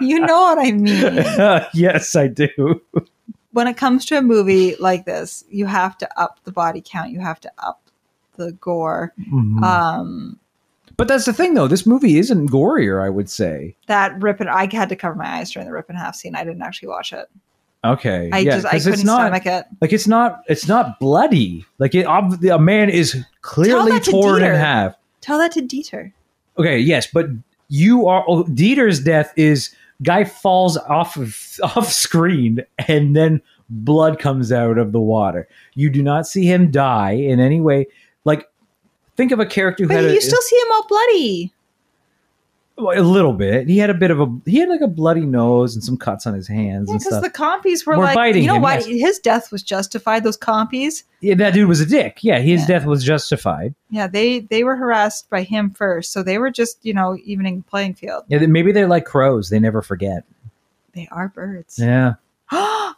You 0.00 0.20
know 0.20 0.40
what 0.40 0.58
I 0.58 0.72
mean. 0.72 1.14
yes, 1.74 2.16
I 2.16 2.26
do. 2.26 2.80
when 3.52 3.68
it 3.68 3.76
comes 3.76 4.04
to 4.06 4.18
a 4.18 4.22
movie 4.22 4.74
like 4.76 5.04
this, 5.04 5.44
you 5.48 5.66
have 5.66 5.96
to 5.98 6.20
up 6.20 6.40
the 6.44 6.52
body 6.52 6.82
count. 6.84 7.10
You 7.10 7.20
have 7.20 7.40
to 7.40 7.52
up 7.58 7.82
the 8.36 8.52
gore. 8.52 9.12
Mhm. 9.30 9.62
Um, 9.62 10.40
but 11.00 11.08
that's 11.08 11.24
the 11.24 11.32
thing, 11.32 11.54
though. 11.54 11.66
This 11.66 11.86
movie 11.86 12.18
isn't 12.18 12.50
gorier. 12.50 13.02
I 13.04 13.10
would 13.10 13.28
say. 13.28 13.74
that 13.86 14.20
rip 14.20 14.40
and 14.40 14.48
I 14.48 14.68
had 14.72 14.88
to 14.90 14.96
cover 14.96 15.14
my 15.14 15.38
eyes 15.38 15.50
during 15.50 15.66
the 15.66 15.72
rip 15.72 15.88
and 15.88 15.98
half 15.98 16.14
scene. 16.14 16.34
I 16.34 16.44
didn't 16.44 16.62
actually 16.62 16.88
watch 16.88 17.12
it. 17.12 17.28
Okay, 17.82 18.28
I 18.30 18.40
yeah, 18.40 18.56
just 18.56 18.66
I 18.66 18.78
couldn't 18.78 18.92
it's 18.92 19.04
not 19.04 19.20
stomach 19.22 19.46
it. 19.46 19.64
like 19.80 19.92
it's 19.92 20.06
not 20.06 20.42
it's 20.48 20.68
not 20.68 21.00
bloody. 21.00 21.64
Like 21.78 21.94
it, 21.94 22.06
ob- 22.06 22.44
a 22.44 22.58
man 22.58 22.90
is 22.90 23.24
clearly 23.40 23.92
that 23.92 24.04
to 24.04 24.10
torn 24.10 24.42
in 24.42 24.54
half. 24.54 24.96
Tell 25.22 25.38
that 25.38 25.52
to 25.52 25.62
Dieter. 25.62 26.12
Okay, 26.58 26.78
yes, 26.78 27.06
but 27.10 27.26
you 27.68 28.06
are 28.06 28.22
oh, 28.28 28.44
Dieter's 28.44 29.00
death 29.00 29.32
is 29.36 29.74
guy 30.02 30.24
falls 30.24 30.76
off 30.76 31.16
of 31.16 31.58
off 31.62 31.90
screen 31.90 32.62
and 32.86 33.16
then 33.16 33.40
blood 33.70 34.18
comes 34.18 34.52
out 34.52 34.76
of 34.76 34.92
the 34.92 35.00
water. 35.00 35.48
You 35.74 35.88
do 35.88 36.02
not 36.02 36.26
see 36.26 36.44
him 36.44 36.70
die 36.70 37.12
in 37.12 37.40
any 37.40 37.62
way. 37.62 37.86
Think 39.20 39.32
of 39.32 39.38
a 39.40 39.44
character 39.44 39.84
who 39.84 39.88
But 39.88 39.96
had 40.04 40.12
you 40.12 40.16
a, 40.16 40.20
still 40.22 40.40
see 40.40 40.56
him 40.56 40.68
all 40.72 40.86
bloody. 40.88 41.52
a 42.78 43.02
little 43.02 43.34
bit. 43.34 43.68
He 43.68 43.76
had 43.76 43.90
a 43.90 43.94
bit 43.94 44.10
of 44.10 44.18
a 44.18 44.26
he 44.46 44.56
had 44.60 44.70
like 44.70 44.80
a 44.80 44.86
bloody 44.88 45.26
nose 45.26 45.74
and 45.74 45.84
some 45.84 45.98
cuts 45.98 46.26
on 46.26 46.32
his 46.32 46.48
hands 46.48 46.88
Yeah, 46.90 46.96
because 46.96 47.20
the 47.20 47.28
compies 47.28 47.86
were 47.86 47.98
We're 47.98 48.04
like, 48.04 48.14
biting 48.14 48.40
you 48.44 48.48
know 48.48 48.54
him, 48.56 48.62
what? 48.62 48.88
yes. 48.88 49.00
His 49.08 49.18
death 49.18 49.52
was 49.52 49.62
justified. 49.62 50.24
Those 50.24 50.38
compies, 50.38 51.02
yeah, 51.20 51.34
that 51.34 51.52
dude 51.52 51.68
was 51.68 51.82
a 51.82 51.84
dick. 51.86 52.20
Yeah, 52.24 52.38
his 52.38 52.62
Yeah. 52.62 52.78
death 52.78 52.86
was 52.86 53.04
justified. 53.04 53.74
yeah, 53.90 54.06
they 54.06 54.38
they 54.40 54.64
were 54.64 54.76
harassed 54.76 55.28
by 55.28 55.42
him 55.42 55.68
first, 55.72 56.12
so 56.14 56.22
they 56.22 56.38
were 56.38 56.50
just 56.50 56.78
you 56.82 56.94
know 56.94 57.18
evening 57.22 57.58
the 57.58 57.64
playing 57.64 57.92
field. 57.96 58.24
Yeah, 58.28 58.38
maybe 58.46 58.72
they're 58.72 58.88
like 58.88 59.04
crows. 59.04 59.50
They 59.50 59.60
never 59.60 59.82
forget. 59.82 60.24
They 60.94 61.08
are 61.12 61.28
birds. 61.28 61.78
Yeah. 61.78 62.14
are 62.52 62.94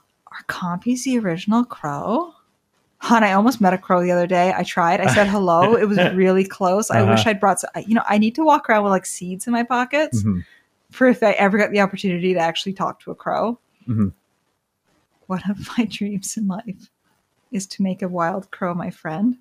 compies 0.49 1.03
the 1.03 1.19
original 1.19 1.65
crow? 1.65 2.33
Hon, 3.03 3.25
I 3.25 3.33
almost 3.33 3.61
met 3.61 3.75
a 3.75 3.79
crow 3.79 4.01
the 4.01 4.13
other 4.13 4.29
day. 4.29 4.55
I 4.57 4.63
tried. 4.63 5.01
I 5.01 5.13
said 5.13 5.27
hello. 5.27 5.75
It 5.75 5.89
was 5.89 5.99
really 6.15 6.45
close. 6.45 6.89
I 6.91 7.03
wish 7.03 7.21
Uh-huh. 7.21 7.31
I'd 7.31 7.41
brought. 7.41 7.59
Some, 7.61 7.71
you 7.87 7.95
know, 7.95 8.05
I 8.09 8.17
need 8.19 8.35
to 8.37 8.45
walk 8.45 8.69
around 8.71 8.85
with 8.85 8.93
like 8.93 9.07
seeds 9.07 9.47
in 9.47 9.53
my 9.53 9.65
pockets 9.65 10.23
Mhm. 10.23 10.45
for 10.91 11.09
if 11.09 11.21
I 11.23 11.33
ever 11.33 11.59
get 11.59 11.73
the 11.73 11.81
opportunity 11.81 12.33
to 12.35 12.39
actually 12.39 12.75
talk 12.75 13.01
to 13.01 13.11
a 13.11 13.15
crow. 13.17 13.59
Mhm. 13.89 14.13
One 15.27 15.43
of 15.51 15.69
my 15.77 15.85
dreams 15.91 16.37
in 16.37 16.47
life 16.47 16.91
is 17.51 17.67
to 17.67 17.83
make 17.83 18.03
a 18.03 18.09
wild 18.09 18.51
crow 18.53 18.73
my 18.73 18.91
friend, 18.91 19.37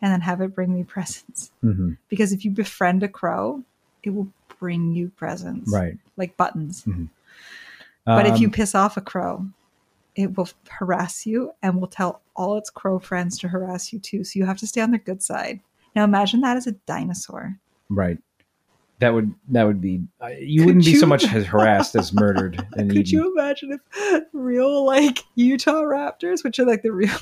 and 0.00 0.12
then 0.12 0.20
have 0.20 0.40
it 0.40 0.54
bring 0.54 0.72
me 0.72 0.84
presents. 0.84 1.50
Mhm. 1.64 1.96
Because 2.08 2.32
if 2.32 2.44
you 2.44 2.50
befriend 2.52 3.02
a 3.02 3.08
crow, 3.08 3.64
it 4.04 4.10
will 4.10 4.28
bring 4.60 4.94
you 4.94 5.08
presents, 5.16 5.72
Right. 5.72 5.98
like 6.16 6.36
buttons. 6.36 6.84
But 8.06 8.26
if 8.26 8.38
you 8.38 8.48
Um, 8.48 8.52
piss 8.52 8.74
off 8.74 8.96
a 8.96 9.00
crow, 9.00 9.46
it 10.16 10.36
will 10.36 10.48
harass 10.68 11.26
you 11.26 11.52
and 11.62 11.80
will 11.80 11.88
tell 11.88 12.22
all 12.36 12.56
its 12.56 12.70
crow 12.70 12.98
friends 12.98 13.38
to 13.38 13.48
harass 13.48 13.92
you 13.92 13.98
too. 13.98 14.24
So 14.24 14.38
you 14.38 14.46
have 14.46 14.58
to 14.58 14.66
stay 14.66 14.80
on 14.80 14.90
their 14.90 15.00
good 15.00 15.22
side. 15.22 15.60
Now 15.96 16.04
imagine 16.04 16.40
that 16.42 16.56
as 16.56 16.66
a 16.66 16.72
dinosaur. 16.72 17.58
Right. 17.88 18.18
That 19.00 19.12
would 19.12 19.34
that 19.48 19.64
would 19.64 19.80
be 19.80 20.02
uh, 20.20 20.28
you 20.38 20.60
Could 20.60 20.66
wouldn't 20.66 20.84
be 20.84 20.92
you- 20.92 20.98
so 21.00 21.06
much 21.06 21.24
as 21.24 21.44
harassed 21.46 21.96
as 21.96 22.12
murdered 22.14 22.56
Could 22.74 22.92
eaten. 22.96 23.06
you 23.18 23.32
imagine 23.32 23.72
if 23.72 24.22
real 24.32 24.84
like 24.86 25.18
Utah 25.34 25.82
raptors, 25.82 26.44
which 26.44 26.58
are 26.58 26.64
like 26.64 26.82
the 26.82 26.92
real 26.92 27.16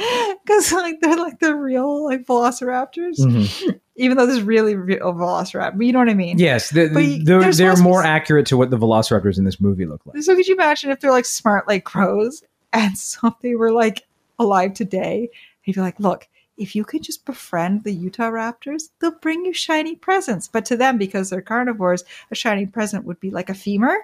because 0.44 0.72
like 0.72 1.00
they're 1.00 1.16
like 1.16 1.38
the 1.40 1.54
real 1.54 2.04
like 2.04 2.24
velociraptors, 2.26 3.18
Mhm. 3.18 3.80
even 3.96 4.16
though 4.16 4.26
there's 4.26 4.42
really 4.42 4.74
real 4.76 5.12
velociraptor. 5.12 5.76
But 5.76 5.86
you 5.86 5.92
know 5.92 5.98
what 5.98 6.08
I 6.08 6.14
mean? 6.14 6.38
Yes, 6.38 6.70
the, 6.70 6.88
the- 6.88 7.22
they're, 7.24 7.52
they're 7.52 7.74
to 7.74 7.82
more 7.82 8.02
accurate 8.02 8.46
to 8.46 8.56
what 8.56 8.70
the 8.70 8.78
velociraptors 8.78 9.38
in 9.38 9.44
this 9.44 9.60
movie 9.60 9.86
look 9.86 10.00
like. 10.06 10.22
So 10.22 10.34
could 10.34 10.46
you 10.46 10.54
imagine 10.54 10.90
if 10.90 11.00
they're 11.00 11.10
like 11.10 11.24
smart 11.26 11.68
like 11.68 11.84
crows 11.84 12.42
and 12.72 12.96
so 12.98 13.28
if 13.28 13.34
they 13.42 13.54
were 13.54 13.72
like 13.72 14.06
alive 14.38 14.74
today, 14.74 15.28
he'd 15.62 15.74
be 15.74 15.80
like, 15.80 16.00
look, 16.00 16.26
if 16.56 16.74
you 16.76 16.84
could 16.84 17.02
just 17.02 17.24
befriend 17.24 17.84
the 17.84 17.92
Utah 17.92 18.30
Raptors, 18.30 18.90
they'll 19.00 19.12
bring 19.12 19.44
you 19.46 19.52
shiny 19.54 19.96
presents. 19.96 20.46
But 20.48 20.64
to 20.66 20.76
them, 20.76 20.98
because 20.98 21.30
they're 21.30 21.40
carnivores, 21.40 22.04
a 22.30 22.34
shiny 22.34 22.66
present 22.66 23.04
would 23.06 23.18
be 23.20 23.30
like 23.30 23.48
a 23.48 23.54
femur. 23.54 23.96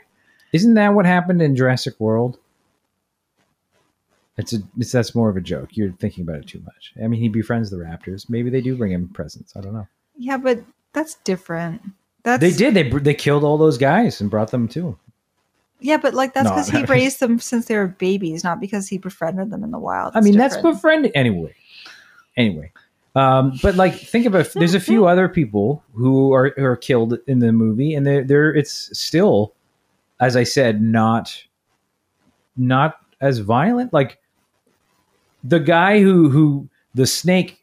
Isn't 0.53 0.75
that 0.75 0.95
what 0.95 1.05
happened 1.07 1.43
in 1.43 1.55
Jurassic 1.57 1.95
World? 2.01 2.39
It's 4.39 4.53
a 4.53 4.59
it's 4.79 4.93
that's 4.93 5.15
more 5.15 5.29
of 5.31 5.37
a 5.37 5.41
joke. 5.41 5.77
You're 5.77 5.93
thinking 5.93 6.23
about 6.23 6.37
it 6.37 6.47
too 6.47 6.63
much. 6.65 6.93
I 7.03 7.07
mean, 7.09 7.21
he 7.21 7.29
befriends 7.29 7.71
the 7.71 7.79
raptors. 7.79 8.29
Maybe 8.29 8.51
they 8.51 8.61
do 8.61 8.77
bring 8.77 8.93
him 8.93 9.09
presents. 9.09 9.57
I 9.57 9.61
don't 9.61 9.73
know. 9.73 9.87
Yeah, 10.17 10.37
but 10.37 10.63
that's 10.93 11.15
different. 11.25 11.83
That's 12.23 12.41
They 12.41 12.53
did. 12.53 12.75
They 12.75 12.89
they 12.99 13.15
killed 13.15 13.45
all 13.45 13.57
those 13.57 13.79
guys 13.79 14.21
and 14.21 14.31
brought 14.31 14.51
them 14.51 14.69
to 14.69 14.89
him. 14.89 14.97
Yeah, 15.81 15.97
but 15.99 16.15
like 16.15 16.35
that's 16.35 16.45
No, 16.45 16.51
because 16.51 16.69
he 16.69 16.85
raised 16.93 17.21
them 17.21 17.39
since 17.39 17.67
they 17.67 17.77
were 17.77 17.87
babies, 17.87 18.45
not 18.45 18.61
because 18.61 18.89
he 18.89 18.99
befriended 18.99 19.51
them 19.51 19.65
in 19.65 19.71
the 19.71 19.79
wild. 19.79 20.15
I 20.15 20.19
It's 20.19 20.25
mean, 20.25 20.37
that's 20.37 20.57
befriending 20.57 21.13
anyway. 21.15 21.55
Anyway, 22.37 22.73
um, 23.15 23.59
but 23.63 23.77
like, 23.77 23.95
think 23.95 24.27
about 24.27 24.53
there's 24.53 24.75
a 24.75 24.81
few 24.81 25.07
other 25.07 25.29
people 25.29 25.83
who 25.95 26.35
are 26.35 26.53
who 26.57 26.65
are 26.65 26.77
killed 26.77 27.19
in 27.27 27.39
the 27.39 27.51
movie, 27.51 27.95
and 27.95 28.07
they're, 28.07 28.23
they're 28.23 28.55
it's 28.55 28.99
still, 28.99 29.55
as 30.21 30.37
I 30.37 30.45
said, 30.45 30.83
not 30.83 31.43
not 32.59 32.97
as 33.21 33.39
violent. 33.39 33.95
Like 33.95 34.19
the 35.49 35.61
guy 35.61 36.01
who 36.01 36.29
who 36.31 36.69
the 36.95 37.07
snake, 37.07 37.59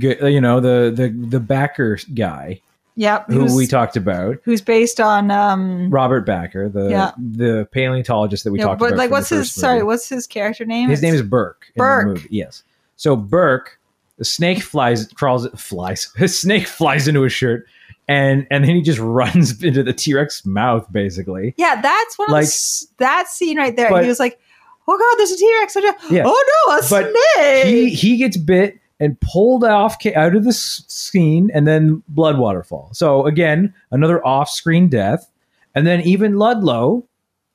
you 0.00 0.40
know, 0.40 0.60
the 0.60 0.92
the 0.94 1.08
the 1.08 1.40
Bakker 1.40 2.02
guy 2.14 2.60
Yep. 2.96 3.30
who 3.30 3.56
we 3.56 3.66
talked 3.66 3.96
about. 3.96 4.36
who's 4.44 4.60
based 4.60 5.00
on 5.00 5.30
um 5.30 5.90
Robert 5.90 6.26
Bakker, 6.26 6.72
the 6.72 6.90
Yeah. 6.90 7.10
the 7.18 7.66
paleontologist 7.72 8.44
that 8.44 8.52
we 8.52 8.58
yeah, 8.60 8.66
talked 8.66 8.78
but 8.80 8.86
about. 8.90 8.98
like 8.98 9.10
what's 9.10 9.28
his 9.30 9.52
sorry, 9.52 9.76
movie. 9.78 9.86
what's 9.86 10.08
his 10.08 10.26
character 10.26 10.64
name? 10.64 10.88
His 10.88 11.02
name 11.02 11.14
is 11.14 11.22
Burke. 11.22 11.66
in 11.68 11.72
the 11.74 11.78
Burke. 11.78 12.06
movie, 12.06 12.28
Yes. 12.30 12.62
So 12.96 13.16
Burke, 13.16 13.78
the 14.18 14.24
snake 14.24 14.62
flies, 14.62 15.08
crawls, 15.08 15.48
flies. 15.56 16.12
His 16.16 16.40
snake 16.40 16.68
flies 16.68 17.08
into 17.08 17.22
his 17.22 17.32
shirt, 17.32 17.66
and 18.06 18.46
and 18.48 18.62
then 18.64 18.76
he 18.76 18.82
just 18.82 18.98
runs 19.18 19.60
into 19.64 19.82
the 19.82 19.92
T 19.92 20.14
Rex 20.14 20.46
mouth, 20.46 20.86
basically. 20.92 21.54
Yeah, 21.56 21.80
that's 21.80 22.16
one 22.16 22.28
of 22.28 22.32
Like- 22.32 22.46
the, 22.46 22.86
that 22.98 23.26
scene 23.28 23.58
right 23.58 23.74
there. 23.74 23.90
But- 23.90 24.04
he 24.04 24.08
was 24.08 24.20
like, 24.20 24.38
"Oh 24.86 24.98
God, 24.98 25.18
there's 25.18 25.32
a 25.32 25.36
T 25.36 25.52
Rex!" 25.60 25.76
Yeah. 26.10 26.24
Oh 26.26 26.66
no, 26.68 26.74
a 26.76 26.80
But 26.88 27.14
snake! 27.36 27.66
He 27.66 27.90
he 27.90 28.16
gets 28.16 28.36
bit 28.36 28.78
and 29.00 29.18
pulled 29.20 29.64
off 29.64 29.96
out 30.14 30.36
of 30.36 30.44
the 30.44 30.52
scene, 30.52 31.50
and 31.52 31.66
then 31.66 32.02
blood 32.08 32.38
waterfall. 32.38 32.90
So 32.92 33.26
again, 33.26 33.74
another 33.90 34.24
off-screen 34.24 34.88
death, 34.88 35.30
and 35.74 35.86
then 35.86 36.00
even 36.02 36.38
Ludlow, 36.38 37.04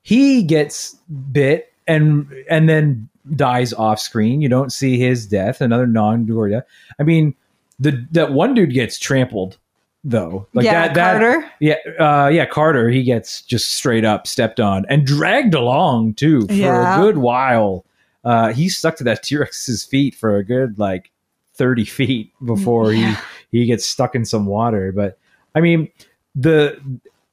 he 0.02 0.44
gets 0.44 0.96
bit 1.32 1.72
and 1.88 2.28
and 2.50 2.68
then 2.68 3.10
dies 3.36 3.74
off 3.74 4.00
screen. 4.00 4.42
You 4.42 4.50
don't 4.50 4.72
see 4.72 4.98
his 5.00 5.26
death. 5.28 5.62
Another 5.62 5.88
non-gore 5.88 6.50
death. 6.50 6.66
I 7.00 7.04
mean, 7.04 7.36
the 7.80 8.06
that 8.12 8.34
one 8.34 8.54
dude 8.54 8.74
gets 8.74 9.00
trampled 9.00 9.58
though. 10.04 10.48
Like 10.54 10.66
yeah, 10.66 10.88
that, 10.88 10.94
that 10.96 11.20
Carter. 11.20 11.52
yeah, 11.60 11.76
uh, 12.00 12.28
yeah, 12.30 12.46
Carter. 12.46 12.90
He 12.90 13.04
gets 13.04 13.42
just 13.42 13.74
straight 13.74 14.06
up 14.06 14.28
stepped 14.28 14.60
on 14.60 14.86
and 14.90 15.06
dragged 15.06 15.54
along 15.54 16.14
too 16.16 16.42
for 16.48 16.54
Yeah. 16.54 17.00
a 17.00 17.02
good 17.02 17.18
while. 17.18 17.86
Uh, 18.24 18.52
he 18.54 18.70
stuck 18.70 18.96
to 18.98 19.04
that 19.06 19.24
T 19.24 19.38
Rex's 19.38 19.84
feet 19.84 20.16
for 20.16 20.36
a 20.38 20.44
good 20.44 20.80
like 20.80 21.12
thirty 21.54 21.86
feet 21.86 22.32
before 22.46 22.94
Yeah. 22.94 23.16
he 23.52 23.60
he 23.60 23.66
gets 23.66 23.86
stuck 23.86 24.16
in 24.16 24.26
some 24.26 24.46
water. 24.46 24.92
But 24.92 25.18
I 25.56 25.62
mean, 25.62 25.90
the 26.36 26.80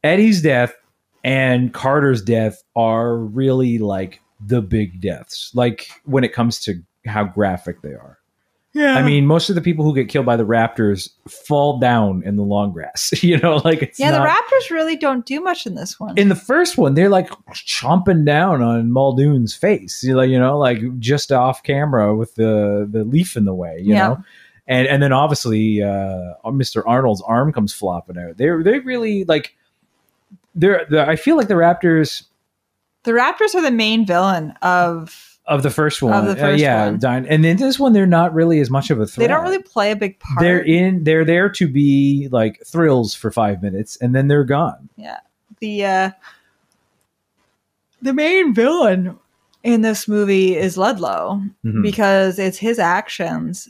Eddie's 0.02 0.42
death 0.42 0.74
and 1.24 1.72
Carter's 1.74 2.22
death 2.22 2.62
are 2.76 3.16
really 3.16 3.78
like 3.78 4.20
the 4.44 4.62
big 4.62 5.00
deaths. 5.00 5.50
Like 5.54 5.88
when 6.04 6.24
it 6.24 6.32
comes 6.32 6.60
to 6.60 6.82
how 7.06 7.24
graphic 7.24 7.82
they 7.82 7.92
are. 7.94 8.18
Yeah, 8.76 8.96
I 8.98 9.02
mean, 9.02 9.26
most 9.26 9.48
of 9.48 9.54
the 9.54 9.62
people 9.62 9.84
who 9.86 9.94
get 9.94 10.10
killed 10.10 10.26
by 10.26 10.36
the 10.36 10.44
raptors 10.44 11.08
fall 11.28 11.78
down 11.78 12.22
in 12.26 12.36
the 12.36 12.42
long 12.42 12.72
grass. 12.72 13.10
you 13.22 13.38
know, 13.38 13.56
like 13.64 13.80
it's 13.82 13.98
yeah, 13.98 14.10
not, 14.10 14.22
the 14.22 14.28
Raptors 14.28 14.70
really 14.70 14.96
don't 14.96 15.24
do 15.24 15.40
much 15.40 15.66
in 15.66 15.74
this 15.76 15.98
one. 15.98 16.18
in 16.18 16.28
the 16.28 16.34
first 16.34 16.76
one, 16.76 16.92
they're 16.92 17.08
like 17.08 17.30
chomping 17.52 18.26
down 18.26 18.60
on 18.62 18.90
Muldoon's 18.92 19.54
face. 19.54 20.02
You 20.04 20.14
know, 20.16 20.20
you 20.22 20.38
know, 20.38 20.58
like 20.58 20.98
just 20.98 21.32
off 21.32 21.62
camera 21.62 22.14
with 22.14 22.34
the 22.34 22.86
the 22.90 23.04
leaf 23.04 23.34
in 23.36 23.46
the 23.46 23.54
way. 23.54 23.78
You 23.80 23.94
Yeah. 23.94 24.08
know, 24.08 24.24
and 24.66 24.86
and 24.86 25.02
then 25.02 25.12
obviously 25.12 25.82
uh, 25.82 26.34
Mr. 26.44 26.82
Arnold's 26.86 27.22
arm 27.22 27.52
comes 27.54 27.72
flopping 27.72 28.18
out. 28.18 28.36
They're 28.36 28.62
they 28.62 28.80
really 28.80 29.24
like. 29.24 29.56
They're, 30.54 30.86
the, 30.88 31.06
I 31.08 31.16
feel 31.16 31.36
like 31.36 31.48
the 31.48 31.54
Raptors 31.54 32.24
the 33.04 33.12
Raptors 33.12 33.54
are 33.54 33.62
the 33.62 33.70
main 33.70 34.04
villain 34.06 34.52
of. 34.60 35.35
Of 35.46 35.62
the 35.62 35.70
first 35.70 36.02
one, 36.02 36.12
Of 36.26 36.36
the 36.36 36.44
uh, 36.46 36.50
yeah, 36.50 36.86
one. 36.86 36.98
dying. 36.98 37.26
and 37.28 37.44
in 37.46 37.56
this 37.56 37.78
one, 37.78 37.92
they're 37.92 38.04
not 38.06 38.34
really 38.34 38.58
as 38.60 38.68
much 38.70 38.90
of 38.90 38.98
a 39.00 39.06
threat. 39.06 39.22
They 39.28 39.32
don't 39.32 39.44
really 39.44 39.62
play 39.62 39.92
a 39.92 39.96
big 39.96 40.18
part. 40.18 40.40
They're 40.40 40.62
in. 40.64 41.04
They're 41.04 41.24
there 41.24 41.48
to 41.50 41.68
be 41.68 42.28
like 42.32 42.60
thrills 42.66 43.14
for 43.14 43.30
five 43.30 43.62
minutes, 43.62 43.96
and 43.96 44.14
then 44.14 44.26
they're 44.28 44.44
gone. 44.44 44.88
Yeah. 44.96 45.20
The 45.60 45.84
uh 45.84 46.10
the 48.02 48.12
main 48.12 48.54
villain 48.54 49.18
in 49.62 49.82
this 49.82 50.06
movie 50.06 50.56
is 50.56 50.76
Ludlow 50.76 51.42
Mhm. 51.64 51.82
because 51.82 52.38
it's 52.38 52.58
his 52.58 52.78
actions 52.78 53.68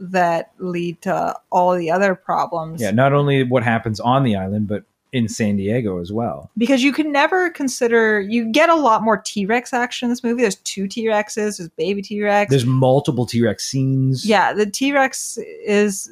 that 0.00 0.52
lead 0.58 1.00
to 1.02 1.34
all 1.50 1.74
the 1.76 1.90
other 1.90 2.14
problems. 2.14 2.80
Yeah, 2.80 2.92
not 2.92 3.12
only 3.12 3.42
what 3.42 3.62
happens 3.64 4.00
on 4.00 4.22
the 4.22 4.36
island, 4.36 4.68
but 4.68 4.84
in 5.12 5.28
San 5.28 5.56
Diego 5.56 6.00
as 6.00 6.12
well. 6.12 6.50
Because 6.56 6.82
you 6.82 6.92
can 6.92 7.10
never 7.10 7.50
consider 7.50 8.20
you 8.20 8.50
get 8.50 8.68
a 8.68 8.74
lot 8.74 9.02
more 9.02 9.16
T 9.18 9.46
Rex 9.46 9.72
action 9.72 10.06
in 10.06 10.10
this 10.10 10.22
movie. 10.22 10.42
There's 10.42 10.56
two 10.56 10.86
T 10.86 11.06
Rexes, 11.06 11.58
there's 11.58 11.68
baby 11.70 12.02
T 12.02 12.22
Rex. 12.22 12.50
There's 12.50 12.66
multiple 12.66 13.26
T 13.26 13.42
Rex 13.42 13.66
scenes. 13.66 14.26
Yeah, 14.26 14.52
the 14.52 14.66
T 14.66 14.92
Rex 14.92 15.38
is 15.64 16.10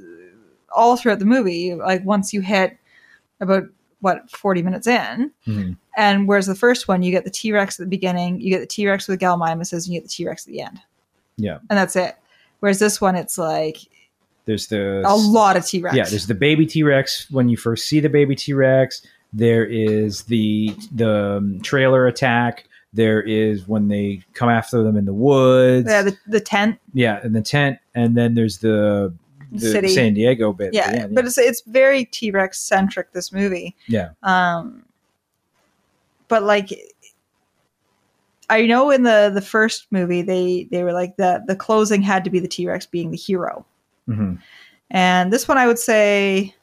all 0.74 0.96
throughout 0.96 1.18
the 1.18 1.24
movie. 1.24 1.74
Like 1.74 2.04
once 2.04 2.32
you 2.32 2.40
hit 2.40 2.76
about 3.40 3.64
what, 4.00 4.30
forty 4.30 4.62
minutes 4.62 4.86
in. 4.86 5.30
Mhm. 5.46 5.76
And 5.96 6.28
whereas 6.28 6.46
the 6.46 6.54
first 6.54 6.88
one, 6.88 7.02
you 7.02 7.10
get 7.10 7.24
the 7.24 7.30
T 7.30 7.52
Rex 7.52 7.80
at 7.80 7.84
the 7.84 7.88
beginning, 7.90 8.40
you 8.40 8.50
get 8.50 8.60
the 8.60 8.66
T 8.66 8.86
Rex 8.86 9.08
with 9.08 9.18
the 9.18 9.24
Gallimimuses, 9.24 9.84
and 9.84 9.88
you 9.88 10.00
get 10.00 10.04
the 10.04 10.14
T 10.14 10.26
Rex 10.26 10.46
at 10.46 10.52
the 10.52 10.60
end. 10.60 10.80
Yeah. 11.36 11.58
And 11.70 11.78
that's 11.78 11.96
it. 11.96 12.16
Whereas 12.60 12.78
this 12.78 13.00
one, 13.00 13.16
it's 13.16 13.36
like 13.38 13.78
There's 14.46 14.68
the 14.68 15.02
a 15.04 15.14
lot 15.14 15.56
of 15.56 15.66
T 15.66 15.80
Rex. 15.82 15.94
Yeah, 15.96 16.04
there's 16.04 16.26
the 16.26 16.34
baby 16.34 16.64
T 16.66 16.82
Rex 16.82 17.30
when 17.30 17.48
you 17.48 17.56
first 17.56 17.86
see 17.86 18.00
the 18.00 18.08
baby 18.08 18.34
T 18.34 18.52
Rex. 18.52 19.02
There 19.32 19.66
is 19.66 20.22
the 20.22 20.74
the 20.92 21.36
um, 21.38 21.60
trailer 21.60 22.06
attack. 22.06 22.68
There 22.92 23.20
is 23.20 23.68
when 23.68 23.88
they 23.88 24.22
come 24.32 24.48
after 24.48 24.82
them 24.82 24.96
in 24.96 25.04
the 25.04 25.12
woods. 25.12 25.86
yeah, 25.90 26.02
the, 26.02 26.16
the 26.26 26.40
tent. 26.40 26.78
yeah, 26.94 27.22
in 27.22 27.34
the 27.34 27.42
tent, 27.42 27.78
and 27.94 28.16
then 28.16 28.34
there's 28.34 28.58
the, 28.58 29.12
the 29.52 29.58
City. 29.60 29.88
San 29.88 30.14
Diego 30.14 30.52
bit. 30.52 30.72
Yeah, 30.72 30.90
end, 30.90 31.14
but 31.14 31.26
it's 31.26 31.36
it's 31.36 31.60
very 31.66 32.04
T 32.06 32.30
Rex 32.30 32.58
centric. 32.58 33.12
This 33.12 33.32
movie. 33.32 33.74
yeah, 33.88 34.10
Um, 34.22 34.84
but 36.28 36.44
like, 36.44 36.72
I 38.48 38.64
know 38.66 38.90
in 38.90 39.02
the 39.02 39.30
the 39.34 39.42
first 39.42 39.88
movie 39.90 40.22
they 40.22 40.68
they 40.70 40.82
were 40.84 40.92
like 40.92 41.16
the 41.16 41.42
the 41.46 41.56
closing 41.56 42.00
had 42.00 42.24
to 42.24 42.30
be 42.30 42.38
the 42.38 42.48
T 42.48 42.66
Rex 42.66 42.86
being 42.86 43.10
the 43.10 43.16
hero, 43.18 43.66
Mhm. 44.08 44.38
and 44.90 45.32
this 45.32 45.48
one 45.48 45.58
I 45.58 45.66
would 45.66 45.78
say 45.78 46.54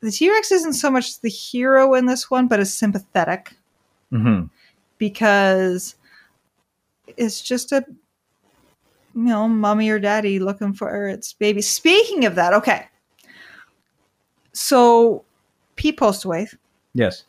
the 0.00 0.10
T 0.10 0.30
Rex 0.30 0.50
isn't 0.50 0.72
so 0.74 0.90
much 0.90 1.20
the 1.20 1.28
hero 1.28 1.94
in 1.94 2.06
this 2.06 2.30
one, 2.30 2.48
but 2.48 2.58
is 2.60 2.72
sympathetic 2.76 3.54
Mhm. 4.12 4.50
because 4.98 5.94
it's 7.16 7.40
just 7.42 7.72
a 7.72 7.84
you 9.14 9.22
know 9.24 9.46
mommy 9.48 9.90
or 9.90 9.98
daddy 9.98 10.38
looking 10.38 10.72
for 10.72 11.06
its 11.08 11.32
baby. 11.34 11.60
Speaking 11.62 12.24
of 12.24 12.34
that, 12.36 12.54
okay, 12.54 12.86
so 14.52 15.24
Pete 15.76 15.98
Postlethwaite, 15.98 16.54
yes. 16.94 17.24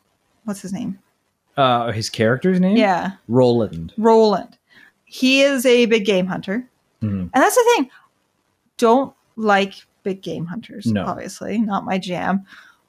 what's 0.46 0.62
his 0.62 0.74
name? 0.74 1.00
Uh, 1.58 1.92
his 1.92 2.10
character's 2.10 2.60
name, 2.60 2.78
Yeah, 2.78 3.12
Roland. 3.28 3.94
Roland. 3.98 4.58
He 5.06 5.42
is 5.42 5.66
a 5.66 5.86
big 5.86 6.06
game 6.06 6.26
hunter. 6.26 6.68
Mhm. 7.02 7.22
And 7.22 7.32
that's 7.34 7.56
the 7.56 7.64
thing. 7.76 7.90
Don't 8.78 9.14
like 9.36 9.74
big 10.04 10.22
game 10.22 10.46
hunters, 10.46 10.86
No. 10.86 11.06
obviously, 11.06 11.58
not 11.60 11.86
my 11.86 11.98
jam. 11.98 12.44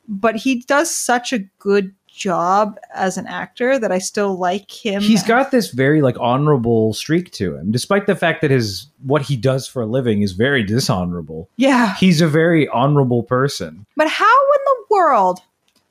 But 0.08 0.36
he 0.36 0.60
does 0.60 0.94
such 0.94 1.32
a 1.32 1.38
good 1.58 1.94
job 2.08 2.78
as 2.94 3.16
an 3.16 3.26
actor 3.26 3.78
that 3.78 3.90
I 3.90 3.98
still 3.98 4.38
like 4.38 4.70
him. 4.70 5.02
He's 5.02 5.22
got 5.22 5.50
this 5.50 5.70
very 5.72 6.00
like 6.02 6.16
honorable 6.20 6.92
streak 6.94 7.32
to 7.32 7.56
him, 7.56 7.72
despite 7.72 8.06
the 8.06 8.14
fact 8.14 8.40
that 8.42 8.50
his 8.50 8.86
what 9.02 9.22
he 9.22 9.36
does 9.36 9.66
for 9.66 9.82
a 9.82 9.86
living 9.86 10.22
is 10.22 10.32
very 10.32 10.62
dishonorable. 10.62 11.48
Yeah. 11.56 11.94
He's 11.96 12.20
a 12.20 12.28
very 12.28 12.68
honorable 12.68 13.22
person. 13.24 13.86
But 13.96 14.08
how 14.08 14.24
in 14.54 14.60
the 14.64 14.84
world 14.90 15.40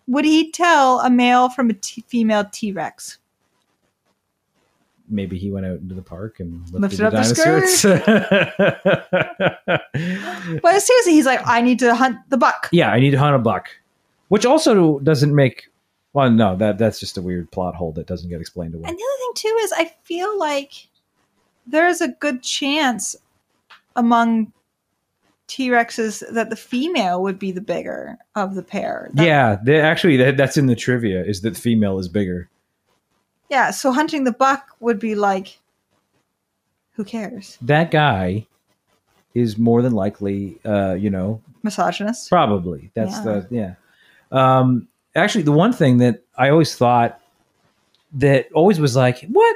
would 0.08 0.26
he 0.26 0.52
tell 0.52 1.00
a 1.02 1.10
male 1.10 1.50
from 1.50 1.70
a 1.70 1.74
t- 1.74 2.04
female 2.08 2.46
T 2.52 2.72
Rex? 2.72 3.18
Maybe 5.14 5.38
he 5.38 5.52
went 5.52 5.66
out 5.66 5.78
into 5.80 5.94
the 5.96 6.02
park 6.02 6.40
and 6.40 6.60
lifted, 6.72 6.82
Lifted 6.82 7.00
the 7.00 7.06
up 7.08 7.12
the 7.12 7.18
dinosaurs. 7.34 9.02
But 10.62 10.80
seriously, 10.82 11.14
he's 11.14 11.26
like, 11.26 11.42
I 11.46 11.62
need 11.62 11.80
to 11.80 11.94
hunt 11.96 12.18
the 12.30 12.38
buck. 12.38 12.70
yeah, 12.72 12.90
I 12.92 13.00
need 13.00 13.12
to 13.12 13.20
hunt 13.20 13.36
a 13.36 13.40
buck, 13.40 13.70
which 14.30 14.46
also 14.46 15.00
doesn't 15.00 15.34
make. 15.34 15.70
Well, 16.14 16.30
no, 16.30 16.56
that 16.58 16.78
that's 16.78 17.00
just 17.00 17.18
a 17.18 17.22
weird 17.22 17.50
plot 17.52 17.76
hole 17.76 17.92
that 17.94 18.08
doesn't 18.08 18.30
get 18.30 18.42
explained 18.42 18.74
away. 18.76 18.84
And 18.88 18.98
the 18.98 19.04
other 19.04 19.20
thing 19.20 19.32
too 19.36 19.58
is 19.62 19.74
I 19.76 19.86
feel 20.04 20.38
like 20.40 20.88
there's 21.66 22.02
a 22.02 22.10
good 22.10 22.44
chance 22.44 23.16
among 23.96 24.52
T 25.48 25.70
Rexes 25.70 26.24
that 26.34 26.50
the 26.50 26.56
female 26.56 27.22
would 27.24 27.40
be 27.40 27.52
the 27.52 27.62
bigger 27.62 28.18
of 28.36 28.56
the 28.56 28.64
pair. 28.64 29.10
That- 29.14 29.26
yeah, 29.66 29.82
actually, 29.82 30.18
that, 30.18 30.38
that's 30.38 30.58
in 30.58 30.68
the 30.68 30.76
trivia. 30.76 31.24
Is 31.24 31.42
that 31.42 31.54
the 31.56 31.60
female 31.62 32.00
is 32.00 32.08
bigger? 32.08 32.50
Yeah. 33.54 33.70
So 33.70 33.92
hunting 33.92 34.24
the 34.24 34.32
buck 34.32 34.70
would 34.80 34.98
be 34.98 35.14
like, 35.14 35.60
who 36.96 37.04
cares? 37.04 37.58
That 37.62 37.92
guy 37.92 38.48
is 39.36 39.58
more 39.60 39.84
than 39.84 39.94
likely, 39.94 40.58
uh, 40.66 40.94
you 40.94 41.10
know, 41.12 41.40
Misogynist. 41.62 42.30
Probably. 42.30 42.90
That's 42.96 43.14
Yeah. 43.18 43.24
the 43.24 43.48
yeah. 43.52 43.74
Um, 44.32 44.88
actually, 45.16 45.44
the 45.44 45.52
one 45.52 45.72
thing 45.72 46.00
that 46.00 46.24
I 46.36 46.50
always 46.50 46.76
thought 46.76 47.22
that 48.14 48.48
always 48.54 48.80
was 48.80 48.96
like, 48.96 49.20
what 49.32 49.56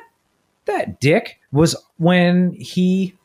that 0.66 1.00
dick 1.00 1.40
was 1.52 1.76
when 1.98 2.54
he 2.54 3.16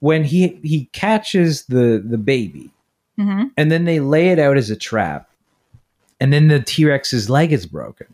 when 0.00 0.24
he 0.24 0.58
he 0.64 0.86
catches 0.92 1.64
the 1.66 2.02
the 2.04 2.18
baby 2.18 2.70
Mhm. 3.18 3.50
and 3.56 3.70
then 3.70 3.84
they 3.84 4.00
lay 4.00 4.30
it 4.30 4.38
out 4.40 4.56
as 4.56 4.68
a 4.70 4.76
trap 4.76 5.28
and 6.20 6.32
then 6.32 6.48
the 6.48 6.60
t-rex's 6.60 7.28
leg 7.30 7.52
is 7.52 7.66
broken 7.66 8.06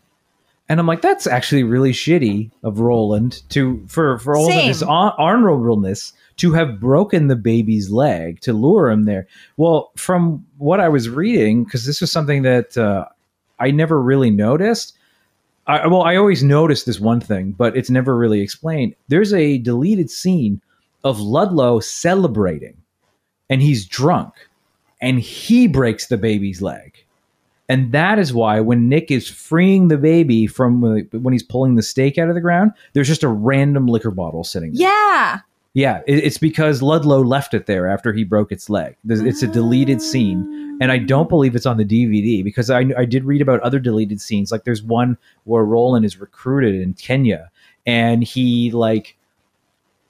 and 0.69 0.79
i'm 0.79 0.87
like 0.87 1.01
that's 1.01 1.27
actually 1.27 1.63
really 1.63 1.91
shitty 1.91 2.49
of 2.63 2.79
roland 2.79 3.41
to 3.49 3.83
for 3.87 4.19
for 4.19 4.37
all 4.37 4.47
of 4.47 4.63
his 4.63 4.83
honorableness 4.83 6.13
to 6.37 6.53
have 6.53 6.79
broken 6.79 7.27
the 7.27 7.35
baby's 7.35 7.89
leg 7.89 8.39
to 8.39 8.53
lure 8.53 8.89
him 8.89 9.05
there 9.05 9.27
well 9.57 9.91
from 9.97 10.45
what 10.57 10.79
i 10.79 10.87
was 10.87 11.09
reading 11.09 11.63
because 11.63 11.85
this 11.85 11.99
was 11.99 12.11
something 12.11 12.43
that 12.43 12.77
uh, 12.77 13.05
i 13.59 13.71
never 13.71 14.01
really 14.01 14.29
noticed 14.29 14.95
I, 15.69 15.85
well, 15.85 16.01
I 16.01 16.15
always 16.15 16.43
noticed 16.43 16.87
this 16.87 16.99
one 16.99 17.21
thing, 17.21 17.51
but 17.51 17.77
it's 17.77 17.91
never 17.91 18.17
really 18.17 18.41
explained. 18.41 18.95
There's 19.07 19.33
a 19.33 19.59
deleted 19.59 20.09
scene 20.09 20.59
of 21.03 21.19
Ludlow 21.19 21.79
celebrating, 21.79 22.75
and 23.51 23.61
he's 23.61 23.85
drunk, 23.85 24.33
and 24.99 25.19
he 25.19 25.67
breaks 25.67 26.07
the 26.07 26.17
baby's 26.17 26.63
leg. 26.63 26.98
And 27.69 27.91
that 27.91 28.17
is 28.17 28.33
why 28.33 28.59
when 28.59 28.89
Nick 28.89 29.11
is 29.11 29.29
freeing 29.29 29.87
the 29.87 29.97
baby 29.97 30.47
from 30.47 30.81
when 30.81 31.31
he's 31.31 31.43
pulling 31.43 31.75
the 31.75 31.83
stake 31.83 32.17
out 32.17 32.27
of 32.27 32.35
the 32.35 32.41
ground, 32.41 32.71
there's 32.93 33.07
just 33.07 33.23
a 33.23 33.27
random 33.27 33.85
liquor 33.85 34.11
bottle 34.11 34.43
sitting 34.43 34.73
there. 34.73 34.87
Yeah. 34.87 35.39
Yeah, 35.75 36.01
it's 36.07 36.39
because 36.39 36.81
Ludlow 36.81 37.21
left 37.23 37.53
it 37.53 37.67
there 37.67 37.87
after 37.87 38.11
he 38.11 38.23
broke 38.23 38.51
its 38.51 38.71
leg. 38.71 38.97
It's 39.07 39.43
a 39.43 39.47
deleted 39.47 40.01
scene, 40.01 40.77
and 40.81 40.91
I 40.91 40.97
don't 40.97 41.29
believe 41.29 41.55
it's 41.55 41.67
on 41.67 41.77
the 41.77 41.85
DVD 41.85 42.43
because 42.43 42.71
I, 42.71 42.85
I 42.97 43.05
did 43.05 43.23
read 43.23 43.39
about 43.39 43.59
other 43.59 43.77
deleted 43.77 44.19
scenes. 44.19 44.51
Like 44.51 44.63
there's 44.63 44.81
one 44.81 45.15
where 45.43 45.63
Roland 45.63 46.05
is 46.05 46.19
recruited 46.19 46.81
in 46.81 46.95
Kenya, 46.95 47.51
and 47.85 48.23
he 48.23 48.71
like 48.71 49.15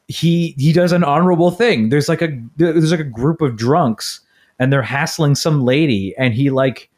he 0.08 0.56
he 0.58 0.72
does 0.72 0.94
an 0.94 1.04
honorable 1.04 1.52
thing. 1.52 1.90
There's 1.90 2.08
like 2.08 2.22
a 2.22 2.30
there's 2.56 2.92
like 2.92 3.02
a 3.02 3.04
group 3.04 3.42
of 3.42 3.58
drunks, 3.58 4.22
and 4.60 4.72
they're 4.72 4.82
hassling 4.82 5.36
some 5.36 5.66
lady, 5.66 6.16
and 6.18 6.34
he 6.34 6.52
like 6.52 6.90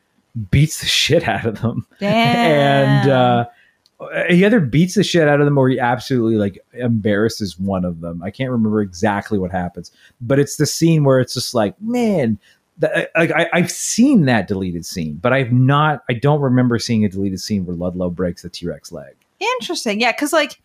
beats 0.49 0.79
the 0.79 0.87
shit 0.87 1.27
out 1.27 1.45
of 1.45 1.61
them 1.61 1.85
and 2.01 3.09
uh, 3.09 3.45
he 4.29 4.45
either 4.45 4.59
beats 4.59 4.95
the 4.95 5.03
shit 5.03 5.27
out 5.27 5.39
of 5.39 5.45
them 5.45 5.57
or 5.57 5.69
he 5.69 5.79
absolutely 5.79 6.35
like 6.35 6.59
embarrasses 6.73 7.59
one 7.59 7.85
of 7.85 8.01
them. 8.01 8.23
I 8.23 8.31
can't 8.31 8.49
remember 8.49 8.81
exactly 8.81 9.37
what 9.37 9.51
happens, 9.51 9.91
but 10.19 10.39
it's 10.39 10.57
the 10.57 10.65
scene 10.65 11.03
where 11.03 11.19
it's 11.19 11.33
just 11.33 11.53
like, 11.53 11.79
man, 11.81 12.39
the, 12.79 13.09
like 13.15 13.31
I, 13.31 13.47
I've 13.53 13.69
seen 13.69 14.25
that 14.25 14.47
deleted 14.47 14.85
scene, 14.85 15.15
but 15.21 15.33
I've 15.33 15.51
not. 15.51 16.03
I 16.09 16.13
don't 16.13 16.41
remember 16.41 16.79
seeing 16.79 17.05
a 17.05 17.09
deleted 17.09 17.39
scene 17.39 17.65
where 17.65 17.75
Ludlow 17.75 18.09
breaks 18.09 18.41
the 18.41 18.49
T 18.49 18.65
Rex 18.65 18.91
leg. 18.91 19.15
Interesting. 19.39 20.01
Yeah, 20.01 20.11
because 20.11 20.33
like 20.33 20.59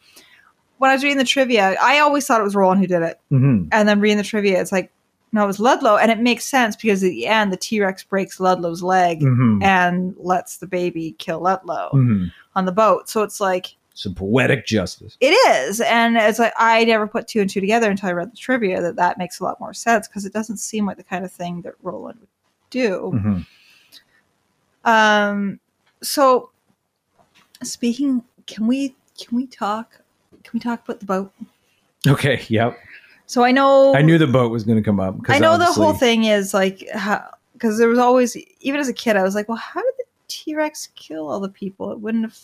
when 0.79 0.91
I 0.91 0.95
was 0.95 1.03
reading 1.03 1.19
the 1.19 1.25
trivia, 1.25 1.77
I 1.81 1.99
always 1.99 2.27
thought 2.27 2.41
it 2.41 2.45
was 2.45 2.55
Roland 2.55 2.81
who 2.81 2.87
did 2.87 3.03
it. 3.03 3.21
Mm-hmm. 3.31 3.69
And 3.73 3.89
then 3.89 4.01
reading 4.01 4.19
the 4.19 4.23
trivia, 4.23 4.61
it's 4.61 4.73
like, 4.73 4.93
no, 5.33 5.45
it 5.45 5.47
was 5.47 5.61
Ludlow. 5.61 5.97
And 5.97 6.11
it 6.11 6.19
makes 6.21 6.45
sense 6.45 6.77
because 6.77 7.03
at 7.05 7.09
the 7.11 7.27
end, 7.27 7.53
the 7.53 7.57
T 7.57 7.81
Rex 7.81 8.03
breaks 8.05 8.41
Ludlow's 8.41 8.83
leg 8.83 9.21
Mm-hmm. 9.21 9.63
and 9.63 10.15
lets 10.19 10.57
the 10.59 10.67
baby 10.67 11.15
kill 11.19 11.41
Ludlow 11.41 11.91
Mm-hmm. 11.93 12.27
on 12.55 12.65
the 12.65 12.73
boat. 12.73 13.09
So 13.09 13.23
it's 13.23 13.41
like, 13.41 13.77
Some 13.95 14.15
poetic 14.15 14.67
justice. 14.67 15.17
it 15.21 15.33
is. 15.51 15.81
And 15.83 16.17
it's 16.17 16.39
like, 16.39 16.53
I 16.59 16.85
never 16.85 17.07
put 17.07 17.27
two 17.29 17.41
and 17.41 17.51
two 17.51 17.61
together 17.61 17.91
until 17.91 18.09
I 18.09 18.13
read 18.13 18.33
the 18.33 18.37
trivia 18.37 18.81
that 18.83 18.97
that 18.97 19.19
makes 19.19 19.41
a 19.41 19.45
lot 19.45 19.61
more 19.61 19.75
sense 19.75 20.07
because 20.09 20.25
it 20.25 20.33
doesn't 20.33 20.59
seem 20.59 20.87
like 20.87 20.97
the 20.97 21.05
kind 21.05 21.25
of 21.25 21.33
thing 21.33 21.61
that 21.63 21.75
Roland 21.83 22.19
would 22.21 22.29
do. 22.71 23.13
Mm-hmm. 23.15 23.41
Um, 24.91 25.61
so 26.03 26.51
speaking, 27.63 28.23
can 28.47 28.67
we, 28.67 28.95
can 29.19 29.37
we 29.37 29.47
talk, 29.47 30.01
can 30.45 30.51
we 30.55 30.61
talk 30.61 30.85
about 30.85 31.01
the 31.01 31.07
boat? 31.07 31.33
Okay. 32.07 32.45
Yep. 32.49 32.79
So 33.27 33.43
I 33.45 33.51
know 33.53 33.95
I 33.95 34.03
knew 34.03 34.19
the 34.19 34.27
boat 34.27 34.51
was 34.53 34.65
going 34.65 34.79
to 34.79 34.83
come 34.85 35.01
up. 35.01 35.17
I 35.29 35.39
know 35.39 35.59
the 35.59 35.67
whole 35.67 35.93
thing 35.95 36.25
is 36.25 36.55
like 36.55 36.79
because 37.53 37.79
there 37.79 37.89
was 37.89 37.99
always 37.99 38.37
even 38.61 38.81
as 38.81 38.89
a 38.89 38.93
kid 38.93 39.17
I 39.17 39.23
was 39.23 39.35
like, 39.35 39.49
well, 39.49 39.59
how 39.59 39.83
did 39.83 39.93
the 39.99 40.05
T 40.29 40.55
Rex 40.55 40.89
kill 40.95 41.29
all 41.29 41.41
the 41.41 41.49
people? 41.49 41.91
It 41.93 42.01
wouldn't 42.01 42.25
have 42.25 42.35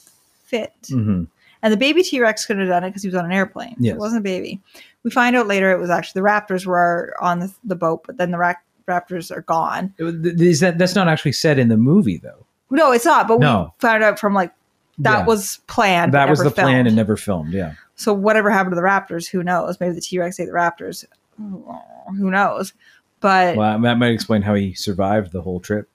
fit. 0.44 0.72
Mhm. 0.90 1.28
And 1.62 1.72
the 1.72 1.76
baby 1.76 2.02
T 2.02 2.20
Rex 2.20 2.44
couldn't 2.46 2.62
have 2.62 2.68
done 2.70 2.82
it 2.84 2.90
because 2.90 3.02
he 3.02 3.08
was 3.08 3.14
on 3.14 3.24
an 3.24 3.32
airplane. 3.32 3.70
So 3.76 3.84
Yes. 3.84 3.94
It 3.94 3.98
wasn't 3.98 4.20
a 4.20 4.24
baby. 4.24 4.60
We 5.04 5.10
find 5.10 5.36
out 5.36 5.46
later 5.46 5.70
it 5.70 5.78
was 5.78 5.90
actually 5.90 6.20
the 6.22 6.26
Raptors 6.28 6.66
were 6.66 7.14
on 7.20 7.38
the, 7.40 7.52
the 7.64 7.76
boat, 7.76 8.02
but 8.06 8.16
then 8.16 8.30
the 8.32 8.38
ra- 8.38 8.54
Raptors 8.88 9.30
are 9.30 9.42
gone. 9.42 9.94
It 9.98 10.40
Is 10.40 10.58
that 10.60 10.78
that's 10.78 10.96
not 10.96 11.06
actually 11.08 11.32
said 11.32 11.58
in 11.60 11.68
the 11.68 11.76
movie 11.76 12.16
though? 12.18 12.44
No, 12.70 12.90
it's 12.90 13.04
not. 13.04 13.28
But 13.28 13.38
No. 13.38 13.72
we 13.80 13.86
found 13.86 14.02
out 14.02 14.18
from 14.18 14.34
like 14.34 14.52
that 14.98 15.20
Yeah. 15.20 15.24
was 15.26 15.60
planned. 15.68 16.12
that 16.14 16.28
was 16.28 16.42
the 16.42 16.50
plan 16.50 16.86
and 16.88 16.96
never 16.96 17.16
filmed. 17.16 17.52
Yeah. 17.52 17.74
So 17.96 18.12
whatever 18.12 18.50
happened 18.50 18.72
to 18.72 18.76
the 18.76 18.82
Raptors, 18.82 19.28
who 19.28 19.42
knows? 19.42 19.78
Maybe 19.78 19.94
the 19.94 20.00
T 20.00 20.18
Rex 20.18 20.40
ate 20.40 20.46
the 20.46 20.52
Raptors. 20.52 21.04
Who 21.36 22.30
knows? 22.30 22.72
But 23.20 23.56
Well, 23.56 23.78
that 23.80 23.98
might 23.98 24.12
explain 24.12 24.42
how 24.42 24.54
he 24.54 24.74
survived 24.74 25.32
the 25.32 25.42
whole 25.42 25.60
trip 25.60 25.88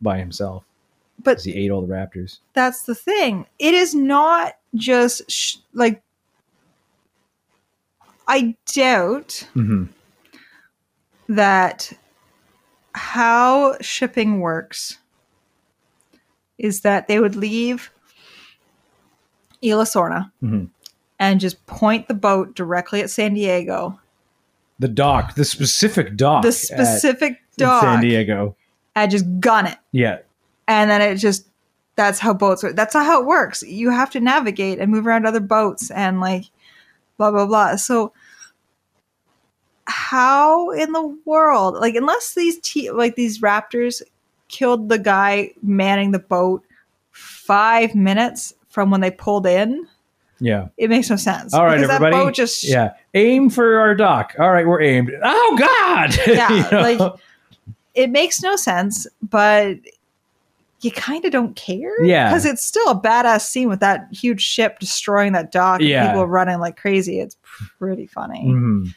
by 0.00 0.18
himself. 0.18 0.64
But- 1.22 1.42
he 1.42 1.52
ate 1.54 1.70
all 1.70 1.82
the 1.82 1.92
raptors. 1.92 2.38
that's 2.54 2.84
the 2.84 2.94
thing. 2.94 3.46
It 3.58 3.74
is 3.74 3.94
not 3.94 4.54
just 4.74 5.30
sh- 5.30 5.56
like 5.74 6.02
I 8.26 8.56
doubt 8.72 9.46
Mm-hmm. 9.54 9.84
that 11.28 11.92
how 12.94 13.76
shipping 13.80 14.40
works 14.40 14.98
is 16.58 16.80
that 16.82 17.06
they 17.08 17.20
would 17.20 17.36
leave 17.36 17.90
Isla 19.62 19.84
Sorna 19.84 20.30
Mhm. 20.42 20.70
And 21.20 21.38
just 21.38 21.64
point 21.66 22.08
the 22.08 22.14
boat 22.14 22.56
directly 22.56 23.00
at 23.02 23.10
San 23.10 23.34
Diego, 23.34 24.00
The 24.80 24.88
dock, 24.88 25.36
the 25.36 25.44
specific 25.44 26.16
dock, 26.16 26.42
the 26.42 26.50
specific 26.50 27.32
in 27.32 27.38
dock, 27.58 27.82
San 27.82 28.00
Diego. 28.00 28.56
and 28.96 29.10
just 29.10 29.26
gun 29.38 29.66
it. 29.66 29.78
Yeah, 29.92 30.18
and 30.66 30.90
then 30.90 31.00
it 31.00 31.16
just 31.16 31.46
that's 31.94 32.18
how 32.18 32.32
boats 32.34 32.62
work. 32.64 32.74
That's 32.74 32.94
not 32.94 33.04
how 33.06 33.20
it 33.20 33.26
works. 33.26 33.62
You 33.62 33.90
have 33.90 34.10
to 34.10 34.20
navigate 34.20 34.78
and 34.80 34.90
move 34.90 35.06
around 35.06 35.26
other 35.26 35.40
boats 35.40 35.90
and 35.90 36.18
like 36.20 36.46
blah 37.18 37.30
blah 37.30 37.46
blah. 37.46 37.76
So 37.76 38.12
how 39.86 40.70
in 40.70 40.92
the 40.92 41.18
world, 41.24 41.74
like 41.74 41.94
unless 41.94 42.34
these 42.34 42.58
t- 42.60 42.90
like 42.90 43.16
these 43.16 43.40
raptors 43.40 44.02
killed 44.48 44.88
the 44.88 44.98
guy 44.98 45.52
manning 45.62 46.10
the 46.12 46.18
boat 46.18 46.64
five 47.10 47.94
minutes 47.94 48.54
from 48.68 48.90
when 48.90 49.00
they 49.00 49.10
pulled 49.10 49.46
in, 49.46 49.86
yeah. 50.40 50.68
it 50.76 50.88
makes 50.90 51.08
no 51.10 51.16
sense. 51.16 51.54
All 51.54 51.64
right, 51.64 51.76
Because 51.76 51.90
everybody. 51.90 52.16
That 52.16 52.24
boat 52.24 52.34
just 52.34 52.64
yeah, 52.64 52.94
aim 53.14 53.50
for 53.50 53.78
our 53.78 53.94
dock. 53.94 54.34
All 54.38 54.50
right, 54.50 54.66
we're 54.66 54.80
aimed. 54.82 55.12
Oh 55.22 55.56
God! 55.58 56.16
Yeah, 56.26 56.50
You 56.52 56.70
know? 56.70 56.80
like 56.80 57.20
it 57.94 58.10
makes 58.10 58.40
no 58.42 58.56
sense, 58.56 59.06
but 59.22 59.76
you 60.82 60.90
kind 60.90 61.24
of 61.26 61.30
don't 61.32 61.54
care. 61.56 62.02
Yeah. 62.02 62.28
Because 62.30 62.46
it's 62.46 62.64
still 62.64 62.88
a 62.88 62.98
badass 62.98 63.42
scene 63.42 63.68
with 63.68 63.80
that 63.80 64.08
huge 64.12 64.40
ship 64.40 64.78
destroying 64.78 65.32
that 65.32 65.52
dock 65.52 65.80
and 65.80 65.88
Yeah. 65.88 66.06
people 66.08 66.26
running 66.26 66.58
like 66.58 66.76
crazy. 66.78 67.20
It's 67.20 67.36
pretty 67.78 68.06
funny. 68.06 68.46
Mhm. 68.46 68.94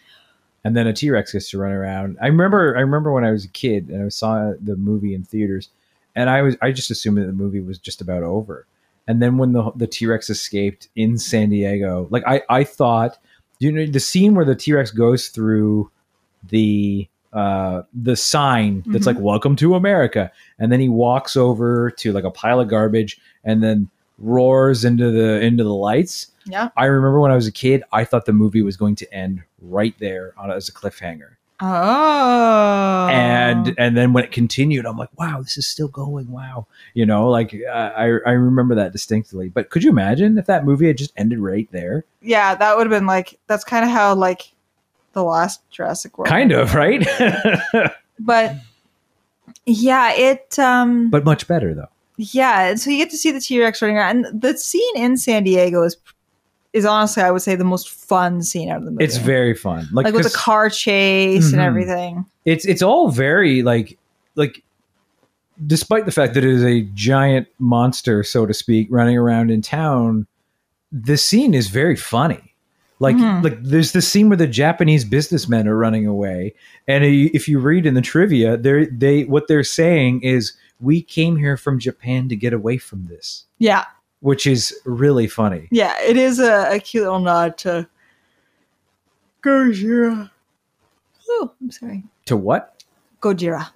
And 0.64 0.78
then 0.78 0.88
a 0.88 0.94
T 0.94 1.10
Rex 1.10 1.34
gets 1.34 1.50
to 1.50 1.58
run 1.58 1.74
around. 1.74 2.18
I 2.22 2.28
remember. 2.28 2.78
I 2.78 2.80
remember 2.80 3.12
when 3.12 3.26
I 3.26 3.32
was 3.32 3.44
a 3.44 3.50
kid 3.50 3.90
and 3.90 4.06
I 4.06 4.08
saw 4.10 4.54
the 4.62 4.78
movie 4.78 5.14
in 5.14 5.24
theaters, 5.24 5.68
and 6.16 6.30
I 6.30 6.42
was 6.42 6.56
I 6.62 6.72
just 6.72 6.90
assumed 6.90 7.18
that 7.18 7.26
the 7.26 7.34
movie 7.34 7.60
was 7.60 7.78
just 7.80 8.00
about 8.00 8.24
over. 8.24 8.66
And 9.08 9.22
then 9.22 9.38
when 9.38 9.52
the 9.54 9.72
the 9.76 9.88
T 9.88 10.06
Rex 10.06 10.30
escaped 10.30 10.90
in 10.96 11.18
San 11.18 11.50
Diego, 11.50 12.08
like 12.10 12.24
I 12.26 12.42
I 12.50 12.64
thought, 12.64 13.18
you 13.60 13.72
know, 13.72 13.86
the 13.86 14.00
scene 14.00 14.34
where 14.36 14.46
the 14.46 14.56
T 14.56 14.74
Rex 14.74 14.92
goes 14.92 15.30
through 15.30 15.90
the 16.50 17.08
uh 17.34 17.82
the 17.94 18.16
sign 18.16 18.84
that's 18.88 19.04
Mhm. 19.06 19.08
like 19.08 19.20
"Welcome 19.20 19.56
to 19.58 19.76
America," 19.76 20.32
and 20.60 20.72
then 20.72 20.80
he 20.80 20.90
walks 20.90 21.36
over 21.36 21.92
to 21.92 22.12
like 22.12 22.24
a 22.24 22.32
pile 22.32 22.60
of 22.60 22.68
garbage, 22.68 23.20
and 23.44 23.64
then 23.64 23.90
roars 24.20 24.86
into 24.86 25.12
the 25.12 25.42
into 25.42 25.64
the 25.64 25.74
lights. 25.74 26.28
Yeah. 26.46 26.70
I 26.78 26.86
remember 26.86 27.20
when 27.20 27.32
I 27.32 27.36
was 27.36 27.48
a 27.48 27.52
kid, 27.52 27.84
I 27.92 28.04
thought 28.06 28.26
the 28.26 28.34
movie 28.34 28.62
was 28.62 28.78
going 28.78 28.96
to 28.96 29.14
end 29.14 29.42
right 29.62 29.96
there 30.00 30.34
on 30.38 30.52
as 30.52 30.70
a 30.70 30.74
cliffhanger. 30.74 31.32
Oh. 31.66 33.08
And 33.10 33.74
and 33.78 33.96
then 33.96 34.12
when 34.12 34.26
it 34.26 34.32
continued, 34.34 34.86
I'm 34.86 34.98
like, 34.98 35.18
wow, 35.18 35.42
this 35.42 35.58
is 35.58 35.66
still 35.66 35.88
going. 35.88 36.30
Wow, 36.30 36.68
you 36.94 37.06
know, 37.06 37.30
like 37.30 37.56
I 37.74 38.20
I 38.26 38.32
remember 38.32 38.76
that 38.76 38.92
distinctly. 38.92 39.48
But 39.48 39.70
could 39.70 39.84
you 39.84 39.90
imagine 39.90 40.38
if 40.38 40.46
that 40.48 40.66
movie 40.66 40.88
had 40.88 40.98
just 40.98 41.14
ended 41.16 41.40
right 41.40 41.70
there? 41.72 42.06
yeah, 42.22 42.56
that 42.56 42.76
would 42.76 42.86
have 42.86 42.92
been 42.92 43.08
like 43.08 43.40
that's 43.48 43.64
kind 43.64 43.86
of 43.86 43.92
how 43.92 44.14
like 44.14 44.54
the 45.14 45.24
last 45.24 45.62
Jurassic 45.70 46.18
World. 46.18 46.28
Kind 46.28 46.52
of, 46.52 46.76
right? 46.76 47.08
But 48.20 48.56
yeah, 49.66 50.14
it 50.14 50.58
um 50.60 51.10
but 51.10 51.26
much 51.26 51.48
better 51.48 51.74
though. 51.74 51.90
Yeah, 52.18 52.68
and 52.68 52.80
so 52.80 52.92
you 52.92 52.98
get 52.98 53.10
to 53.10 53.18
see 53.18 53.32
the 53.32 53.40
T 53.40 53.60
Rex 53.60 53.82
running 53.82 53.98
around, 53.98 54.26
and 54.26 54.42
the 54.42 54.56
scene 54.58 54.96
in 54.98 55.18
San 55.18 55.44
Diego 55.44 55.82
is 55.84 55.98
is 56.74 56.86
honestly, 56.86 57.24
I 57.24 57.32
would 57.32 57.42
say, 57.42 57.56
the 57.56 57.64
most 57.64 57.90
fun 57.90 58.42
scene 58.42 58.70
out 58.70 58.78
of 58.80 58.86
the 58.86 58.92
movie. 58.92 59.04
It's 59.04 59.18
very 59.18 59.54
fun, 59.54 59.88
like, 59.94 60.12
with 60.14 60.24
the 60.24 60.36
car 60.38 60.70
chase 60.70 61.52
and 61.54 61.62
Mhm. 61.62 61.66
everything. 61.66 62.26
It's 62.46 62.66
it's 62.66 62.82
all 62.82 63.10
very 63.10 63.62
like 63.64 63.98
like 64.36 64.64
despite 65.68 66.06
the 66.06 66.12
fact 66.12 66.34
that 66.34 66.44
it 66.44 66.50
is 66.50 66.64
a 66.64 66.82
giant 66.94 67.48
monster, 67.60 68.24
so 68.24 68.46
to 68.46 68.54
speak, 68.54 68.88
running 68.90 69.18
around 69.18 69.52
in 69.52 69.62
town, 69.62 70.26
the 70.92 71.16
scene 71.16 71.54
is 71.54 71.68
very 71.68 71.96
funny. 71.96 72.54
Like, 73.00 73.18
like 73.44 73.62
there's 73.62 73.92
the 73.92 74.02
scene 74.02 74.30
where 74.30 74.38
the 74.38 74.48
Japanese 74.48 75.04
businessmen 75.04 75.68
are 75.68 75.76
running 75.76 76.08
away, 76.08 76.54
and 76.88 77.04
if 77.04 77.48
you 77.50 77.60
read 77.60 77.86
in 77.86 77.96
the 77.96 78.02
trivia, 78.02 78.56
they 78.58 78.86
they 78.86 79.24
what 79.26 79.48
they're 79.48 79.64
saying 79.64 80.22
is 80.22 80.54
we 80.80 81.02
came 81.02 81.36
here 81.38 81.58
from 81.58 81.80
Japan 81.80 82.30
to 82.30 82.36
get 82.36 82.54
away 82.54 82.78
from 82.78 83.06
this, 83.08 83.44
Yeah. 83.60 83.84
Which 84.24 84.48
is 84.48 84.74
really 84.86 85.28
funny. 85.28 85.68
Yeah. 85.70 85.94
It 86.02 86.16
is 86.18 86.40
a, 86.40 86.76
a 86.76 86.80
cute 86.80 87.04
little 87.04 87.20
nod 87.20 87.58
to 87.60 87.88
Gojira. 89.44 90.30
Oh, 91.30 91.52
I'm 91.62 91.72
sorry. 91.72 92.04
To 92.26 92.38
what? 92.38 92.84
Gojira. 93.22 93.68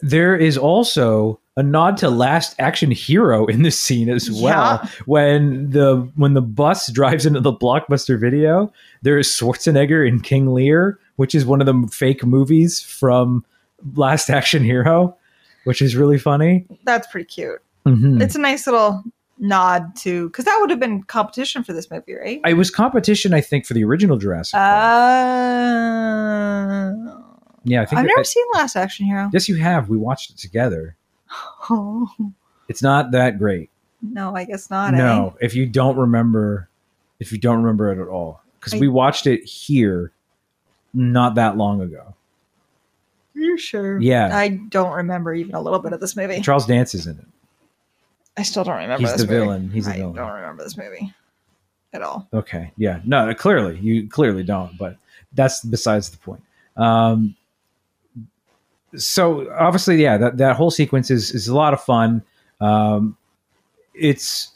there 0.00 0.36
is 0.36 0.58
also 0.58 1.38
a 1.56 1.62
nod 1.62 1.96
to 1.98 2.08
last 2.10 2.56
action 2.58 2.90
hero 2.90 3.46
in 3.46 3.62
this 3.62 3.78
scene 3.80 4.08
as 4.08 4.28
well 4.30 4.80
Yeah. 4.82 4.88
when 5.06 5.70
the 5.70 6.10
when 6.16 6.34
the 6.34 6.42
bus 6.42 6.90
drives 6.90 7.24
into 7.24 7.38
the 7.40 7.52
blockbuster 7.52 8.18
video 8.18 8.72
there 9.02 9.18
is 9.18 9.28
schwarzenegger 9.28 10.06
in 10.08 10.18
king 10.18 10.52
lear 10.52 10.98
which 11.14 11.32
is 11.32 11.46
one 11.46 11.60
of 11.60 11.66
the 11.66 11.88
fake 11.92 12.24
movies 12.24 12.80
from 12.82 13.44
last 13.94 14.28
action 14.30 14.64
hero 14.64 15.16
which 15.62 15.80
is 15.80 15.94
really 15.94 16.18
funny 16.18 16.66
That's 16.84 17.06
pretty 17.06 17.26
cute. 17.26 17.60
Mhm. 17.86 18.20
It's 18.20 18.34
a 18.34 18.40
nice 18.40 18.66
little 18.66 19.04
nod 19.44 19.96
to 19.96 20.28
because 20.28 20.44
that 20.44 20.56
would 20.60 20.70
have 20.70 20.78
been 20.78 21.02
competition 21.02 21.64
for 21.64 21.72
this 21.72 21.90
movie, 21.90 22.14
right? 22.14 22.40
it 22.46 22.54
was 22.54 22.70
competition 22.70 23.34
i 23.34 23.40
think 23.40 23.66
for 23.66 23.74
the 23.74 23.82
original 23.82 24.16
jurassic. 24.16 24.54
Uh, 24.54 24.60
yeah 27.64 27.82
i 27.82 27.84
think 27.84 28.00
I've 28.00 28.06
never 28.06 28.24
seen 28.24 28.44
Last 28.54 28.76
Action 28.76 29.06
Hero. 29.06 29.30
yes 29.32 29.48
you 29.48 29.56
have 29.56 29.88
we 29.88 29.96
watched 29.96 30.30
it 30.30 30.38
together 30.38 30.96
Oh, 31.70 32.08
it's 32.68 32.82
not 32.82 33.10
that 33.12 33.38
great 33.38 33.70
no, 34.04 34.34
I 34.34 34.44
guess 34.44 34.68
not. 34.70 34.94
no 34.94 35.36
if 35.40 35.54
you 35.54 35.66
don't 35.66 35.96
remember 35.96 36.68
if 37.20 37.32
you 37.32 37.38
don't 37.38 37.58
remember 37.62 37.90
it 37.92 38.00
at 38.00 38.08
all 38.08 38.42
because 38.60 38.78
we 38.78 38.88
watched 38.88 39.26
it 39.26 39.44
here 39.44 40.12
not 40.94 41.34
that 41.36 41.56
long 41.56 41.80
ago 41.80 42.14
Eh? 43.34 43.40
You 43.40 43.56
sure? 43.58 43.98
Yeah. 43.98 44.36
I 44.36 44.48
don't 44.68 44.92
remember 44.92 45.32
even 45.34 45.54
a 45.54 45.60
little 45.60 45.78
bit 45.80 45.92
of 45.94 46.00
this 46.00 46.14
movie. 46.16 46.40
charles 46.42 46.66
dance 46.66 46.94
is 46.94 47.06
in 47.06 47.18
it 47.18 47.24
I 48.36 48.42
still 48.42 48.64
don't 48.64 48.76
remember. 48.76 48.98
He's 49.06 49.12
this 49.12 49.22
the 49.22 49.26
movie. 49.26 49.38
villain. 49.44 49.70
He's 49.70 49.84
the 49.86 49.92
villain. 49.92 50.10
I 50.10 50.12
villain. 50.14 50.28
don't 50.28 50.40
remember 50.40 50.64
this 50.64 50.76
movie 50.76 51.14
at 51.94 52.00
all. 52.00 52.26
okay 52.32 52.72
yeah 52.78 53.00
no 53.04 53.34
clearly 53.34 53.78
you 53.78 54.08
clearly 54.08 54.42
don't 54.42 54.78
but 54.78 54.96
that's 55.34 55.62
besides 55.62 56.08
the 56.08 56.16
point 56.16 56.42
um 56.78 57.36
so 58.96 59.50
obviously 59.52 60.00
yeah 60.02 60.16
that, 60.16 60.36
that 60.38 60.56
whole 60.56 60.70
sequence 60.70 61.10
is 61.10 61.32
is 61.32 61.48
a 61.48 61.54
lot 61.54 61.74
of 61.74 61.82
fun 61.82 62.22
um 62.62 63.14
it's 63.94 64.52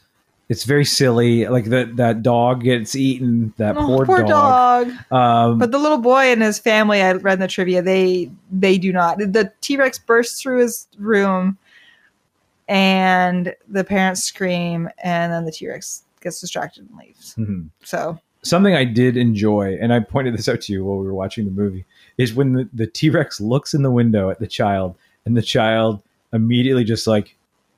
it's 0.49 0.65
very 0.65 0.85
silly 0.85 1.47
like 1.47 1.67
that 1.67 1.97
that 1.97 2.23
dog 2.23 2.63
gets 2.63 2.95
eaten 2.97 3.53
that 3.59 3.77
Oh, 3.77 4.03
poor, 4.07 4.23
dog, 4.25 4.89
dog. 5.11 5.13
um 5.13 5.59
But 5.59 5.73
the 5.73 5.79
little 5.79 5.99
boy 5.99 6.33
and 6.33 6.41
his 6.41 6.59
family, 6.59 7.03
I 7.03 7.13
read 7.13 7.35
in 7.35 7.41
the 7.41 7.49
trivia, 7.49 7.83
they 7.83 8.31
they 8.51 8.79
do 8.79 8.93
not. 8.93 9.19
The 9.19 9.53
T 9.61 9.77
Rex 9.77 9.99
bursts 9.99 10.41
through 10.41 10.61
his 10.61 10.87
room, 10.99 11.59
and 12.69 13.55
the 13.69 13.85
parents 13.85 14.23
scream, 14.25 14.89
and 15.03 15.33
then 15.33 15.45
the 15.45 15.53
T 15.53 15.69
Rex 15.69 16.03
gets 16.21 16.41
distracted 16.41 16.89
and 16.89 16.99
leaves. 16.99 17.35
mhm. 17.37 17.69
So 17.85 18.19
something 18.43 18.75
I 18.75 18.85
did 18.85 19.17
enjoy, 19.17 19.77
and 19.81 19.93
I 19.93 20.01
pointed 20.01 20.35
this 20.35 20.49
out 20.49 20.61
to 20.63 20.73
you 20.73 20.85
while 20.85 20.99
we 20.99 21.07
were 21.07 21.15
watching 21.15 21.45
the 21.45 21.51
movie, 21.51 21.85
is 22.19 22.35
when 22.35 22.53
the, 22.55 22.69
the 22.73 22.87
T 22.87 23.11
Rex 23.11 23.41
looks 23.41 23.75
in 23.75 23.83
the 23.83 23.91
window 23.91 24.31
at 24.31 24.39
the 24.41 24.47
child, 24.47 24.97
and 25.25 25.37
the 25.37 25.43
child 25.43 26.03
immediately 26.33 26.85
just 26.85 27.07
like, 27.07 27.37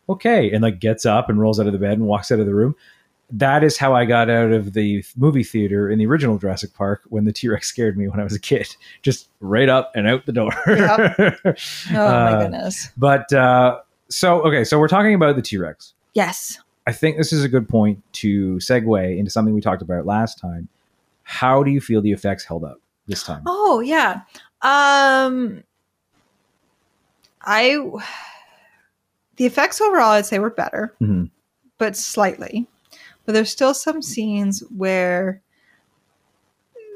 okay, 0.08 0.50
and 0.52 0.62
like 0.62 0.78
gets 0.80 1.04
up 1.06 1.28
and 1.28 1.38
rolls 1.40 1.60
out 1.60 1.66
of 1.66 1.72
the 1.72 1.78
bed 1.78 1.92
and 1.92 2.06
walks 2.06 2.32
out 2.32 2.40
of 2.40 2.46
the 2.46 2.54
room. 2.54 2.74
That 3.30 3.62
is 3.62 3.76
how 3.76 3.94
I 3.94 4.06
got 4.06 4.30
out 4.30 4.52
of 4.52 4.72
the 4.72 5.04
movie 5.14 5.44
theater 5.44 5.90
in 5.90 5.98
the 5.98 6.06
original 6.06 6.38
Jurassic 6.38 6.72
Park 6.72 7.02
when 7.10 7.26
the 7.26 7.32
T 7.32 7.46
Rex 7.48 7.68
scared 7.68 7.98
me 7.98 8.08
when 8.08 8.18
I 8.20 8.24
was 8.24 8.34
a 8.34 8.40
kid. 8.40 8.74
Just 9.02 9.28
right 9.40 9.68
up 9.68 9.92
and 9.94 10.08
out 10.08 10.24
the 10.24 10.32
door. 10.32 10.50
oh 10.66 11.32
my 11.92 11.98
Uh, 11.98 12.42
goodness, 12.42 12.90
But 12.96 13.30
uh, 13.34 13.80
so, 14.10 14.40
okay, 14.42 14.64
so 14.64 14.78
we're 14.78 14.88
talking 14.88 15.14
about 15.14 15.36
the 15.36 15.42
T 15.42 15.56
Rex. 15.58 15.94
yes, 16.14 16.58
I 16.86 16.92
think 16.92 17.16
this 17.18 17.32
is 17.32 17.44
a 17.44 17.48
good 17.48 17.68
point 17.68 18.02
to 18.14 18.56
segue 18.56 19.18
into 19.18 19.30
something 19.30 19.52
we 19.54 19.60
talked 19.60 19.82
about 19.82 20.06
last 20.06 20.38
time. 20.38 20.68
How 21.22 21.62
do 21.62 21.70
you 21.70 21.80
feel 21.80 22.00
the 22.00 22.12
effects 22.12 22.44
held 22.44 22.64
up 22.64 22.80
this 23.06 23.22
time? 23.22 23.42
Oh 23.46 23.80
yeah. 23.80 24.22
Um 24.62 25.62
I 27.42 27.76
the 29.36 29.46
effects 29.46 29.80
overall 29.80 30.12
I'd 30.12 30.26
say 30.26 30.38
were 30.38 30.50
better, 30.50 30.94
Mhm. 31.00 31.30
but 31.76 31.96
slightly. 31.96 32.66
But 33.26 33.32
there's 33.34 33.50
still 33.50 33.74
some 33.74 34.00
scenes 34.02 34.60
where 34.74 35.42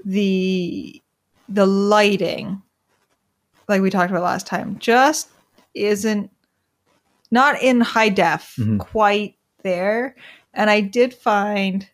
the 0.05 1.01
the 1.49 1.67
lighting 1.67 2.63
like 3.69 3.83
we 3.83 3.91
talked 3.91 4.11
about 4.11 4.23
last 4.23 4.47
time 4.47 4.79
just 4.79 5.29
isn't 5.75 6.31
not 7.33 7.61
in 7.61 7.81
high 7.81 8.09
def 8.11 8.55
Mhm. 8.59 8.79
quite 8.79 9.35
there 9.65 10.15
and 10.55 10.71
i 10.71 10.81
did 10.81 11.13
find 11.15 11.89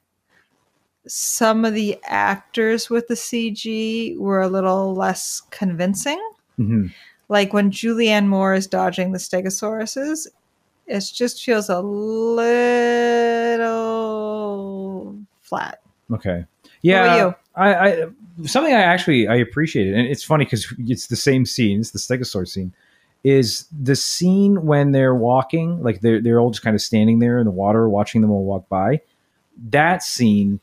some 1.07 1.65
of 1.65 1.73
the 1.73 1.97
actors 2.05 2.91
with 2.91 3.09
the 3.09 3.15
cg 3.15 4.19
were 4.19 4.43
a 4.43 4.49
little 4.49 4.95
less 4.95 5.41
convincing 5.51 6.21
Mhm. 6.59 6.93
like 7.31 7.53
when 7.55 7.71
julianne 7.71 8.27
moore 8.27 8.53
is 8.55 8.67
dodging 8.67 9.13
the 9.13 9.19
stegosauruses 9.19 10.27
it 10.87 11.05
just 11.15 11.43
feels 11.45 11.69
a 11.71 11.81
little 13.79 15.17
flat 15.43 15.81
Okay. 16.11 16.47
Yeah. 16.81 17.17
you? 17.27 17.35
I, 17.55 17.75
I 17.75 18.07
something 18.47 18.73
I 18.73 18.81
actually 18.81 19.29
I 19.29 19.35
appreciated, 19.35 19.93
and 19.95 20.09
it's 20.09 20.23
funny 20.25 20.47
because 20.47 20.73
it's 20.79 21.09
the 21.09 21.17
same 21.17 21.45
scene. 21.45 21.81
It's 21.81 21.91
the 21.91 21.99
Stegosaurus 21.99 22.49
scene. 22.49 22.73
Is 23.25 23.67
the 23.73 23.97
scene 23.97 24.65
when 24.65 24.93
they're 24.93 25.15
walking, 25.15 25.83
like 25.83 26.01
they're 26.01 26.21
they're 26.21 26.41
all 26.41 26.51
just 26.51 26.63
kind 26.63 26.77
of 26.77 26.81
standing 26.81 27.19
there 27.19 27.39
in 27.39 27.45
the 27.45 27.51
water, 27.51 27.89
watching 27.89 28.21
them 28.21 28.31
all 28.31 28.45
walk 28.45 28.69
by. 28.69 29.01
That 29.71 30.03
scene 30.03 30.61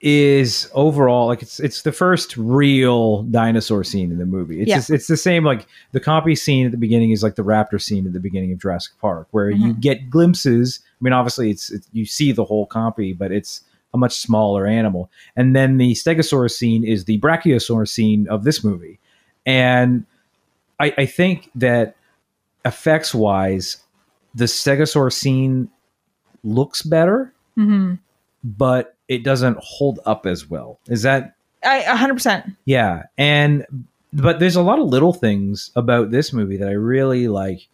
is 0.00 0.70
overall 0.74 1.26
like 1.26 1.40
it's 1.42 1.58
it's 1.58 1.82
the 1.82 1.92
first 1.92 2.36
real 2.36 3.22
dinosaur 3.22 3.82
scene 3.82 4.10
in 4.10 4.18
the 4.18 4.26
movie. 4.26 4.60
It's 4.60 4.68
Yeah. 4.68 4.76
just, 4.76 4.90
it's 4.90 5.06
the 5.06 5.16
same 5.16 5.42
like 5.42 5.66
the 5.92 6.00
compy 6.00 6.36
scene 6.36 6.66
at 6.66 6.72
the 6.72 6.78
beginning 6.78 7.12
is 7.12 7.22
like 7.22 7.36
the 7.36 7.44
raptor 7.44 7.80
scene 7.80 8.06
at 8.06 8.12
the 8.12 8.20
beginning 8.20 8.52
of 8.52 8.58
Jurassic 8.58 8.92
Park, 9.00 9.28
where 9.30 9.48
you 9.48 9.72
mm-hmm. 9.72 9.80
get 9.80 10.10
glimpses. 10.10 10.80
I 10.84 10.98
mean, 11.02 11.12
obviously 11.12 11.50
it's, 11.50 11.70
it's 11.70 11.88
you 11.92 12.04
see 12.04 12.32
the 12.32 12.44
whole 12.44 12.66
compy, 12.66 13.16
but 13.16 13.32
it's 13.32 13.62
a 13.94 13.98
much 13.98 14.18
smaller 14.18 14.66
animal. 14.66 15.10
And 15.34 15.56
then 15.56 15.78
the 15.78 15.92
Stegosaurus 15.92 16.52
scene 16.52 16.84
is 16.84 17.06
the 17.06 17.18
Brachiosaurus 17.20 17.88
scene 17.88 18.28
of 18.28 18.44
this 18.44 18.62
movie. 18.62 18.98
And 19.46 20.04
I, 20.78 20.94
I 20.98 21.06
think 21.06 21.50
that 21.54 21.96
effects 22.64 23.14
wise, 23.14 23.78
the 24.34 24.44
Stegosaurus 24.44 25.14
scene 25.14 25.70
looks 26.44 26.82
better, 26.82 27.32
mm-hmm. 27.56 27.94
but 28.44 28.96
it 29.08 29.24
doesn't 29.24 29.58
hold 29.60 30.00
up 30.04 30.26
as 30.26 30.48
well. 30.48 30.78
Is 30.88 31.02
that 31.02 31.36
I 31.64 31.82
100%. 31.82 32.56
yeah, 32.64 33.04
and 33.16 33.66
but 34.12 34.38
there's 34.38 34.56
a 34.56 34.62
lot 34.62 34.78
of 34.78 34.86
little 34.86 35.12
things 35.12 35.70
about 35.76 36.10
this 36.10 36.32
movie 36.32 36.56
that 36.56 36.68
I 36.68 36.72
really 36.72 37.28
like, 37.28 37.68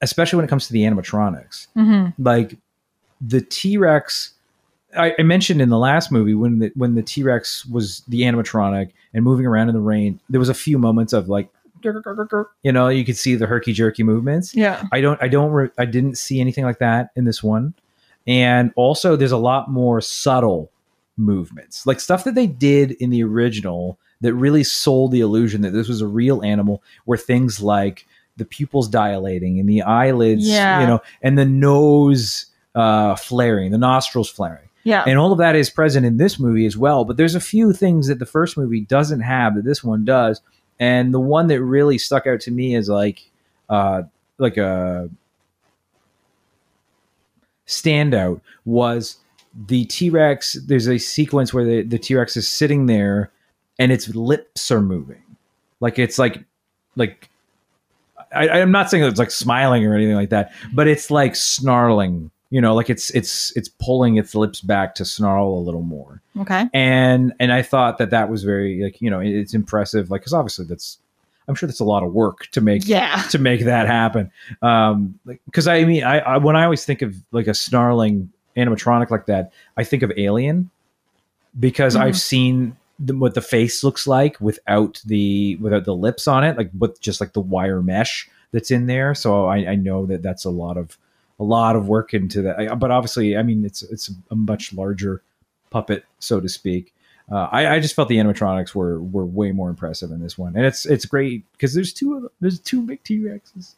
especially 0.00 0.36
when 0.36 0.44
it 0.44 0.48
comes 0.48 0.66
to 0.66 0.72
the 0.72 0.82
animatronics. 0.82 1.68
Mm-hmm. 1.76 2.22
Like 2.22 2.58
the 3.20 3.40
T 3.40 3.76
Rex, 3.76 4.34
I, 4.96 5.14
I 5.18 5.22
mentioned 5.22 5.62
in 5.62 5.68
the 5.68 5.78
last 5.78 6.12
movie 6.12 6.34
when 6.34 6.58
the 6.58 6.72
when 6.74 6.94
the 6.94 7.02
T 7.02 7.22
Rex 7.22 7.64
was 7.66 8.02
the 8.08 8.22
animatronic 8.22 8.92
and 9.14 9.24
moving 9.24 9.46
around 9.46 9.68
in 9.68 9.74
the 9.74 9.80
rain. 9.80 10.20
There 10.28 10.40
was 10.40 10.48
a 10.48 10.54
few 10.54 10.78
moments 10.78 11.12
of 11.12 11.28
like, 11.28 11.48
you 12.62 12.72
know, 12.72 12.88
you 12.88 13.04
could 13.04 13.16
see 13.16 13.34
the 13.34 13.46
herky 13.46 13.72
jerky 13.72 14.02
movements. 14.02 14.54
Yeah. 14.54 14.82
I 14.92 15.00
don't 15.00 15.22
I 15.22 15.28
don't 15.28 15.50
re- 15.50 15.70
I 15.78 15.84
didn't 15.84 16.16
see 16.16 16.40
anything 16.40 16.64
like 16.64 16.78
that 16.78 17.10
in 17.16 17.24
this 17.24 17.42
one. 17.42 17.74
And 18.26 18.72
also 18.76 19.16
there's 19.16 19.32
a 19.32 19.36
lot 19.36 19.70
more 19.70 20.00
subtle 20.00 20.70
movements. 21.16 21.86
Like 21.86 22.00
stuff 22.00 22.24
that 22.24 22.34
they 22.34 22.46
did 22.46 22.92
in 22.92 23.10
the 23.10 23.22
original 23.24 23.98
that 24.20 24.34
really 24.34 24.64
sold 24.64 25.10
the 25.12 25.20
illusion 25.20 25.62
that 25.62 25.70
this 25.72 25.88
was 25.88 26.00
a 26.00 26.06
real 26.06 26.42
animal 26.42 26.82
were 27.06 27.16
things 27.16 27.60
like 27.60 28.06
the 28.36 28.44
pupils 28.44 28.88
dilating 28.88 29.58
and 29.60 29.68
the 29.68 29.82
eyelids, 29.82 30.46
Yeah. 30.48 30.80
you 30.80 30.86
know, 30.86 31.00
and 31.22 31.36
the 31.36 31.44
nose 31.44 32.46
uh 32.74 33.14
flaring, 33.16 33.70
the 33.72 33.78
nostrils 33.78 34.30
flaring. 34.30 34.68
Yeah. 34.84 35.04
And 35.06 35.18
all 35.18 35.30
of 35.32 35.38
that 35.38 35.54
is 35.54 35.70
present 35.70 36.04
in 36.06 36.16
this 36.16 36.40
movie 36.40 36.66
as 36.66 36.76
well. 36.76 37.04
But 37.04 37.16
there's 37.16 37.34
a 37.36 37.40
few 37.40 37.72
things 37.72 38.08
that 38.08 38.18
the 38.18 38.26
first 38.26 38.56
movie 38.56 38.80
doesn't 38.80 39.20
have 39.20 39.54
that 39.54 39.64
this 39.64 39.84
one 39.84 40.04
does. 40.04 40.40
And 40.82 41.14
the 41.14 41.20
one 41.20 41.46
that 41.46 41.62
really 41.62 41.96
stuck 41.96 42.26
out 42.26 42.40
to 42.40 42.50
me 42.50 42.74
is 42.74 42.88
like 42.88 43.30
uh 43.68 44.02
like 44.38 44.56
a 44.56 45.08
standout 47.68 48.40
was 48.64 49.18
the 49.68 49.84
T-Rex. 49.84 50.54
There's 50.66 50.88
a 50.88 50.98
sequence 50.98 51.54
where 51.54 51.64
the, 51.64 51.82
the 51.82 52.00
T-Rex 52.00 52.36
is 52.36 52.48
sitting 52.48 52.86
there 52.86 53.30
and 53.78 53.92
its 53.92 54.08
lips 54.08 54.72
are 54.72 54.82
moving. 54.82 55.22
Like 55.78 56.00
it's 56.00 56.18
like 56.18 56.42
like 56.96 57.30
I, 58.34 58.48
I'm 58.48 58.72
not 58.72 58.90
saying 58.90 59.04
it's 59.04 59.20
like 59.20 59.30
smiling 59.30 59.86
or 59.86 59.94
anything 59.94 60.16
like 60.16 60.30
that, 60.30 60.52
but 60.74 60.88
it's 60.88 61.12
like 61.12 61.36
snarling. 61.36 62.32
You 62.52 62.60
know, 62.60 62.74
like 62.74 62.90
it's 62.90 63.08
it's 63.10 63.50
it's 63.56 63.68
pulling 63.68 64.16
its 64.18 64.34
lips 64.34 64.60
back 64.60 64.94
to 64.96 65.04
snarl 65.06 65.54
a 65.54 65.62
little 65.66 65.80
more. 65.82 66.20
Okay. 66.38 66.68
and 66.74 67.32
and 67.40 67.50
I 67.52 67.62
thought 67.62 67.96
that 67.98 68.10
that 68.10 68.28
was 68.28 68.44
very 68.44 68.82
like 68.84 69.00
you 69.00 69.10
know 69.10 69.20
it's 69.20 69.54
impressive 69.54 70.10
like 70.10 70.20
because 70.20 70.34
obviously 70.34 70.66
that's 70.66 70.98
I'm 71.48 71.54
sure 71.54 71.66
that's 71.66 71.80
a 71.80 71.84
lot 71.84 72.02
of 72.02 72.12
work 72.12 72.46
to 72.52 72.60
make 72.60 72.86
Yeah. 72.86 73.22
to 73.30 73.38
make 73.38 73.64
that 73.64 73.86
happen 73.86 74.30
um 74.62 75.18
because 75.46 75.66
I 75.66 75.84
mean 75.84 76.04
I, 76.04 76.18
I 76.20 76.36
when 76.36 76.56
I 76.56 76.64
always 76.64 76.84
think 76.84 77.00
of 77.02 77.16
like 77.32 77.46
a 77.48 77.54
snarling 77.54 78.30
animatronic 78.56 79.10
like 79.10 79.26
that 79.26 79.52
I 79.76 79.84
think 79.84 80.02
of 80.02 80.12
Alien 80.16 80.70
because 81.58 81.96
I've 81.96 82.18
seen 82.18 82.76
the, 82.98 83.16
what 83.16 83.34
the 83.34 83.40
face 83.42 83.82
looks 83.84 84.06
like 84.06 84.40
without 84.40 85.00
the 85.06 85.56
without 85.56 85.84
the 85.84 85.94
lips 85.94 86.28
on 86.28 86.44
it 86.44 86.56
like 86.56 86.70
with 86.78 87.00
just 87.00 87.20
like 87.20 87.32
the 87.32 87.40
wire 87.40 87.82
mesh 87.82 88.28
that's 88.52 88.70
in 88.70 88.86
there 88.86 89.14
so 89.14 89.46
I, 89.46 89.70
I 89.72 89.74
know 89.74 90.06
that 90.06 90.22
that's 90.22 90.44
a 90.44 90.50
lot 90.50 90.76
of 90.76 90.96
a 91.42 91.44
lot 91.44 91.76
of 91.76 91.88
work 91.88 92.14
into 92.14 92.40
that 92.42 92.78
but 92.78 92.90
obviously 92.90 93.36
I 93.36 93.42
mean 93.42 93.64
it's 93.64 93.82
it's 93.82 94.10
a 94.30 94.34
much 94.34 94.72
larger 94.72 95.22
puppet, 95.72 96.04
so 96.20 96.38
to 96.40 96.48
speak. 96.48 96.94
Uh, 97.30 97.48
I, 97.50 97.76
I 97.76 97.80
just 97.80 97.96
felt 97.96 98.08
the 98.08 98.18
animatronics 98.18 98.74
were 98.74 99.00
were 99.00 99.24
way 99.24 99.50
more 99.50 99.70
impressive 99.70 100.12
in 100.12 100.20
this 100.20 100.38
one, 100.38 100.54
and 100.54 100.64
it's 100.64 100.86
it's 100.86 101.06
great 101.06 101.50
because 101.52 101.74
there's 101.74 101.92
two 101.92 102.14
of 102.14 102.22
them, 102.22 102.30
there's 102.40 102.60
two 102.60 102.82
big 102.82 103.02
T 103.02 103.18
Rexes, 103.18 103.74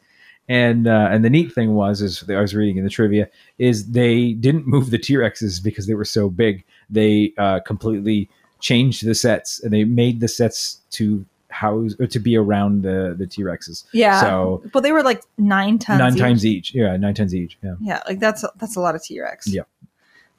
and 0.49 0.87
uh, 0.87 1.07
and 1.09 1.23
the 1.23 1.29
neat 1.29 1.53
thing 1.53 1.73
was 1.73 2.01
is 2.01 2.23
I 2.29 2.41
was 2.41 2.53
reading 2.53 2.77
in 2.77 2.83
the 2.83 2.89
trivia 2.89 3.29
is 3.57 3.91
they 3.91 4.33
didn't 4.33 4.67
move 4.67 4.91
the 4.91 4.99
T 4.99 5.13
Rexes 5.13 5.63
because 5.63 5.87
they 5.87 5.95
were 5.95 6.05
so 6.05 6.29
big. 6.29 6.63
They 6.89 7.33
uh, 7.37 7.61
completely 7.61 8.29
changed 8.59 9.05
the 9.05 9.15
sets 9.15 9.61
and 9.63 9.71
they 9.71 9.83
made 9.83 10.19
the 10.19 10.27
sets 10.27 10.81
to 10.91 11.25
house 11.55 11.95
or 11.99 12.07
to 12.07 12.19
be 12.19 12.35
around 12.35 12.83
the 12.83 13.15
the 13.17 13.25
T 13.25 13.41
Rexes. 13.41 13.85
Yeah. 13.93 14.21
So 14.21 14.61
But 14.73 14.83
they 14.83 14.91
were 14.91 15.03
like 15.03 15.21
nine 15.37 15.79
tons. 15.79 15.99
nine 15.99 16.13
each. 16.13 16.19
times 16.19 16.45
each. 16.45 16.73
Yeah, 16.75 16.97
nine 16.97 17.13
tons 17.13 17.33
each. 17.33 17.57
Yeah. 17.63 17.75
Yeah, 17.79 18.01
like 18.07 18.19
that's 18.19 18.43
that's 18.57 18.75
a 18.75 18.81
lot 18.81 18.95
of 18.95 19.03
T 19.03 19.19
Rex. 19.21 19.47
Yeah. 19.47 19.63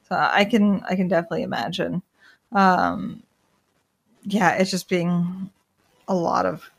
So 0.07 0.15
I 0.15 0.45
can 0.45 0.81
I 0.89 0.95
can 0.95 1.07
definitely 1.07 1.43
imagine. 1.43 2.01
Um, 2.51 3.23
yeah, 4.23 4.51
it's 4.53 4.71
just 4.71 4.87
being 4.89 5.49
a 6.07 6.15
lot 6.15 6.45
of 6.45 6.69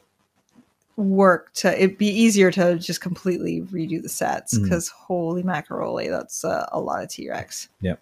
work 0.96 1.52
to 1.54 1.68
it'd 1.76 1.98
be 1.98 2.08
easier 2.08 2.50
to 2.50 2.76
just 2.78 3.00
completely 3.00 3.60
redo 3.62 4.02
the 4.02 4.08
sets 4.08 4.58
because 4.58 4.88
holy 4.88 5.42
macaroni, 5.42 6.08
that's 6.08 6.44
uh, 6.44 6.66
a 6.72 6.80
lot 6.80 7.02
of 7.02 7.08
T 7.08 7.28
Rex. 7.28 7.68
yeah 7.80 7.94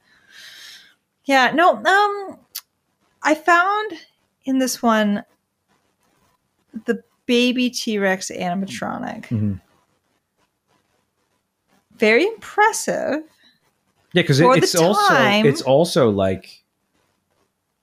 Yeah, 1.25 1.51
no, 1.53 1.75
um, 1.77 2.39
I 3.23 3.35
found 3.35 3.93
in 4.45 4.59
this 4.61 4.81
one 4.83 5.25
the 6.85 7.03
baby 7.27 7.71
T 7.71 7.99
Rex 7.99 8.31
animatronic 8.31 9.25
Mhm. 9.27 9.61
very 11.99 12.27
impressive. 12.27 13.23
Yeah, 14.13 14.23
because 14.23 14.39
the 14.39 14.51
it's 14.53 14.75
also 14.75 15.15
it's 15.49 15.63
also 15.63 16.11
like 16.11 16.63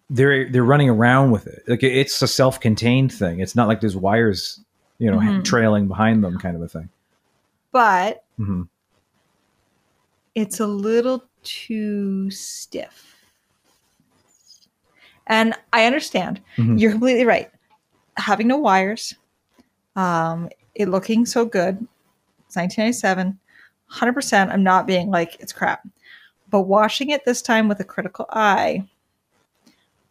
they're 0.10 0.50
they're 0.50 0.64
running 0.64 0.90
around 0.90 1.32
with 1.32 1.48
it. 1.48 1.64
Like 1.68 1.84
it's 1.84 2.22
a 2.22 2.28
self-contained 2.28 3.12
thing. 3.12 3.40
It's 3.40 3.56
not 3.56 3.68
like 3.68 3.82
there's 3.82 3.96
wires, 3.96 4.60
you 5.00 5.10
know, 5.12 5.18
Mhm. 5.18 5.44
trailing 5.44 5.88
behind 5.88 6.24
them, 6.24 6.38
kind 6.40 6.56
of 6.56 6.62
a 6.62 6.68
thing. 6.68 6.90
but 7.72 8.24
hmm 8.38 8.64
it's 10.36 10.60
a 10.60 10.66
little 10.68 11.24
too 11.44 12.30
stiff. 12.32 13.16
And 15.28 15.54
I 15.72 15.86
understand. 15.86 16.42
Mhm. 16.58 16.80
You're 16.80 16.92
completely 16.92 17.26
right. 17.26 17.52
Having 18.18 18.48
no 18.48 18.58
wires, 18.58 19.16
um, 19.96 20.50
it 20.76 20.90
looking 20.90 21.26
so 21.26 21.46
good. 21.46 21.76
It's 22.48 22.56
1997. 22.56 23.40
100%. 23.92 24.52
I'm 24.52 24.64
not 24.64 24.88
being 24.88 25.10
like, 25.12 25.40
it's 25.40 25.54
crap. 25.54 25.88
But 26.50 26.62
watching 26.62 27.10
it 27.10 27.26
this 27.26 27.42
time 27.42 27.68
with 27.68 27.80
a 27.80 27.84
critical 27.84 28.26
eye, 28.32 28.88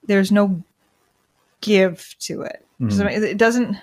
there's 0.06 0.32
no 0.32 0.62
give 1.60 2.14
to 2.20 2.42
it. 2.42 2.64
Does 2.80 2.98
it- 3.00 3.38
doesn't. 3.38 3.76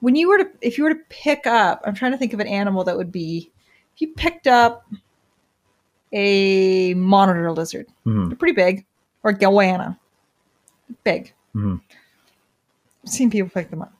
When 0.00 0.14
you 0.14 0.28
were 0.28 0.38
to, 0.38 0.48
if 0.60 0.78
you 0.78 0.84
were 0.84 0.94
to 0.94 1.00
pick 1.08 1.46
up, 1.46 1.82
I'm 1.84 1.94
trying 1.94 2.12
to 2.12 2.18
think 2.18 2.32
of 2.32 2.40
an 2.40 2.46
animal 2.46 2.84
that 2.84 2.96
would 2.96 3.10
be, 3.10 3.50
if 3.94 4.00
you 4.02 4.08
picked 4.14 4.46
up 4.46 4.86
a 6.12 6.94
monitor 6.94 7.50
lizard, 7.50 7.86
Mhm. 8.06 8.28
they're 8.28 8.36
pretty 8.36 8.54
big, 8.54 8.84
or 9.22 9.30
a 9.32 9.34
goanna, 9.34 9.98
big. 11.02 11.32
Mhm. 11.54 11.80
Seen 13.04 13.30
people 13.30 13.50
pick 13.50 13.70
them 13.70 13.82
up. 13.82 13.92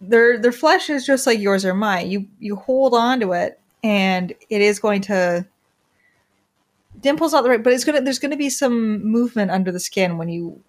Their 0.00 0.38
their 0.38 0.52
flesh 0.52 0.90
is 0.90 1.06
just 1.06 1.26
like 1.26 1.40
yours 1.40 1.64
or 1.64 1.74
mine. 1.74 2.10
You 2.10 2.26
you 2.38 2.56
hold 2.56 2.94
on 2.94 3.20
to 3.20 3.32
it, 3.32 3.60
and 3.82 4.32
it 4.48 4.60
is 4.60 4.78
going 4.78 5.00
to 5.02 5.46
dimples 7.00 7.32
not 7.32 7.42
the 7.42 7.50
right, 7.50 7.62
but 7.62 7.72
it's 7.72 7.84
gonna 7.84 8.00
there's 8.00 8.18
gonna 8.18 8.36
be 8.36 8.50
some 8.50 9.04
movement 9.04 9.50
under 9.50 9.72
the 9.72 9.80
skin 9.80 10.18
when 10.18 10.28
you 10.28 10.60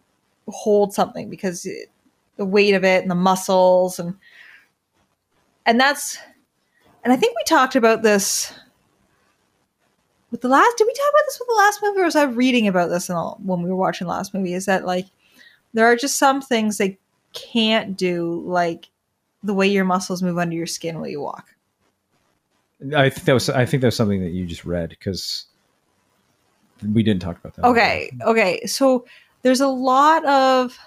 hold 0.48 0.94
something 0.94 1.30
because 1.30 1.66
it, 1.66 1.90
the 2.38 2.46
weight 2.46 2.74
of 2.74 2.84
it 2.84 3.02
and 3.02 3.12
the 3.12 3.16
muscles 3.16 4.00
and 4.00 4.16
and 5.66 5.80
that's 5.80 6.18
and 7.04 7.14
I 7.14 7.16
think 7.16 7.36
we 7.36 7.44
talked 7.44 7.76
about 7.76 8.04
this 8.04 8.54
with 10.32 10.42
the 10.42 10.50
last. 10.50 10.78
Did 10.78 10.88
we 10.88 10.94
talk 10.94 11.10
about 11.10 11.24
this 11.28 11.40
with 11.40 11.48
the 11.48 11.56
last 11.56 11.80
movie, 11.82 12.02
or 12.02 12.06
was 12.06 12.16
I 12.16 12.24
reading 12.24 12.68
about 12.68 12.90
this 12.90 13.10
in 13.10 13.16
the, 13.16 13.22
when 13.22 13.62
we 13.62 13.70
were 13.70 13.76
watching 13.76 14.08
the 14.08 14.14
last 14.14 14.34
movie? 14.34 14.54
Is 14.54 14.66
that 14.66 14.86
like 14.86 15.06
there 15.74 15.86
are 15.86 15.96
just 15.96 16.18
some 16.18 16.42
things 16.42 16.78
they 16.78 16.98
can't 17.34 17.98
do, 17.98 18.42
like 18.46 18.90
the 19.44 19.54
way 19.54 19.68
your 19.68 19.86
muscles 19.86 20.24
move 20.24 20.38
under 20.38 20.56
your 20.56 20.66
skin 20.66 21.00
while 21.00 21.10
you 21.10 21.22
walk. 21.22 21.56
I 22.96 23.10
think 23.10 23.26
that 23.26 23.34
was 23.34 23.50
I 23.50 23.66
think 23.66 23.82
that 23.82 23.88
was 23.88 23.96
something 23.96 24.22
that 24.22 24.32
you 24.32 24.46
just 24.46 24.66
read 24.66 24.90
because 24.90 25.46
we 26.94 27.02
didn't 27.02 27.22
talk 27.22 27.38
about 27.38 27.56
that. 27.56 27.66
Okay, 27.66 28.12
okay. 28.22 28.66
So 28.66 29.06
there's 29.42 29.62
a 29.62 29.68
lot 29.68 30.26
of 30.26 30.78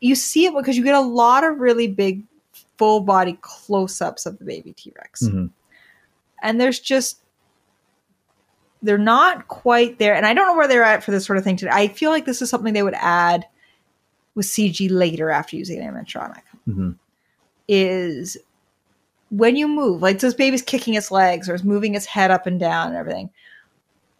you 0.00 0.14
see 0.14 0.46
it 0.46 0.54
because 0.54 0.76
you 0.76 0.84
get 0.84 0.94
a 0.94 1.00
lot 1.00 1.44
of 1.44 1.58
really 1.58 1.88
big 1.88 2.22
full 2.78 3.00
body 3.00 3.38
close 3.40 4.00
ups 4.00 4.26
of 4.26 4.38
the 4.38 4.44
baby 4.44 4.72
T 4.72 4.92
Rex. 4.96 5.22
Mhm. 5.22 5.50
And 6.42 6.60
there's 6.60 6.80
just 6.80 7.20
they're 8.84 8.98
not 8.98 9.48
quite 9.48 9.98
there. 9.98 10.14
And 10.14 10.26
I 10.26 10.34
don't 10.34 10.46
know 10.46 10.54
where 10.54 10.68
they're 10.68 10.84
at 10.84 11.02
for 11.02 11.10
this 11.10 11.24
sort 11.24 11.38
of 11.38 11.44
thing 11.44 11.56
today. 11.56 11.72
I 11.72 11.88
feel 11.88 12.10
like 12.10 12.24
this 12.26 12.40
is 12.42 12.50
something 12.50 12.72
they 12.72 12.82
would 12.82 12.94
add 12.94 13.46
with 14.34 14.46
CG 14.46 14.88
later 14.90 15.30
after 15.30 15.56
using 15.56 15.80
animatronic. 15.80 16.42
Mhm. 16.68 16.96
Is 17.66 18.36
when 19.30 19.56
you 19.56 19.66
move, 19.66 20.02
like 20.02 20.20
this 20.20 20.34
baby's 20.34 20.62
kicking 20.62 20.94
its 20.94 21.10
legs 21.10 21.48
or 21.48 21.54
is 21.54 21.64
moving 21.64 21.94
its 21.94 22.06
head 22.06 22.30
up 22.30 22.46
and 22.46 22.60
down 22.60 22.88
and 22.88 22.96
everything 22.96 23.30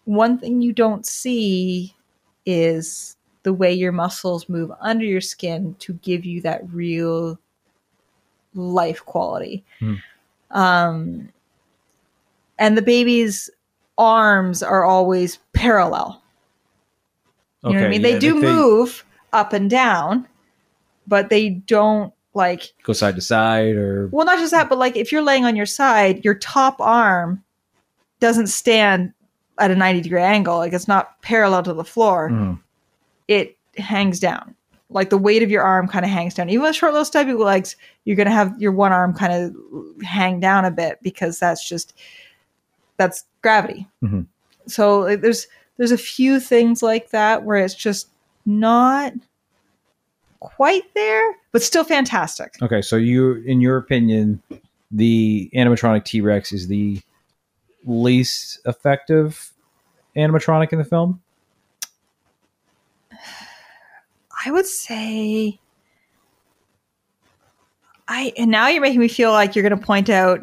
one 0.05 0.39
thing 0.39 0.61
you 0.61 0.73
don't 0.73 1.07
see 1.07 1.95
is 2.47 3.17
the 3.43 3.53
way 3.53 3.73
your 3.73 3.93
muscles 3.93 4.49
move 4.49 4.71
under 4.81 5.05
your 5.05 5.21
skin 5.21 5.75
to 5.79 5.95
give 5.95 6.25
you 6.25 6.41
that 6.43 6.62
real 6.73 7.39
life 8.55 9.05
quality. 9.05 9.65
Hmm. 9.81 9.95
Um, 10.51 11.29
and 12.59 12.77
the 12.77 12.83
baby's 12.83 13.51
arms 13.99 14.62
are 14.62 14.84
always 14.84 15.38
parallel. 15.53 16.20
You 17.62 17.70
know 17.72 17.76
what 17.80 17.86
I 17.86 17.88
mean? 17.88 18.01
yeah, 18.03 18.12
they 18.12 18.18
do 18.18 18.34
they 18.40 18.47
move 18.47 19.05
up 19.32 19.53
and 19.53 19.70
down, 19.70 20.28
but 21.07 21.30
they 21.30 21.49
don't 21.51 22.12
like 22.34 22.72
go 22.82 22.92
side 22.92 23.14
to 23.14 23.20
side 23.22 23.74
or 23.76 24.09
well, 24.09 24.26
not 24.26 24.38
just 24.38 24.51
that, 24.53 24.68
but 24.68 24.78
like 24.78 24.97
if 24.97 25.11
you're 25.12 25.22
laying 25.22 25.45
on 25.45 25.57
your 25.57 25.66
side, 25.66 26.24
your 26.24 26.34
top 26.34 26.80
arm 26.80 27.42
doesn't 28.20 28.49
stand 28.49 29.12
at 29.59 29.70
a 29.70 29.76
90 29.76 30.03
degree 30.03 30.20
angle. 30.20 30.57
Like 30.59 30.72
it's 30.72 30.88
not 30.88 31.20
parallel 31.22 31.62
to 31.62 31.72
the 31.72 31.84
floor. 31.84 32.28
Mhm. 32.30 32.61
It 33.28 33.57
hangs 33.78 34.20
down. 34.20 34.55
Like 34.90 35.09
the 35.11 35.18
weight 35.18 35.42
of 35.42 35.51
your 35.51 35.62
arm 35.62 35.88
kind 35.88 36.05
of 36.05 36.11
hangs 36.11 36.34
down. 36.34 36.51
Even 36.51 36.62
with 36.62 36.76
short 36.76 36.92
little 36.92 37.05
stubby 37.07 37.32
legs, 37.32 37.76
you're 38.05 38.16
gonna 38.16 38.30
have 38.30 38.61
your 38.61 38.72
one 38.72 38.92
arm 38.92 39.14
kind 39.14 39.32
of 39.32 40.03
hang 40.05 40.38
down 40.40 40.64
a 40.66 40.70
bit 40.70 40.99
because 41.03 41.38
that's 41.38 41.66
just 41.66 41.95
that's 42.97 43.24
gravity. 43.42 43.88
Mhm. 44.03 44.26
So 44.66 45.01
like, 45.01 45.20
there's 45.20 45.47
there's 45.76 45.92
a 45.92 45.99
few 45.99 46.40
things 46.40 46.82
like 46.82 47.11
that 47.11 47.45
where 47.45 47.59
it's 47.59 47.74
just 47.74 48.09
not 48.47 49.12
quite 50.40 50.84
there, 50.95 51.36
but 51.53 51.62
still 51.62 51.84
fantastic. 51.84 52.55
Okay, 52.62 52.82
so 52.82 52.97
you, 52.97 53.36
in 53.47 53.61
your 53.61 53.76
opinion, 53.76 54.42
the 54.90 55.51
animatronic 55.55 56.05
T 56.05 56.20
Rex 56.20 56.53
is 56.53 56.68
the 56.68 57.01
least 57.84 58.61
effective 58.66 59.53
animatronic 60.16 60.72
in 60.72 60.78
the 60.78 60.84
film. 60.84 61.20
I 64.47 64.51
would 64.51 64.66
say 64.66 65.59
I 68.07 68.32
and 68.36 68.51
now 68.51 68.68
you're 68.68 68.82
making 68.82 69.01
me 69.01 69.09
feel 69.09 69.32
like 69.32 69.57
you're 69.57 69.66
going 69.66 69.78
to 69.78 69.84
point 69.86 70.11
out 70.11 70.40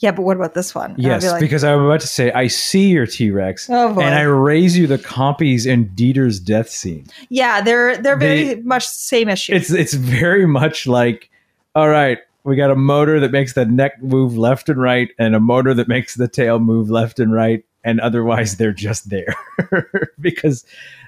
yeah, 0.00 0.10
but 0.10 0.22
what 0.22 0.36
about 0.36 0.54
this 0.54 0.74
one? 0.74 0.94
Yes, 0.98 1.24
like, 1.24 1.40
because 1.40 1.64
I'm 1.64 1.80
about 1.80 2.00
to 2.00 2.06
say 2.06 2.30
I 2.32 2.46
see 2.48 2.88
your 2.90 3.06
T 3.06 3.30
Rex, 3.30 3.68
Oh, 3.70 3.88
and 4.00 4.14
I 4.14 4.22
raise 4.22 4.76
you 4.76 4.86
the 4.86 4.98
compies 4.98 5.70
and 5.72 5.94
Dieter's 5.96 6.40
death 6.40 6.68
scene. 6.68 7.06
yeah, 7.28 7.60
they're 7.60 7.96
they're 7.96 8.16
very 8.16 8.54
They- 8.54 8.60
much 8.62 8.84
the 8.86 8.92
same 8.92 9.28
issue. 9.28 9.54
It's 9.54 9.70
it's 9.70 9.94
very 9.94 10.46
much 10.46 10.86
like, 10.86 11.30
all 11.74 11.88
right, 11.88 12.18
We 12.44 12.56
got 12.56 12.70
a 12.70 12.76
motor 12.76 13.20
that 13.20 13.30
makes 13.32 13.54
the 13.54 13.64
neck 13.64 14.02
move 14.02 14.36
left 14.36 14.68
and 14.68 14.80
right, 14.80 15.08
and 15.18 15.34
a 15.34 15.40
motor 15.40 15.72
that 15.74 15.88
makes 15.88 16.14
the 16.16 16.28
tail 16.28 16.58
move 16.58 16.90
left 16.90 17.18
and 17.18 17.32
right, 17.32 17.64
and 17.84 18.00
otherwise 18.00 18.56
they're 18.58 18.72
just 18.72 19.08
there 19.08 19.34
because 20.20 20.64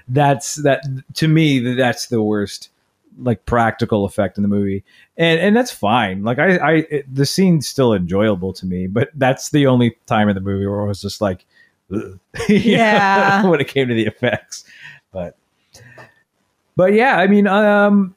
that's 0.07 0.55
that 0.55 0.81
to 1.15 1.27
me 1.27 1.59
that's 1.75 2.07
the 2.07 2.21
worst 2.23 2.69
like 3.19 3.45
practical 3.45 4.05
effect 4.05 4.37
in 4.37 4.41
the 4.43 4.47
movie, 4.49 4.83
and 5.17 5.39
and 5.39 5.55
that's 5.55 5.71
fine. 5.71 6.23
Like 6.23 6.39
I, 6.39 6.57
I 6.57 6.71
it, 6.89 7.13
the 7.15 7.25
scene's 7.25 7.67
still 7.67 7.93
enjoyable 7.93 8.53
to 8.53 8.65
me, 8.65 8.87
but 8.87 9.09
that's 9.15 9.49
the 9.49 9.67
only 9.67 9.97
time 10.05 10.29
in 10.29 10.35
the 10.35 10.41
movie 10.41 10.65
where 10.67 10.81
I 10.81 10.85
was 10.85 11.01
just 11.01 11.19
like, 11.21 11.45
Yeah. 12.49 13.43
when 13.49 13.59
it 13.61 13.67
came 13.67 13.87
to 13.87 13.93
the 13.93 14.05
effects, 14.05 14.63
but 15.11 15.37
but 16.75 16.93
yeah, 16.93 17.17
I 17.17 17.27
mean, 17.27 17.47
um, 17.47 18.15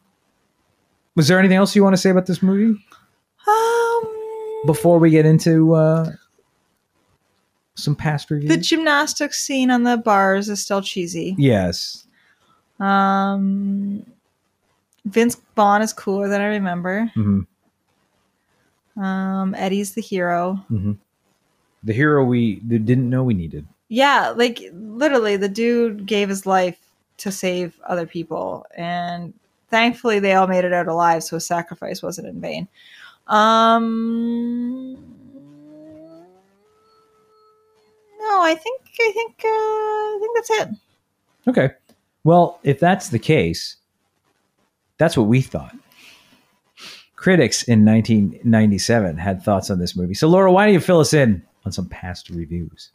was 1.17 1.29
there 1.29 1.39
anything 1.39 1.57
else 1.57 1.75
you 1.75 1.83
want 1.83 1.95
to 1.95 2.01
say 2.01 2.11
about 2.11 2.27
this 2.27 2.43
movie 2.43 2.79
Um, 3.49 4.63
before 4.67 4.99
we 4.99 5.11
get 5.11 5.25
into 5.27 5.75
uh 5.75 6.11
some 7.75 7.97
past 7.97 8.31
reviews? 8.31 8.51
the 8.51 8.59
gymnastics 8.59 9.41
scene 9.41 9.71
on 9.71 9.85
the 9.85 9.97
bars 9.97 10.49
is 10.51 10.61
still 10.63 10.83
cheesy. 10.83 11.35
yes, 11.39 12.07
Um, 12.79 14.05
Vince 15.05 15.37
Vaughn 15.57 15.83
is 15.83 15.93
cooler 15.93 16.29
than 16.29 16.41
I 16.41 16.47
remember. 16.47 17.11
hmm 17.15 17.41
Um, 19.01 19.55
Eddie's 19.55 19.95
the 19.95 20.01
hero. 20.03 20.65
the 21.83 21.93
hero 21.93 22.25
we 22.25 22.57
didn't 22.57 23.09
know 23.09 23.23
we 23.25 23.35
needed. 23.35 23.67
Yeah, 23.89 24.31
like 24.37 24.61
literally, 24.73 25.37
the 25.37 25.49
dude 25.49 26.07
gave 26.07 26.29
his 26.29 26.47
life 26.47 26.79
to 27.19 27.33
save 27.33 27.79
other 27.87 28.07
people, 28.07 28.67
and 28.77 29.33
thankfully, 29.69 30.19
they 30.21 30.35
all 30.35 30.47
made 30.47 30.65
it 30.65 30.73
out 30.73 30.87
alive, 30.89 31.23
so 31.25 31.37
his 31.37 31.47
sacrifice 31.47 32.03
wasn't 32.03 32.29
in 32.29 32.41
vain. 32.41 32.69
Um, 33.27 34.95
no, 38.19 38.43
I 38.43 38.55
think 38.55 38.81
I 39.01 39.13
think 39.13 39.35
uh, 39.45 39.49
I 39.49 40.19
think 40.21 40.37
that's 40.37 40.51
it. 40.51 40.69
Okay. 41.49 41.75
Well, 42.25 42.59
if 42.63 42.79
that's 42.79 43.09
the 43.09 43.19
case, 43.19 43.77
that's 45.01 45.17
what 45.17 45.27
we 45.27 45.41
thought. 45.41 45.75
Critics 47.17 47.63
in 47.65 47.85
1997 47.85 49.17
had 49.17 49.43
thoughts 49.43 49.71
on 49.71 49.79
this 49.79 49.97
movie. 49.97 50.13
So, 50.15 50.29
Laura, 50.29 50.53
why 50.53 50.67
don't 50.67 50.75
you 50.75 50.81
fill 50.81 51.01
us 51.01 51.15
in 51.15 51.43
on 51.65 51.73
some 51.73 51.89
past 51.89 52.29
reviews? 52.29 52.91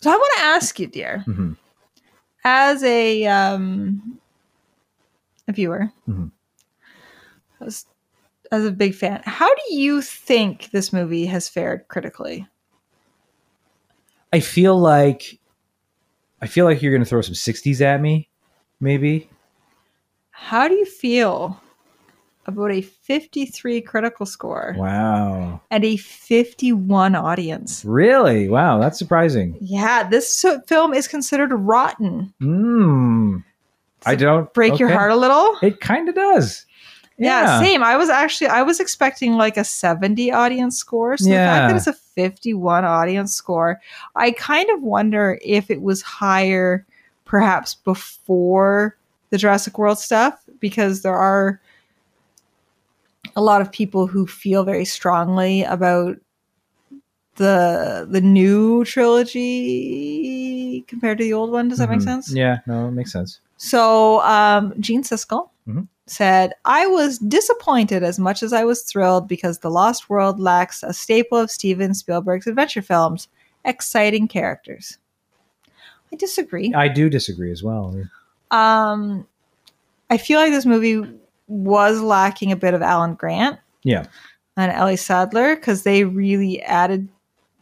So 0.00 0.10
I 0.10 0.16
want 0.16 0.32
to 0.38 0.42
ask 0.42 0.80
you, 0.80 0.86
dear, 0.86 1.22
Mhm. 1.28 1.56
as 2.44 2.82
a 2.82 3.26
um, 3.26 4.18
a 5.46 5.52
viewer, 5.52 5.90
Mhm. 6.08 6.30
as, 7.60 7.84
as 8.50 8.64
a 8.64 8.72
big 8.72 8.94
fan, 8.94 9.22
how 9.26 9.54
do 9.54 9.74
you 9.74 10.00
think 10.00 10.70
this 10.70 10.92
movie 10.92 11.26
has 11.26 11.48
fared 11.48 11.88
critically? 11.88 12.46
I 14.32 14.40
feel 14.40 14.78
like 14.78 15.38
I 16.40 16.46
feel 16.46 16.64
like 16.66 16.82
you're 16.82 16.92
going 16.92 17.02
to 17.04 17.08
throw 17.08 17.22
some 17.22 17.34
60s 17.34 17.80
at 17.80 18.00
me, 18.00 18.28
maybe. 18.80 19.30
How 20.36 20.68
do 20.68 20.74
you 20.74 20.84
feel 20.84 21.60
about 22.46 22.70
a 22.72 22.82
53 22.82 23.80
critical 23.80 24.26
score 24.26 24.74
Wow. 24.76 25.60
and 25.70 25.84
a 25.84 25.96
51 25.96 27.14
audience? 27.14 27.84
Really? 27.84 28.48
Wow, 28.48 28.78
that's 28.78 28.98
surprising. 28.98 29.56
Yeah, 29.60 30.02
this 30.08 30.44
film 30.66 30.92
is 30.92 31.08
considered 31.08 31.52
rotten. 31.52 32.34
Hmm. 32.40 33.38
I 34.04 34.16
don't 34.16 34.52
Break 34.52 34.78
your 34.78 34.90
heart 34.90 35.12
a 35.12 35.16
little. 35.16 35.56
It 35.62 35.80
kind 35.80 36.08
of 36.08 36.14
does. 36.14 36.66
Yeah. 37.16 37.60
same. 37.60 37.82
I 37.82 37.96
was 37.96 38.10
actually 38.10 38.48
I 38.48 38.62
was 38.62 38.80
expecting 38.80 39.34
like 39.34 39.56
a 39.56 39.64
70 39.64 40.32
audience 40.32 40.76
score. 40.76 41.16
So 41.16 41.26
the 41.26 41.30
Yeah. 41.30 41.46
fact 41.46 41.70
that 41.70 41.76
it's 41.76 41.86
a 41.86 41.92
51 42.14 42.84
audience 42.84 43.32
score, 43.34 43.80
I 44.16 44.32
kind 44.32 44.68
of 44.70 44.82
wonder 44.82 45.38
if 45.42 45.70
it 45.70 45.80
was 45.80 46.02
higher 46.02 46.84
perhaps 47.24 47.76
before 47.76 48.96
the 49.34 49.38
Jurassic 49.38 49.76
World 49.78 49.98
stuff 49.98 50.44
because 50.60 51.02
there 51.02 51.16
are 51.16 51.60
a 53.34 53.42
lot 53.42 53.60
of 53.60 53.72
people 53.72 54.06
who 54.06 54.28
feel 54.28 54.62
very 54.62 54.84
strongly 54.84 55.64
about 55.64 56.14
the 57.34 58.06
the 58.08 58.20
new 58.20 58.84
trilogy 58.84 60.82
compared 60.86 61.18
to 61.18 61.24
the 61.24 61.32
old 61.32 61.50
one. 61.50 61.66
Does 61.68 61.78
that 61.78 61.90
make 61.90 61.98
Mhm. 61.98 62.04
sense? 62.04 62.30
Yeah, 62.32 62.58
no, 62.68 62.86
it 62.86 62.92
makes 62.92 63.10
sense. 63.10 63.40
So, 63.56 64.20
um, 64.20 64.72
Gene 64.78 65.02
Siskel 65.02 65.50
Mhm. 65.66 65.88
said, 66.06 66.52
I 66.64 66.86
was 66.86 67.18
disappointed 67.18 68.04
as 68.04 68.20
much 68.20 68.40
as 68.40 68.52
I 68.52 68.62
was 68.62 68.82
thrilled 68.84 69.26
because 69.26 69.58
The 69.58 69.70
Lost 69.70 70.08
World 70.08 70.38
lacks 70.38 70.84
a 70.84 70.92
staple 70.92 71.38
of 71.38 71.50
Steven 71.50 71.92
Spielberg's 71.92 72.46
adventure 72.46 72.82
films 72.82 73.26
exciting 73.64 74.28
characters. 74.28 74.98
I 76.12 76.16
disagree. 76.16 76.72
I 76.72 76.86
do 76.86 77.10
disagree 77.10 77.50
as 77.50 77.64
well. 77.64 77.92
Um, 78.54 79.26
I 80.10 80.16
feel 80.18 80.38
like 80.38 80.52
this 80.52 80.66
movie 80.66 81.02
was 81.48 82.00
lacking 82.00 82.52
a 82.52 82.56
bit 82.56 82.74
of 82.74 82.82
Alan 82.82 83.14
Grant 83.14 83.58
Yeah. 83.82 84.06
and 84.56 84.70
Ellie 84.72 84.96
Sattler 84.96 85.56
because 85.56 85.82
they 85.82 86.04
really 86.04 86.62
added, 86.62 87.08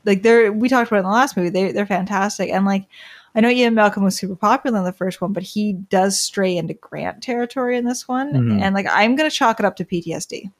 like, 0.05 0.23
they're, 0.23 0.53
we 0.53 0.69
talked 0.69 0.91
about 0.91 0.99
in 0.99 1.05
the 1.05 1.11
last 1.11 1.37
movie, 1.37 1.49
they, 1.51 1.73
they're 1.73 1.87
fantastic. 1.87 2.51
And, 2.51 2.65
like, 2.65 2.87
I 3.35 3.41
know 3.41 3.49
Ian 3.49 3.75
Malcolm 3.75 4.05
was 4.05 4.17
super 4.17 4.37
popular 4.37 4.79
in 4.79 4.85
the 4.85 4.93
first 4.93 5.21
one, 5.23 5.33
but 5.33 5.43
he 5.43 5.73
does 5.73 6.21
stray 6.21 6.57
into 6.57 6.75
Grant 6.75 7.23
territory 7.23 7.77
in 7.79 7.85
this 7.87 8.07
one. 8.07 8.33
Mhm. 8.35 8.61
And, 8.61 8.75
like, 8.75 8.87
I'm 8.91 9.17
going 9.17 9.29
to 9.31 9.35
chalk 9.35 9.59
it 9.59 9.65
up 9.67 9.77
to 9.77 9.85
PTSD. 9.85 10.51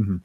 Mhm. 0.00 0.20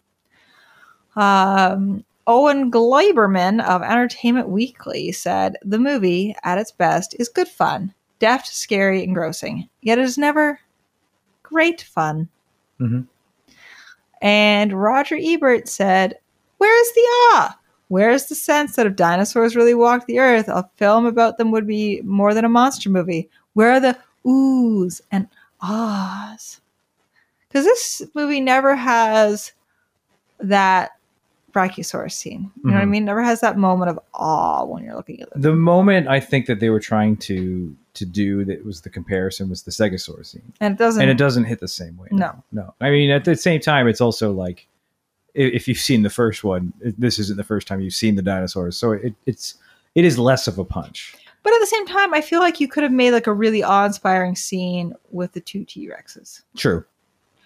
Um, 1.16 2.04
Owen 2.28 2.72
Gleiberman 2.72 3.64
of 3.64 3.84
Entertainment 3.84 4.50
Weekly 4.50 5.12
said 5.12 5.58
the 5.64 5.78
movie, 5.80 6.36
at 6.44 6.58
its 6.58 6.72
best, 6.72 7.16
is 7.20 7.30
good 7.30 7.48
fun, 7.48 7.94
deft, 8.20 8.48
scary, 8.48 9.04
engrossing. 9.04 9.70
Yet 9.82 10.00
it 10.00 10.04
is 10.04 10.18
never 10.18 10.60
great 11.44 11.82
fun. 11.82 12.30
Mhm. 12.80 13.08
And 14.22 14.74
Roger 14.74 15.18
Ebert 15.20 15.68
said, 15.68 16.16
Where 16.58 16.82
is 16.82 16.94
the 16.94 17.02
awe? 17.02 17.60
Where 17.90 18.10
is 18.10 18.28
the 18.28 18.36
sense 18.36 18.76
that 18.76 18.88
if 18.88 18.96
dinosaurs 18.96 19.56
really 19.56 19.76
walked 19.76 20.08
the 20.08 20.20
earth, 20.20 20.48
a 20.48 20.68
film 20.78 21.06
about 21.06 21.38
them 21.38 21.52
would 21.52 21.68
be 21.68 22.02
more 22.04 22.34
than 22.34 22.46
a 22.46 22.50
monster 22.50 22.90
movie? 22.90 23.30
Where 23.54 23.72
are 23.72 23.80
the 23.80 23.98
oohs 24.26 25.02
and 25.12 25.28
ahs? 25.62 26.62
Because 27.48 27.66
this 27.66 28.02
movie 28.16 28.42
never 28.42 28.76
has 28.76 29.52
that 30.40 30.92
brachiosaurus 31.54 32.14
scene. 32.14 32.52
You 32.64 32.72
know 32.72 32.78
what 32.78 32.82
I 32.82 32.86
Mhm. 32.86 32.90
mean? 32.90 33.06
Never 33.06 33.24
has 33.24 33.42
that 33.42 33.58
moment 33.58 33.92
of 33.92 34.00
awe 34.14 34.66
when 34.66 34.84
you're 34.84 34.96
looking 34.96 35.22
at 35.22 35.28
it. 35.28 35.42
The 35.42 35.54
moment 35.56 36.08
I 36.08 36.20
think 36.20 36.48
that 36.48 36.60
they 36.60 36.70
were 36.70 36.80
trying 36.80 37.18
to 37.18 37.76
to 37.96 38.06
do 38.06 38.46
that 38.46 38.66
was 38.66 38.82
the 38.82 38.90
comparison 38.90 39.50
was 39.50 39.64
the 39.64 39.72
Stegosaurus 39.72 40.28
scene. 40.28 40.54
And 40.60 40.74
it 40.74 40.78
doesn't. 40.78 41.02
and 41.02 41.10
it 41.10 41.18
doesn't 41.18 41.46
hit 41.46 41.60
the 41.60 41.68
same 41.68 41.98
way. 41.98 42.08
No. 42.12 42.44
no. 42.52 42.74
I 42.82 42.90
mean, 42.90 43.10
at 43.12 43.26
the 43.26 43.36
same 43.36 43.60
time, 43.60 43.88
it's 43.88 44.02
also 44.02 44.32
like 44.32 44.68
if 45.34 45.68
you've 45.68 45.78
seen 45.78 46.04
the 46.04 46.10
first 46.10 46.44
one, 46.44 46.74
this 46.82 47.20
isn't 47.20 47.38
the 47.38 47.44
first 47.44 47.68
time 47.68 47.82
you've 47.82 47.94
seen 47.94 48.16
the 48.16 48.22
dinosaurs, 48.22 48.78
so 48.78 48.94
it, 48.94 49.14
it's 49.26 49.56
it 49.94 50.06
is 50.06 50.18
less 50.18 50.48
of 50.48 50.58
a 50.58 50.66
punch. 50.66 51.16
But 51.44 51.54
at 51.54 51.60
the 51.60 51.68
same 51.68 51.86
time, 51.86 52.14
I 52.14 52.22
feel 52.22 52.40
like 52.40 52.60
you 52.60 52.68
could 52.68 52.84
have 52.84 52.92
made 52.92 53.12
like 53.12 53.28
a 53.28 53.34
really 53.34 53.62
awe-inspiring 53.62 54.36
scene 54.36 54.96
with 55.12 55.34
the 55.34 55.42
two 55.42 55.64
T 55.66 55.90
Rexes. 55.90 56.42
True. 56.58 56.84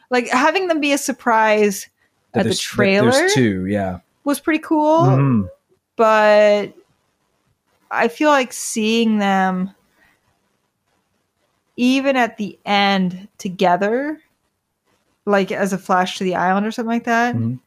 Like 0.09 0.27
having 0.29 0.67
them 0.67 0.79
be 0.79 0.93
a 0.93 0.97
surprise 0.97 1.87
That 2.33 2.45
at 2.45 2.51
the 2.51 2.55
trailer 2.55 3.11
there's 3.11 3.33
two. 3.33 3.65
Yeah. 3.65 3.99
was 4.23 4.39
pretty 4.39 4.59
cool. 4.59 5.01
Mhm. 5.01 5.49
But 5.95 6.73
I 7.91 8.07
feel 8.07 8.29
like 8.29 8.53
seeing 8.53 9.17
them 9.17 9.71
even 11.79 12.17
at 12.17 12.35
the 12.35 12.59
end 12.65 13.29
together, 13.37 14.19
like 15.25 15.49
as 15.49 15.71
a 15.71 15.77
flash 15.77 16.17
to 16.17 16.25
the 16.25 16.35
island 16.35 16.67
or 16.67 16.71
something 16.71 16.91
like 16.91 17.05
that. 17.05 17.33
Mhm. 17.33 17.57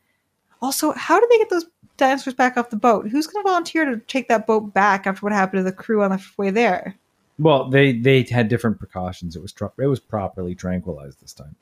Also, 0.60 0.92
how 0.92 1.18
did 1.18 1.30
they 1.30 1.38
get 1.38 1.48
those 1.48 1.64
dinosaurs 1.96 2.34
back 2.34 2.58
off 2.58 2.68
the 2.68 2.76
boat? 2.76 3.08
Who's 3.08 3.26
going 3.26 3.42
to 3.42 3.48
volunteer 3.48 3.86
to 3.86 3.96
take 3.96 4.28
that 4.28 4.46
boat 4.46 4.74
back 4.74 5.06
after 5.06 5.24
what 5.24 5.32
happened 5.32 5.60
to 5.60 5.64
the 5.64 5.72
crew 5.72 6.02
on 6.02 6.10
the 6.10 6.22
way 6.36 6.50
there? 6.50 6.94
Well, 7.38 7.70
they 7.70 7.94
they 7.98 8.22
had 8.24 8.48
different 8.48 8.78
precautions. 8.78 9.34
It 9.34 9.40
was 9.40 9.52
tr- 9.52 9.66
it 9.78 9.86
was 9.86 9.98
properly 9.98 10.54
tranquilized 10.54 11.22
this 11.22 11.32
time. 11.32 11.56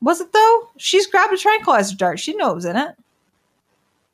Was 0.00 0.20
it 0.20 0.32
though? 0.32 0.68
She's 0.76 1.08
grabbed 1.08 1.34
a 1.34 1.36
tranquilizer 1.36 1.96
dart. 1.96 2.20
She 2.20 2.32
knows 2.36 2.64
in 2.64 2.76
it. 2.76 2.94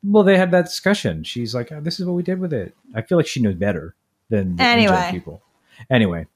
Well, 0.03 0.24
they 0.24 0.39
had 0.39 0.53
that 0.53 0.64
discussion. 0.64 1.22
She's 1.22 1.55
like, 1.55 1.70
oh, 1.70 1.80
"This 1.82 2.01
is 2.01 2.07
what 2.07 2.14
we 2.14 2.22
did 2.22 2.41
with 2.41 2.55
it." 2.55 2.74
I 2.95 3.03
feel 3.03 3.18
like 3.18 3.26
she 3.26 3.43
knows 3.43 3.57
better 3.57 3.95
than 4.30 4.57
the 4.57 4.62
Anyway. 4.62 5.09
People. 5.11 5.43
Anyway, 5.91 6.26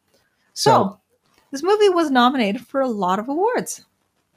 So, 0.60 0.98
this 1.50 1.62
movie 1.62 1.88
was 1.88 2.10
nominated 2.10 2.66
for 2.66 2.80
a 2.80 2.88
lot 2.88 3.18
of 3.18 3.28
awards. 3.28 3.84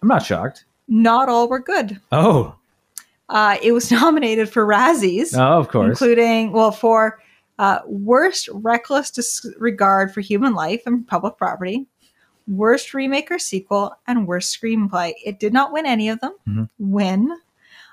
I'm 0.01 0.07
not 0.07 0.25
shocked. 0.25 0.65
Not 0.87 1.29
all 1.29 1.47
were 1.47 1.59
good. 1.59 1.99
Oh, 2.11 2.55
Uh, 3.29 3.57
it 3.61 3.71
was 3.71 3.91
nominated 4.01 4.49
for 4.49 4.65
Razzies, 4.65 5.37
oh, 5.37 5.59
of 5.59 5.67
course. 5.69 5.89
including 5.89 6.51
well 6.51 6.71
for 6.71 7.19
uh, 7.59 7.79
worst 7.85 8.49
reckless 8.51 9.11
disregard 9.11 10.13
for 10.13 10.21
human 10.21 10.53
life 10.53 10.81
and 10.85 11.07
public 11.07 11.37
property, 11.37 11.85
worst 12.47 12.93
remake 12.93 13.29
or 13.31 13.39
sequel, 13.39 13.95
and 14.07 14.27
worst 14.27 14.59
screenplay. 14.59 15.13
It 15.23 15.39
did 15.39 15.53
not 15.53 15.71
win 15.71 15.85
any 15.85 16.09
of 16.09 16.19
them. 16.19 16.35
Mhm. 16.47 16.69
Win. 16.79 17.37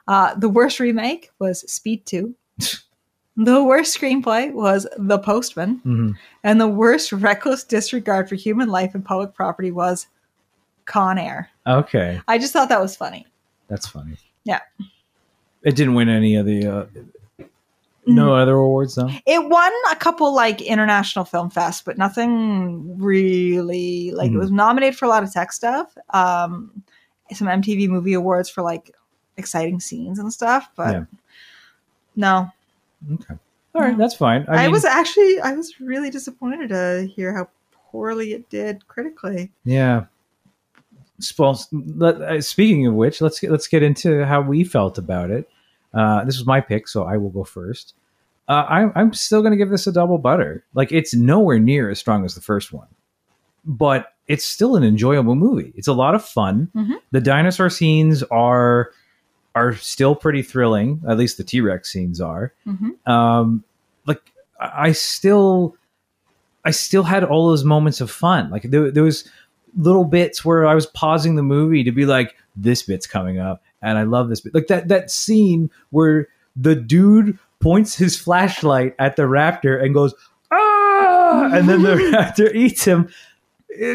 Uh, 0.08 0.34
the 0.34 0.48
worst 0.48 0.80
remake 0.80 1.30
was 1.38 1.60
Speed 1.70 2.06
2. 2.06 2.34
the 3.36 3.62
worst 3.62 3.98
screenplay 3.98 4.52
was 4.52 4.86
The 4.98 5.18
Postman. 5.18 5.80
Mhm. 5.84 6.14
And 6.44 6.60
the 6.60 6.68
worst 6.68 7.12
reckless 7.12 7.64
disregard 7.64 8.28
for 8.28 8.34
human 8.34 8.68
life 8.68 8.94
and 8.94 9.04
public 9.04 9.34
property 9.34 9.70
was 9.70 10.06
Con 10.86 11.18
Air. 11.18 11.48
Okay, 11.66 12.20
I 12.28 12.38
just 12.38 12.52
thought 12.52 12.68
that 12.68 12.80
was 12.80 12.96
funny. 12.96 13.26
that's 13.68 13.86
funny. 13.86 14.16
Yeah. 14.44 14.60
It 15.62 15.76
didn't 15.76 15.94
win 15.94 16.08
any 16.08 16.34
of 16.34 16.44
the. 16.46 16.66
Uh, 16.66 17.44
no 18.06 18.34
other 18.34 18.54
awards, 18.56 18.96
though. 18.96 19.10
It 19.26 19.48
won 19.48 19.70
a 19.92 19.94
couple 19.96 20.34
like 20.34 20.60
international 20.60 21.24
film 21.24 21.50
fests, 21.50 21.84
but 21.84 21.96
nothing 21.98 22.98
really 22.98 24.10
like 24.12 24.30
it 24.30 24.34
Mhm. 24.34 24.38
was 24.40 24.50
nominated 24.50 24.98
for 24.98 25.04
a 25.04 25.08
lot 25.08 25.22
of 25.22 25.32
tech 25.32 25.52
stuff. 25.52 25.96
Um 26.10 26.82
some 27.32 27.46
MTV 27.46 27.86
movie 27.88 28.14
awards 28.14 28.50
for 28.50 28.62
like 28.62 28.90
exciting 29.36 29.78
scenes 29.78 30.18
and 30.18 30.32
stuff, 30.32 30.68
but 30.74 30.92
Yeah. 30.92 31.04
no. 32.16 32.50
Okay, 33.14 33.34
all 33.74 33.82
right, 33.82 33.96
that's 33.96 34.14
fine. 34.14 34.44
I, 34.48 34.54
I, 34.54 34.62
mean, 34.62 34.72
was 34.72 34.84
actually 34.84 35.40
I 35.40 35.52
was 35.52 35.80
really 35.80 36.10
disappointed 36.10 36.68
to 36.70 37.08
hear 37.14 37.34
how 37.34 37.48
poorly 37.72 38.32
it 38.32 38.48
did 38.50 38.86
critically. 38.88 39.52
Yeah. 39.64 40.06
Well, 41.38 41.60
uh, 42.02 42.40
speaking 42.40 42.86
of 42.86 42.94
which, 42.94 43.20
let's 43.20 43.38
get 43.38 43.50
let's 43.50 43.68
get 43.68 43.82
into 43.82 44.24
how 44.24 44.40
we 44.40 44.64
felt 44.64 44.96
about 44.96 45.30
it. 45.30 45.48
Uh, 45.92 46.24
this 46.24 46.38
was 46.38 46.46
my 46.46 46.60
pick, 46.60 46.88
so 46.88 47.04
I 47.04 47.16
will 47.18 47.30
go 47.30 47.44
first. 47.44 47.94
Uh, 48.48 48.64
I, 48.68 48.98
I'm 48.98 49.12
still 49.12 49.42
going 49.42 49.52
to 49.52 49.56
give 49.56 49.70
this 49.70 49.86
a 49.86 49.92
double 49.92 50.18
butter. 50.18 50.64
Like 50.74 50.92
it's 50.92 51.14
nowhere 51.14 51.58
near 51.58 51.90
as 51.90 51.98
strong 51.98 52.24
as 52.24 52.34
the 52.34 52.40
first 52.40 52.72
one, 52.72 52.88
but 53.64 54.14
it's 54.28 54.44
still 54.44 54.76
an 54.76 54.82
enjoyable 54.82 55.34
movie. 55.34 55.72
It's 55.76 55.88
a 55.88 55.92
lot 55.92 56.14
of 56.14 56.24
fun. 56.24 56.70
Mhm. 56.74 56.96
The 57.10 57.20
dinosaur 57.20 57.68
scenes 57.68 58.22
are 58.24 58.90
are 59.54 59.74
still 59.74 60.14
pretty 60.14 60.42
thrilling. 60.42 61.00
At 61.08 61.18
least 61.18 61.36
the 61.36 61.44
T 61.44 61.60
Rex 61.60 61.92
scenes 61.92 62.20
are 62.20 62.52
Mhm. 62.66 63.06
um 63.08 63.64
like 64.06 64.20
I 64.60 64.88
I 64.88 64.92
still 64.92 65.76
I 66.64 66.70
still 66.72 67.02
had 67.04 67.24
all 67.24 67.48
those 67.48 67.64
moments 67.64 68.00
of 68.02 68.10
fun. 68.10 68.50
Like 68.50 68.64
there, 68.64 68.90
there 68.90 69.02
was 69.02 69.28
little 69.76 70.04
bits 70.04 70.44
where 70.44 70.66
I 70.66 70.74
was 70.74 70.84
pausing 70.86 71.36
the 71.36 71.42
movie 71.42 71.82
to 71.84 71.90
be 71.92 72.04
like, 72.04 72.36
this 72.54 72.82
bit's 72.82 73.06
coming 73.06 73.38
up, 73.38 73.62
and 73.80 73.96
I 73.96 74.02
love 74.02 74.28
this 74.28 74.40
bit. 74.42 74.54
Like 74.54 74.66
that 74.66 74.88
that 74.88 75.10
scene 75.10 75.70
where 75.90 76.28
the 76.56 76.74
dude 76.74 77.38
points 77.60 77.94
his 77.96 78.18
flashlight 78.18 78.94
at 78.98 79.16
the 79.16 79.22
raptor 79.22 79.82
and 79.82 79.94
goes, 79.94 80.12
ah, 80.50 81.50
and 81.54 81.68
then 81.68 81.82
the 81.82 81.94
raptor 82.14 82.54
eats 82.54 82.84
him. 82.84 83.08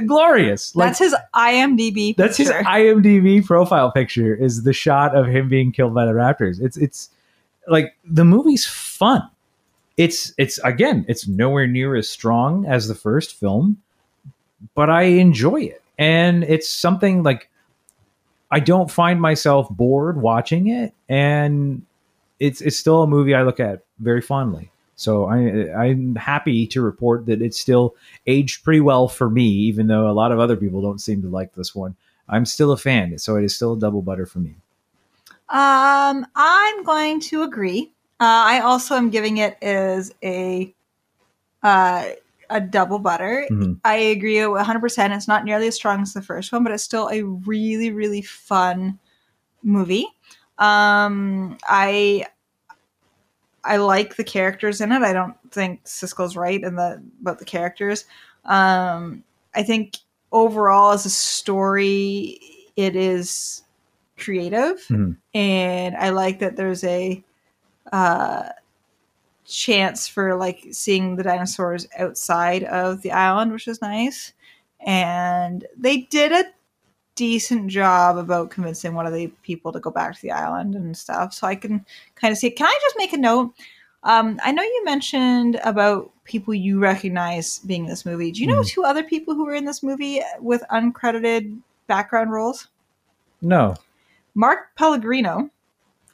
Glorious. 0.06 0.76
Like, 0.76 0.90
that's 0.90 1.00
his 1.00 1.16
IMDb. 1.34 2.16
that's 2.16 2.38
his. 2.38 2.50
IMDb 2.50 3.46
profile 3.46 3.92
picture 3.92 4.34
is 4.36 4.64
the 4.64 4.74
shot 4.74 5.16
of 5.16 5.28
him 5.28 5.50
being 5.50 5.72
killed 5.72 5.94
by 5.94 6.06
the 6.06 6.12
raptors. 6.12 6.62
It's 6.62 6.78
it's 6.78 7.10
like 7.68 7.96
the 8.04 8.26
movie's 8.26 8.66
fun. 8.66 9.30
It's 9.98 10.34
it's 10.38 10.58
again, 10.60 11.06
it's 11.08 11.28
nowhere 11.28 11.68
near 11.68 11.96
as 11.96 12.10
strong 12.10 12.66
as 12.66 12.88
the 12.88 12.96
first 12.96 13.36
film, 13.36 13.82
but 14.76 14.90
I 14.90 15.04
enjoy 15.04 15.62
it. 15.62 15.82
And 15.98 16.44
it's 16.44 16.70
something 16.70 17.24
like 17.24 17.50
I 18.52 18.60
don't 18.60 18.92
find 18.92 19.20
myself 19.22 19.70
bored 19.70 20.22
watching 20.22 20.68
it 20.68 20.94
and 21.10 21.86
it's 22.40 22.62
it's 22.62 22.78
still 22.78 23.04
a 23.04 23.08
movie 23.08 23.34
I 23.34 23.44
look 23.44 23.60
at 23.60 23.84
very 24.00 24.22
fondly. 24.22 24.72
So 24.96 25.26
I 25.26 25.72
I'm 25.84 26.16
happy 26.16 26.66
to 26.68 26.82
report 26.82 27.26
that 27.26 27.42
it's 27.42 27.60
still 27.60 27.96
aged 28.28 28.64
pretty 28.64 28.80
well 28.82 29.08
for 29.08 29.30
me, 29.30 29.46
even 29.46 29.88
though 29.88 30.10
a 30.10 30.14
lot 30.14 30.32
of 30.32 30.40
other 30.40 30.56
people 30.56 30.82
don't 30.82 31.02
seem 31.02 31.22
to 31.22 31.28
like 31.28 31.54
this 31.54 31.76
one. 31.76 31.96
I'm 32.30 32.46
still 32.46 32.72
a 32.72 32.78
fan, 32.78 33.18
so 33.18 33.36
it 33.36 33.44
is 33.44 33.56
still 33.56 33.74
a 33.74 33.80
double 33.80 34.02
butter 34.02 34.26
for 34.26 34.40
me. 34.40 34.56
Um, 35.50 36.26
I'm 36.36 36.84
going 36.84 37.20
to 37.22 37.44
agree. 37.44 37.92
Uh, 38.20 38.48
I 38.48 38.60
also 38.62 38.96
am 38.96 39.10
giving 39.10 39.38
it 39.38 39.58
as 39.62 40.14
a 40.24 40.74
uh, 41.62 42.10
a 42.50 42.62
double 42.62 43.00
butter. 43.00 43.48
Mhm. 43.52 43.80
I 43.84 43.96
agree 43.96 44.46
100%. 44.46 45.14
It's 45.14 45.28
not 45.28 45.46
nearly 45.46 45.68
as 45.68 45.76
strong 45.76 46.02
as 46.02 46.14
the 46.14 46.22
first 46.22 46.52
one, 46.52 46.64
but 46.64 46.72
it's 46.72 46.84
still 46.84 47.10
a 47.10 47.24
really, 47.24 47.92
really 47.92 48.22
fun 48.22 48.98
movie. 49.64 50.08
Um, 50.58 51.58
I 51.68 52.26
I 53.66 53.78
like 53.78 54.16
the 54.16 54.24
characters 54.24 54.80
in 54.82 54.92
it. 54.92 55.02
I 55.02 55.14
don't 55.14 55.36
think 55.52 55.84
Siskel's 55.86 56.38
right 56.38 56.62
in 56.64 56.76
the 56.76 57.02
about 57.22 57.40
the 57.40 57.46
characters. 57.46 58.06
Um, 58.46 59.24
I 59.56 59.64
think 59.64 59.98
overall 60.32 60.92
as 60.92 61.06
a 61.06 61.10
story, 61.10 62.40
it 62.76 62.96
is 62.96 63.64
creative, 64.18 64.78
Mhm. 64.90 65.18
and 65.34 65.96
I 65.96 66.10
like 66.10 66.40
that 66.40 66.56
there's 66.56 66.84
a 66.84 67.24
uh, 67.92 68.50
chance 69.46 70.08
for 70.08 70.36
like 70.36 70.66
seeing 70.72 71.16
the 71.16 71.24
dinosaurs 71.24 71.88
outside 71.98 72.64
of 72.64 73.02
the 73.02 73.12
island, 73.12 73.52
which 73.52 73.68
is 73.68 73.82
nice. 73.82 74.34
And 74.80 75.66
they 75.78 75.98
did 75.98 76.32
a 76.32 76.46
decent 77.16 77.68
job 77.68 78.18
about 78.18 78.50
convincing 78.52 78.94
one 78.94 79.06
of 79.08 79.14
the 79.14 79.28
people 79.42 79.72
to 79.72 79.80
go 79.80 79.90
back 79.90 80.16
to 80.16 80.22
the 80.22 80.32
island 80.32 80.76
and 80.76 80.96
stuff. 80.96 81.34
So 81.34 81.48
I 81.48 81.56
can 81.56 81.86
kind 82.16 82.32
of 82.32 82.38
see 82.38 82.48
it. 82.48 82.56
Can 82.56 82.68
I 82.68 82.78
just 82.82 82.98
make 82.98 83.14
a 83.14 83.18
note? 83.18 83.54
Um, 84.04 84.40
I 84.44 84.52
know 84.52 84.62
you 84.62 84.84
mentioned 84.86 85.60
about 85.64 86.12
people 86.26 86.54
you 86.54 86.80
recognize 86.80 87.60
being 87.60 87.86
in 87.86 87.90
this 87.90 88.06
movie. 88.06 88.32
Do 88.32 88.42
you 88.42 88.48
know 88.48 88.62
Mhm. 88.62 88.68
two 88.68 88.84
other 88.84 89.04
people 89.04 89.34
who 89.34 89.46
were 89.46 89.56
in 89.56 89.66
this 89.66 89.82
movie 89.82 90.22
with 90.40 90.64
uncredited 90.72 91.58
background 91.88 92.32
roles? 92.32 92.68
No. 93.42 93.76
Mark 94.36 94.76
Pellegrino 94.76 95.50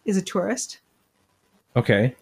is 0.06 0.16
a 0.18 0.22
tourist. 0.22 0.80
Okay. 1.76 2.16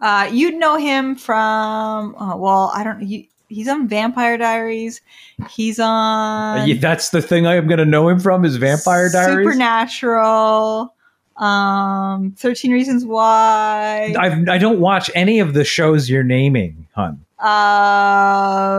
Uh, 0.00 0.28
you'd 0.32 0.54
know 0.54 0.76
him 0.76 1.14
from, 1.16 2.14
uh, 2.16 2.36
well, 2.36 2.70
I 2.74 2.82
don't. 2.84 3.00
He, 3.00 3.28
he's 3.50 3.68
on 3.68 3.86
Vampire 3.88 4.38
Diaries. 4.38 5.02
He's 5.50 5.78
on 5.78 6.58
Uh, 6.60 6.64
yeah, 6.64 6.76
that's 6.80 7.10
the 7.10 7.20
thing 7.20 7.46
I 7.46 7.56
am 7.56 7.66
going 7.66 7.78
to 7.78 7.84
know 7.84 8.08
him 8.08 8.18
from 8.18 8.44
is 8.44 8.56
Vampire 8.56 9.10
Diaries. 9.10 9.46
Supernatural. 9.46 10.94
Um, 11.36 12.32
Thirteen 12.36 12.72
Reasons 12.72 13.04
Why. 13.04 14.14
I've, 14.18 14.48
I 14.48 14.58
don't 14.58 14.80
watch 14.80 15.10
any 15.14 15.38
of 15.38 15.54
the 15.54 15.64
shows 15.64 16.08
you're 16.10 16.22
naming, 16.22 16.86
hun. 16.94 17.24
Uh, 17.38 18.78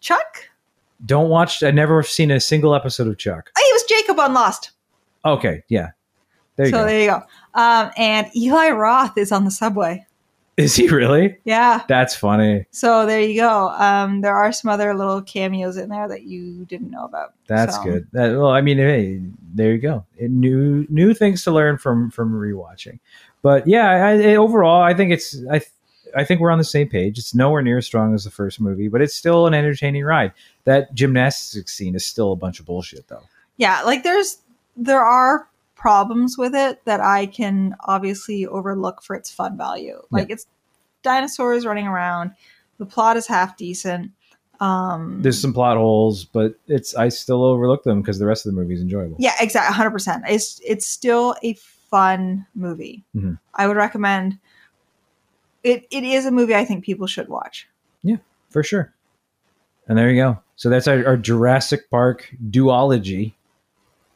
Chuck. 0.00 0.48
Don't 1.04 1.28
watch. 1.28 1.62
I've 1.62 1.74
never 1.74 2.02
seen 2.02 2.30
a 2.30 2.40
single 2.40 2.74
episode 2.74 3.06
of 3.08 3.18
Chuck. 3.18 3.50
Oh, 3.56 3.62
he 3.66 3.72
was 3.72 3.82
Jacob 3.84 4.18
on 4.20 4.32
Lost. 4.34 4.70
Okay, 5.24 5.62
yeah. 5.68 5.90
There 6.56 6.66
you 6.66 6.72
so 6.72 6.78
go. 6.78 6.86
there 6.86 7.00
you 7.00 7.06
go. 7.08 7.22
Um, 7.54 7.90
and 7.96 8.26
Eli 8.34 8.70
Roth 8.70 9.16
is 9.18 9.30
on 9.32 9.44
the 9.44 9.50
subway. 9.50 10.06
Is 10.58 10.76
he 10.76 10.88
really? 10.88 11.38
Yeah. 11.44 11.82
That's 11.88 12.14
funny. 12.14 12.66
So 12.72 13.06
there 13.06 13.20
you 13.22 13.40
go. 13.40 13.68
Um, 13.70 14.20
there 14.20 14.34
are 14.36 14.52
some 14.52 14.70
other 14.70 14.94
little 14.94 15.22
cameos 15.22 15.76
in 15.78 15.88
there 15.88 16.06
that 16.08 16.24
you 16.24 16.66
didn't 16.66 16.90
know 16.90 17.04
about. 17.04 17.32
That's 17.46 17.76
So- 17.76 17.84
good. 17.84 18.06
That, 18.12 18.32
well, 18.36 18.50
I 18.50 18.60
mean, 18.60 18.76
hey, 18.78 19.22
there 19.54 19.72
you 19.72 19.78
go. 19.78 20.04
It, 20.18 20.30
new 20.30 20.86
new 20.90 21.14
things 21.14 21.42
to 21.44 21.50
learn 21.52 21.78
from 21.78 22.10
from 22.10 22.32
rewatching. 22.34 22.98
But 23.40 23.66
yeah, 23.66 23.88
I, 23.90 24.32
I, 24.32 24.34
overall, 24.36 24.82
I 24.82 24.92
think 24.94 25.10
it's 25.12 25.36
I 25.50 25.62
I 26.14 26.24
think 26.24 26.40
we're 26.42 26.50
on 26.50 26.58
the 26.58 26.64
same 26.64 26.88
page. 26.88 27.18
It's 27.18 27.34
nowhere 27.34 27.62
near 27.62 27.78
as 27.78 27.86
strong 27.86 28.14
as 28.14 28.24
the 28.24 28.30
first 28.30 28.60
movie, 28.60 28.88
but 28.88 29.00
it's 29.00 29.14
still 29.14 29.46
an 29.46 29.54
entertaining 29.54 30.04
ride. 30.04 30.32
That 30.64 30.92
gymnastics 30.94 31.72
scene 31.72 31.94
is 31.94 32.04
still 32.04 32.32
a 32.32 32.36
bunch 32.36 32.60
of 32.60 32.66
bullshit, 32.66 33.08
though. 33.08 33.22
yeah 33.56 33.82
like 33.82 34.02
there's 34.02 34.38
there 34.76 35.00
are 35.00 35.48
problems 35.82 36.38
with 36.38 36.54
it 36.54 36.84
that 36.84 37.00
i 37.00 37.26
can 37.26 37.74
obviously 37.80 38.46
overlook 38.46 39.02
for 39.02 39.16
its 39.16 39.30
fun 39.30 39.56
value 39.56 40.00
like 40.12 40.30
it's 40.30 40.46
dinosaurs 41.02 41.66
running 41.66 41.86
around 41.88 42.30
the 42.78 42.86
plot 42.86 43.16
is 43.16 43.26
half 43.26 43.56
decent 43.56 44.12
um 44.60 45.22
There's 45.22 45.40
some 45.40 45.52
plot 45.52 45.76
holes, 45.76 46.24
but 46.24 46.54
it's 46.68 46.94
I 46.94 47.08
still 47.08 47.42
overlook 47.42 47.82
them 47.82 48.00
because 48.00 48.20
the 48.20 48.26
rest 48.26 48.46
of 48.46 48.54
the 48.54 48.60
movie 48.60 48.74
is 48.74 48.80
enjoyable. 48.80 49.16
yeah 49.18 49.34
exactly 49.40 49.74
100% 49.74 50.22
it's 50.28 50.60
it's 50.64 50.86
still 50.86 51.34
a 51.42 51.54
fun 51.90 52.46
movie 52.54 53.02
Mhm. 53.16 53.38
i 53.54 53.66
would 53.66 53.76
recommend 53.76 54.38
it 55.64 55.86
it 55.90 56.04
is 56.04 56.26
a 56.26 56.30
movie 56.30 56.54
i 56.54 56.64
think 56.64 56.84
people 56.84 57.06
should 57.06 57.28
watch 57.28 57.68
Yeah, 58.02 58.16
for 58.50 58.62
sure. 58.62 58.92
And 59.88 59.98
there 59.98 60.10
you 60.10 60.22
go. 60.22 60.38
So 60.56 60.70
that's 60.70 60.86
our, 60.86 61.04
our 61.06 61.16
Jurassic 61.16 61.90
Park 61.90 62.32
duology. 62.50 63.32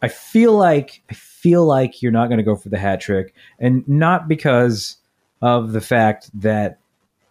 I 0.02 0.08
feel 0.08 0.52
like 0.52 1.02
I 1.10 1.14
feel 1.14 1.64
like 1.64 2.02
you're 2.02 2.12
not 2.12 2.28
going 2.28 2.38
to 2.38 2.44
go 2.44 2.56
for 2.56 2.68
the 2.68 2.78
hat 2.78 3.00
trick, 3.00 3.34
and 3.58 3.86
not 3.88 4.28
because 4.28 4.96
of 5.42 5.72
the 5.72 5.80
fact 5.80 6.30
that 6.40 6.78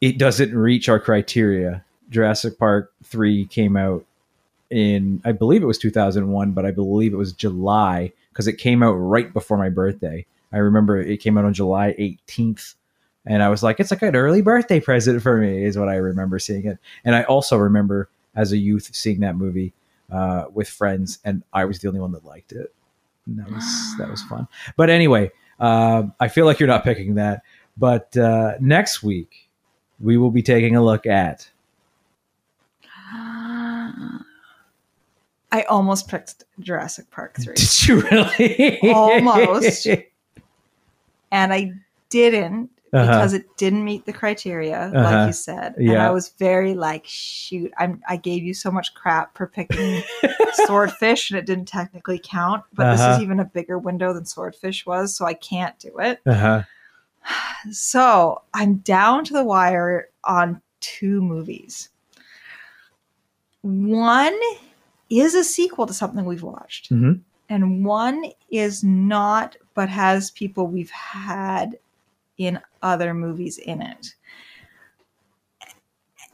it 0.01 0.17
doesn't 0.17 0.55
reach 0.55 0.89
our 0.89 0.99
criteria. 0.99 1.83
Jurassic 2.09 2.57
Park 2.59 2.93
three 3.03 3.45
came 3.45 3.75
out 3.75 4.05
in 4.69 5.21
I 5.25 5.31
believe 5.31 5.63
it 5.63 5.67
was 5.67 5.77
2001, 5.77 6.51
but 6.51 6.65
I 6.65 6.71
believe 6.71 7.13
it 7.13 7.17
was 7.17 7.33
July 7.33 8.11
because 8.29 8.47
it 8.47 8.57
came 8.57 8.83
out 8.83 8.93
right 8.93 9.31
before 9.31 9.57
my 9.57 9.69
birthday. 9.69 10.25
I 10.51 10.57
remember 10.57 11.01
it 11.01 11.17
came 11.17 11.37
out 11.37 11.45
on 11.45 11.53
July 11.53 11.95
18th 11.99 12.75
and 13.25 13.41
I 13.41 13.49
was 13.49 13.63
like, 13.63 13.79
it's 13.79 13.91
like 13.91 14.01
an 14.01 14.15
early 14.15 14.41
birthday 14.41 14.79
present 14.79 15.21
for 15.21 15.37
me, 15.37 15.63
is 15.63 15.77
what 15.77 15.89
I 15.89 15.95
remember 15.95 16.39
seeing 16.39 16.65
it. 16.65 16.77
And 17.03 17.15
I 17.15 17.23
also 17.23 17.57
remember 17.57 18.09
as 18.35 18.51
a 18.51 18.57
youth 18.57 18.89
seeing 18.93 19.21
that 19.21 19.35
movie 19.35 19.73
uh, 20.11 20.45
with 20.53 20.69
friends, 20.69 21.19
and 21.25 21.43
I 21.53 21.65
was 21.65 21.79
the 21.79 21.87
only 21.87 21.99
one 21.99 22.11
that 22.13 22.25
liked 22.25 22.51
it. 22.51 22.73
And 23.25 23.39
that 23.39 23.49
was 23.49 23.95
that 23.97 24.09
was 24.09 24.21
fun. 24.23 24.47
But 24.77 24.89
anyway, 24.89 25.31
uh, 25.59 26.03
I 26.19 26.27
feel 26.27 26.45
like 26.45 26.59
you're 26.59 26.67
not 26.67 26.83
picking 26.83 27.15
that. 27.15 27.41
But 27.77 28.15
uh, 28.15 28.53
next 28.59 29.03
week 29.03 29.49
we 29.99 30.17
will 30.17 30.31
be 30.31 30.41
taking 30.41 30.75
a 30.75 30.83
look 30.83 31.05
at. 31.05 31.49
I 35.51 35.63
almost 35.69 36.09
picked 36.09 36.43
Jurassic 36.59 37.09
Park 37.11 37.37
3. 37.41 37.55
Did 37.55 37.87
you 37.87 38.01
really? 38.01 38.79
Almost. 38.91 39.87
and 41.31 41.53
I 41.53 41.71
didn't 42.09 42.69
Uh-huh. 42.93 43.05
because 43.07 43.33
it 43.33 43.45
didn't 43.57 43.83
meet 43.83 44.05
the 44.05 44.13
criteria, 44.13 44.91
Uh-huh. 44.93 45.03
like 45.03 45.27
you 45.27 45.33
said. 45.33 45.75
And 45.77 45.97
I 45.97 46.11
was 46.11 46.29
very 46.39 46.73
like, 46.75 47.03
shoot, 47.05 47.71
I'm 47.77 48.01
I 48.07 48.15
gave 48.15 48.43
you 48.43 48.53
so 48.53 48.71
much 48.71 48.93
crap 48.93 49.35
for 49.35 49.47
picking 49.47 50.01
swordfish 50.65 51.29
and 51.29 51.37
it 51.37 51.45
didn't 51.45 51.67
technically 51.67 52.21
count. 52.23 52.63
But 52.73 52.91
this 52.91 53.01
Uh-huh. 53.01 53.15
is 53.15 53.19
even 53.21 53.39
a 53.39 53.45
bigger 53.45 53.77
window 53.79 54.13
than 54.13 54.25
swordfish 54.25 54.85
was, 54.85 55.15
so 55.15 55.25
I 55.25 55.33
can't 55.33 55.77
do 55.79 55.97
it. 55.99 56.21
uh-huh. 56.25 56.63
So 57.71 58.43
I'm 58.53 58.75
down 58.77 59.25
to 59.25 59.33
the 59.33 59.43
wire 59.43 60.09
on 60.23 60.61
two 60.79 61.21
movies. 61.21 61.89
One 63.61 64.39
is 65.09 65.33
a 65.35 65.43
sequel 65.43 65.87
to 65.87 65.93
something 65.93 66.25
we've 66.25 66.43
watched, 66.43 66.91
Mhm. 66.91 67.21
and 67.49 67.83
one 67.85 68.25
is 68.51 68.83
not, 68.83 69.57
but 69.73 69.89
has 69.89 70.31
people 70.31 70.67
we've 70.67 70.91
had 70.91 71.77
in 72.37 72.59
other 72.85 73.13
movies 73.13 73.57
in 73.57 73.81
it. 73.81 74.13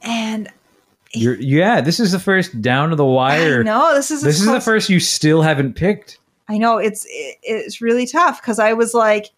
And 0.02 0.48
You're, 1.14 1.40
yeah, 1.40 1.80
this 1.80 1.98
is 1.98 2.12
the 2.12 2.18
first 2.18 2.60
down 2.60 2.90
to 2.90 2.96
the 2.96 3.04
wire. 3.04 3.64
No, 3.64 3.94
this 3.94 4.10
is 4.10 4.22
This 4.22 4.40
is 4.40 4.46
the 4.46 4.60
first 4.60 4.88
you 4.88 5.00
still 5.00 5.42
haven't 5.42 5.74
picked. 5.74 6.18
I 6.48 6.58
know 6.58 6.76
it's 6.78 7.06
it, 7.08 7.38
it's 7.42 7.80
really 7.80 8.06
tough 8.06 8.40
because 8.40 8.58
I 8.58 8.72
was 8.72 8.94
like, 8.94 9.30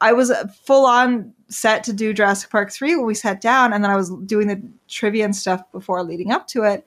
I 0.00 0.12
was 0.12 0.32
full 0.64 0.84
on 0.84 1.32
set 1.48 1.84
to 1.84 1.92
do 1.92 2.12
Jurassic 2.12 2.50
Park 2.50 2.70
three 2.72 2.96
when 2.96 3.06
we 3.06 3.14
sat 3.14 3.40
down, 3.40 3.72
and 3.72 3.82
then 3.82 3.90
I 3.90 3.96
was 3.96 4.10
doing 4.26 4.48
the 4.48 4.60
trivia 4.88 5.24
and 5.24 5.34
stuff 5.34 5.62
before 5.72 6.02
leading 6.02 6.32
up 6.32 6.46
to 6.48 6.64
it, 6.64 6.84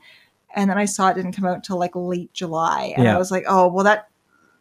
and 0.56 0.70
then 0.70 0.78
I 0.78 0.86
saw 0.86 1.10
it 1.10 1.16
didn't 1.16 1.32
come 1.32 1.46
out 1.46 1.56
until 1.56 1.80
like 1.80 1.96
late 1.96 2.32
July, 2.34 2.94
and 2.96 3.06
Yeah. 3.06 3.16
I 3.16 3.18
was 3.18 3.32
like, 3.32 3.46
oh 3.48 3.68
well 3.68 3.86
that 3.86 4.10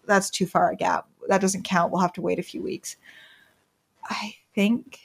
that's 0.07 0.31
too 0.31 0.47
far 0.47 0.71
a 0.71 0.77
gap. 0.77 1.07
That 1.29 1.41
doesn't 1.43 1.65
count. 1.65 1.93
We'll 1.93 2.01
have 2.01 2.15
to 2.15 2.23
wait 2.23 2.39
a 2.39 2.43
few 2.43 2.63
weeks. 2.63 2.97
I 4.05 4.35
think 4.59 4.99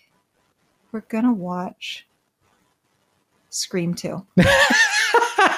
we're 0.92 1.02
gonna 1.02 1.32
watch 1.32 2.08
Scream 3.52 3.94
two. 3.94 4.26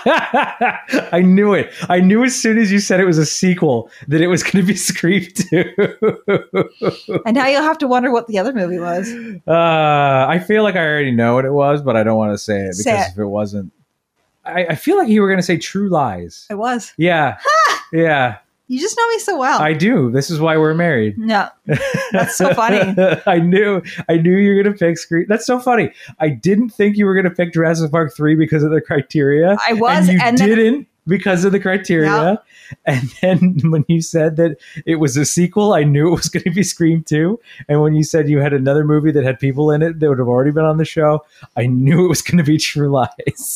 I 0.08 1.22
knew 1.24 1.54
it. 1.54 1.72
I 1.88 2.02
knew 2.02 2.26
as 2.26 2.36
soon 2.36 2.58
as 2.58 2.74
you 2.74 2.80
said 2.80 3.00
it 3.00 3.06
was 3.06 3.18
a 3.18 3.26
sequel 3.26 3.90
that 4.10 4.20
it 4.20 4.28
was 4.28 4.44
going 4.44 4.58
to 4.58 4.64
be 4.64 4.76
Scream 4.76 5.26
2. 5.34 7.20
And 7.26 7.36
now 7.36 7.48
you'll 7.48 7.62
have 7.64 7.78
to 7.78 7.88
wonder 7.88 8.12
what 8.12 8.28
the 8.28 8.38
other 8.38 8.52
movie 8.52 8.80
was. 8.80 9.10
uh, 9.48 10.26
I 10.28 10.40
feel 10.46 10.64
like 10.64 10.76
I 10.76 10.86
already 10.86 11.12
know 11.12 11.36
what 11.36 11.46
it 11.46 11.54
was, 11.54 11.82
but 11.82 11.96
I 11.96 12.04
don't 12.04 12.18
want 12.18 12.34
to 12.34 12.38
say 12.38 12.60
it 12.60 12.72
because 12.72 12.84
Say 12.84 13.00
it. 13.00 13.12
if 13.14 13.18
it 13.18 13.26
wasn't, 13.26 13.72
I, 14.44 14.66
I 14.66 14.76
feel 14.76 14.98
like 14.98 15.08
you 15.08 15.22
were 15.22 15.30
going 15.30 15.40
to 15.40 15.44
say 15.44 15.58
True 15.58 15.88
Lies. 15.90 16.48
It 16.50 16.56
was. 16.56 16.92
Yeah. 16.98 17.38
yeah, 17.94 18.40
You 18.68 18.80
just 18.80 18.98
know 18.98 19.08
me 19.10 19.20
so 19.20 19.38
well. 19.38 19.62
I 19.62 19.74
do. 19.74 20.10
This 20.12 20.32
is 20.32 20.40
why 20.40 20.58
we're 20.58 20.74
married. 20.74 21.18
no, 21.18 21.50
that's 22.12 22.36
so 22.36 22.54
funny. 22.54 22.96
I 23.28 23.38
knew, 23.38 23.82
I 24.10 24.18
knew 24.18 24.38
you 24.38 24.56
were 24.56 24.64
gonna 24.64 24.76
pick 24.76 24.98
Scream. 24.98 25.26
That's 25.30 25.46
so 25.46 25.60
funny. 25.60 25.92
I 26.20 26.30
didn't 26.30 26.70
think 26.70 26.98
you 26.98 27.06
were 27.06 27.16
gonna 27.16 27.34
pick 27.34 27.54
Jurassic 27.54 27.92
Park 27.92 28.16
three 28.16 28.36
because 28.36 28.64
of 28.64 28.72
the 28.72 28.82
criteria. 28.82 29.56
I 29.68 29.74
was, 29.74 30.10
and 30.10 30.18
you 30.18 30.20
and 30.24 30.38
didn't 30.38 30.88
because 31.07 31.45
of 31.45 31.52
the 31.52 31.60
criteria. 31.60 32.10
Yeah. 32.10 32.36
And 32.86 33.10
then 33.22 33.60
when 33.72 33.86
you 33.88 34.02
said 34.02 34.38
that 34.38 34.57
it 34.86 34.95
was 34.95 35.18
a 35.18 35.26
sequel, 35.26 35.73
I 35.73 35.84
knew 35.84 36.07
it 36.07 36.15
was 36.15 36.30
going 36.30 36.44
to 36.44 36.52
be 36.52 36.64
Scream 36.64 37.03
two. 37.03 37.40
And 37.68 37.82
when 37.82 37.95
you 37.95 38.03
said 38.03 38.30
you 38.30 38.40
had 38.40 38.53
another 38.53 38.84
movie 38.84 39.11
that 39.11 39.23
had 39.23 39.40
people 39.40 39.72
in 39.72 39.82
it 39.82 39.99
that 39.99 40.10
would 40.10 40.19
have 40.19 40.27
already 40.27 40.52
been 40.52 40.65
on 40.65 40.77
the 40.77 40.86
show, 40.86 41.23
I 41.56 41.68
knew 41.68 42.06
it 42.06 42.10
was 42.10 42.22
going 42.22 42.38
to 42.38 42.44
be 42.44 42.57
True 42.65 42.90
Lies. 42.90 43.10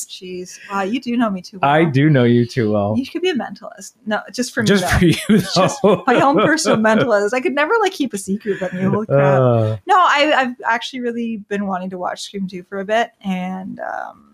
Jeez, 0.09 0.59
wow, 0.71 0.81
you 0.83 0.99
do 0.99 1.15
know 1.17 1.29
me 1.29 1.41
too 1.41 1.59
well. 1.59 1.71
I 1.71 1.85
do 1.85 2.09
know 2.09 2.23
you 2.23 2.45
too 2.45 2.71
well. 2.71 2.95
You 2.97 3.05
could 3.05 3.21
be 3.21 3.29
a 3.29 3.35
mentalist. 3.35 3.93
No, 4.05 4.21
just 4.31 4.53
for 4.53 4.61
me. 4.61 4.67
Just 4.67 4.83
though. 4.83 4.99
for 4.99 5.05
you. 5.05 5.39
Just 5.39 5.83
my 5.83 6.21
own 6.21 6.37
personal 6.37 6.77
mentalist. 6.77 7.33
I 7.33 7.41
could 7.41 7.53
never 7.53 7.73
like 7.81 7.93
keep 7.93 8.13
a 8.13 8.17
secret 8.17 8.57
from 8.57 8.79
you. 8.79 8.89
Holy 8.89 9.07
crap! 9.07 9.39
Uh, 9.39 9.77
no, 9.87 9.95
I, 9.97 10.33
I've 10.35 10.55
actually 10.65 10.99
really 10.99 11.37
been 11.37 11.65
wanting 11.65 11.89
to 11.91 11.97
watch 11.97 12.21
Scream 12.21 12.47
2 12.47 12.63
for 12.63 12.79
a 12.79 12.85
bit, 12.85 13.11
and 13.21 13.79
um, 13.79 14.28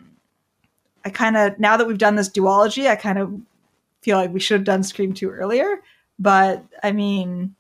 I 1.06 1.10
kind 1.10 1.38
of 1.38 1.60
now 1.60 1.78
that 1.78 1.88
we've 1.88 1.98
done 1.98 2.16
this 2.16 2.30
duology, 2.30 2.90
I 2.90 2.96
kind 2.96 3.20
of 3.20 3.40
feel 4.02 4.18
like 4.18 4.34
we 4.34 4.40
should 4.40 4.56
have 4.60 4.66
done 4.66 4.84
Scream 4.84 5.14
2 5.14 5.30
earlier. 5.30 5.82
But 6.18 6.64
I 6.84 6.92
mean, 6.92 7.56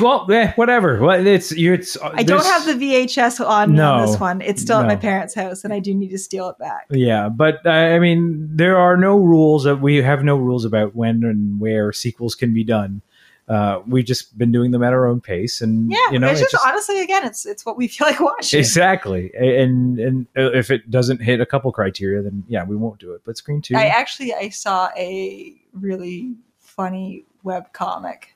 well, 0.00 0.30
eh, 0.30 0.52
whatever. 0.52 0.98
Well, 1.00 1.26
it's. 1.26 1.52
It's, 1.52 1.96
I 2.02 2.22
don't 2.22 2.44
have 2.44 2.64
the 2.64 2.72
VHS 2.72 3.44
on 3.46 3.74
No. 3.74 4.06
this 4.06 4.18
one. 4.18 4.40
It's 4.40 4.62
still 4.62 4.78
at 4.78 4.86
my 4.86 4.96
parents' 4.96 5.34
house, 5.34 5.64
and 5.64 5.72
I 5.72 5.78
do 5.78 5.94
need 5.94 6.10
to 6.10 6.18
steal 6.18 6.48
it 6.48 6.58
back. 6.58 6.86
Yeah, 6.90 7.28
but 7.28 7.64
uh, 7.66 7.70
I 7.70 7.98
mean, 7.98 8.48
there 8.50 8.78
are 8.78 8.96
no 8.96 9.16
rules. 9.18 9.64
That 9.64 9.80
we 9.80 9.96
have 9.96 10.24
no 10.24 10.36
rules 10.36 10.64
about 10.64 10.94
when 10.94 11.22
and 11.24 11.60
where 11.60 11.92
sequels 11.92 12.34
can 12.34 12.54
be 12.54 12.64
done. 12.64 13.02
Uh, 13.46 13.82
we've 13.86 14.06
just 14.06 14.36
been 14.38 14.50
doing 14.50 14.70
them 14.70 14.82
at 14.82 14.92
our 14.94 15.06
own 15.06 15.20
pace, 15.20 15.60
and 15.60 15.90
Yeah, 15.90 15.98
you 16.12 16.18
know, 16.18 16.28
it's 16.28 16.40
it 16.40 16.44
just, 16.44 16.52
just- 16.52 16.66
honestly, 16.66 17.02
again, 17.02 17.26
it's 17.26 17.44
it's 17.44 17.66
what 17.66 17.76
we 17.76 17.88
feel 17.88 18.06
like 18.06 18.18
watching. 18.20 18.58
exactly. 18.58 19.30
And 19.34 19.98
and 19.98 20.26
uh, 20.36 20.52
if 20.52 20.70
it 20.70 20.90
doesn't 20.90 21.20
hit 21.20 21.40
a 21.40 21.46
couple 21.46 21.70
criteria, 21.72 22.22
then 22.22 22.42
yeah, 22.48 22.64
we 22.64 22.74
won't 22.76 22.98
do 22.98 23.12
it. 23.12 23.20
But 23.24 23.36
Scream 23.36 23.60
Two, 23.60 23.76
I 23.76 23.86
actually 23.86 24.32
I 24.32 24.48
saw 24.48 24.88
a 24.96 25.54
really 25.72 26.34
funny 26.58 27.24
web 27.42 27.70
comic 27.74 28.34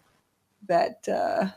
that 0.67 1.09
uh, 1.09 1.49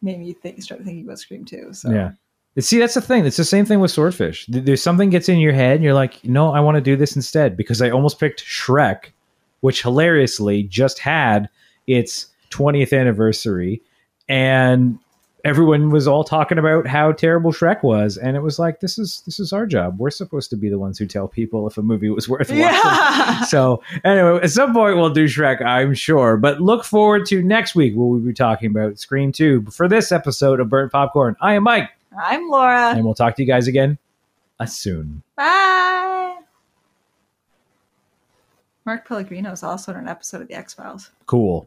made 0.00 0.20
me 0.20 0.32
think 0.32 0.62
start 0.62 0.82
thinking 0.84 1.04
about 1.04 1.18
Scream 1.18 1.44
2. 1.44 1.72
So 1.72 1.90
yeah. 1.90 2.12
See, 2.60 2.78
that's 2.78 2.94
the 2.94 3.00
thing. 3.00 3.24
It's 3.26 3.36
the 3.36 3.44
same 3.44 3.64
thing 3.66 3.78
with 3.80 3.90
Swordfish. 3.90 4.46
There's 4.48 4.82
something 4.82 5.10
gets 5.10 5.28
in 5.28 5.38
your 5.38 5.52
head, 5.52 5.76
and 5.76 5.84
you're 5.84 5.94
like, 5.94 6.24
no, 6.24 6.52
I 6.52 6.60
want 6.60 6.76
to 6.76 6.80
do 6.80 6.96
this 6.96 7.14
instead 7.16 7.56
because 7.56 7.82
I 7.82 7.90
almost 7.90 8.18
picked 8.18 8.44
Shrek, 8.44 9.06
which 9.60 9.82
hilariously 9.82 10.62
just 10.64 10.98
had 11.00 11.48
its 11.86 12.26
20th 12.50 12.98
anniversary, 12.98 13.82
and 14.28 14.98
everyone 15.44 15.90
was 15.90 16.08
all 16.08 16.24
talking 16.24 16.58
about 16.58 16.86
how 16.86 17.12
terrible 17.12 17.52
Shrek 17.52 17.82
was, 17.82 18.16
and 18.16 18.36
it 18.36 18.40
was 18.40 18.58
like, 18.58 18.80
this 18.80 18.98
is 18.98 19.22
this 19.24 19.38
is 19.40 19.52
our 19.52 19.66
job. 19.66 19.98
We're 19.98 20.10
supposed 20.10 20.50
to 20.50 20.56
be 20.56 20.68
the 20.68 20.78
ones 20.78 20.98
who 20.98 21.06
tell 21.06 21.28
people 21.28 21.66
if 21.66 21.78
a 21.78 21.82
movie 21.82 22.10
was 22.10 22.28
worth 22.28 22.50
watching. 22.50 22.58
Yeah. 22.58 23.44
So 23.48 23.82
anyway, 24.04 24.40
at 24.42 24.50
some 24.50 24.74
point 24.74 24.96
we'll 24.96 25.10
do 25.10 25.24
Shrek, 25.26 25.64
I'm 25.64 25.94
sure. 25.94 26.36
But 26.36 26.60
look 26.60 26.84
forward 26.84 27.24
to 27.26 27.42
next 27.42 27.74
week 27.74 27.94
where 27.94 28.06
we'll 28.06 28.20
be 28.20 28.34
talking 28.34 28.70
about 28.70 28.98
Scream 28.98 29.32
2 29.32 29.66
for 29.70 29.88
this 29.88 30.12
episode 30.12 30.60
of 30.60 30.68
Burnt 30.68 30.92
Popcorn. 30.92 31.36
I 31.40 31.54
am 31.54 31.62
Mike, 31.62 31.88
I'm 32.20 32.48
Laura. 32.50 32.90
and 32.90 33.04
we'll 33.04 33.14
talk 33.14 33.36
to 33.36 33.42
you 33.42 33.48
guys 33.48 33.68
again 33.68 33.96
uh, 34.60 34.66
soon. 34.66 35.22
Bye. 35.36 36.36
Mark 38.84 39.06
Pellegrino 39.06 39.52
is 39.52 39.62
also 39.62 39.92
in 39.92 39.98
an 39.98 40.08
episode 40.08 40.42
of 40.42 40.48
The 40.48 40.54
X 40.54 40.74
Files. 40.74 41.10
Cool. 41.26 41.66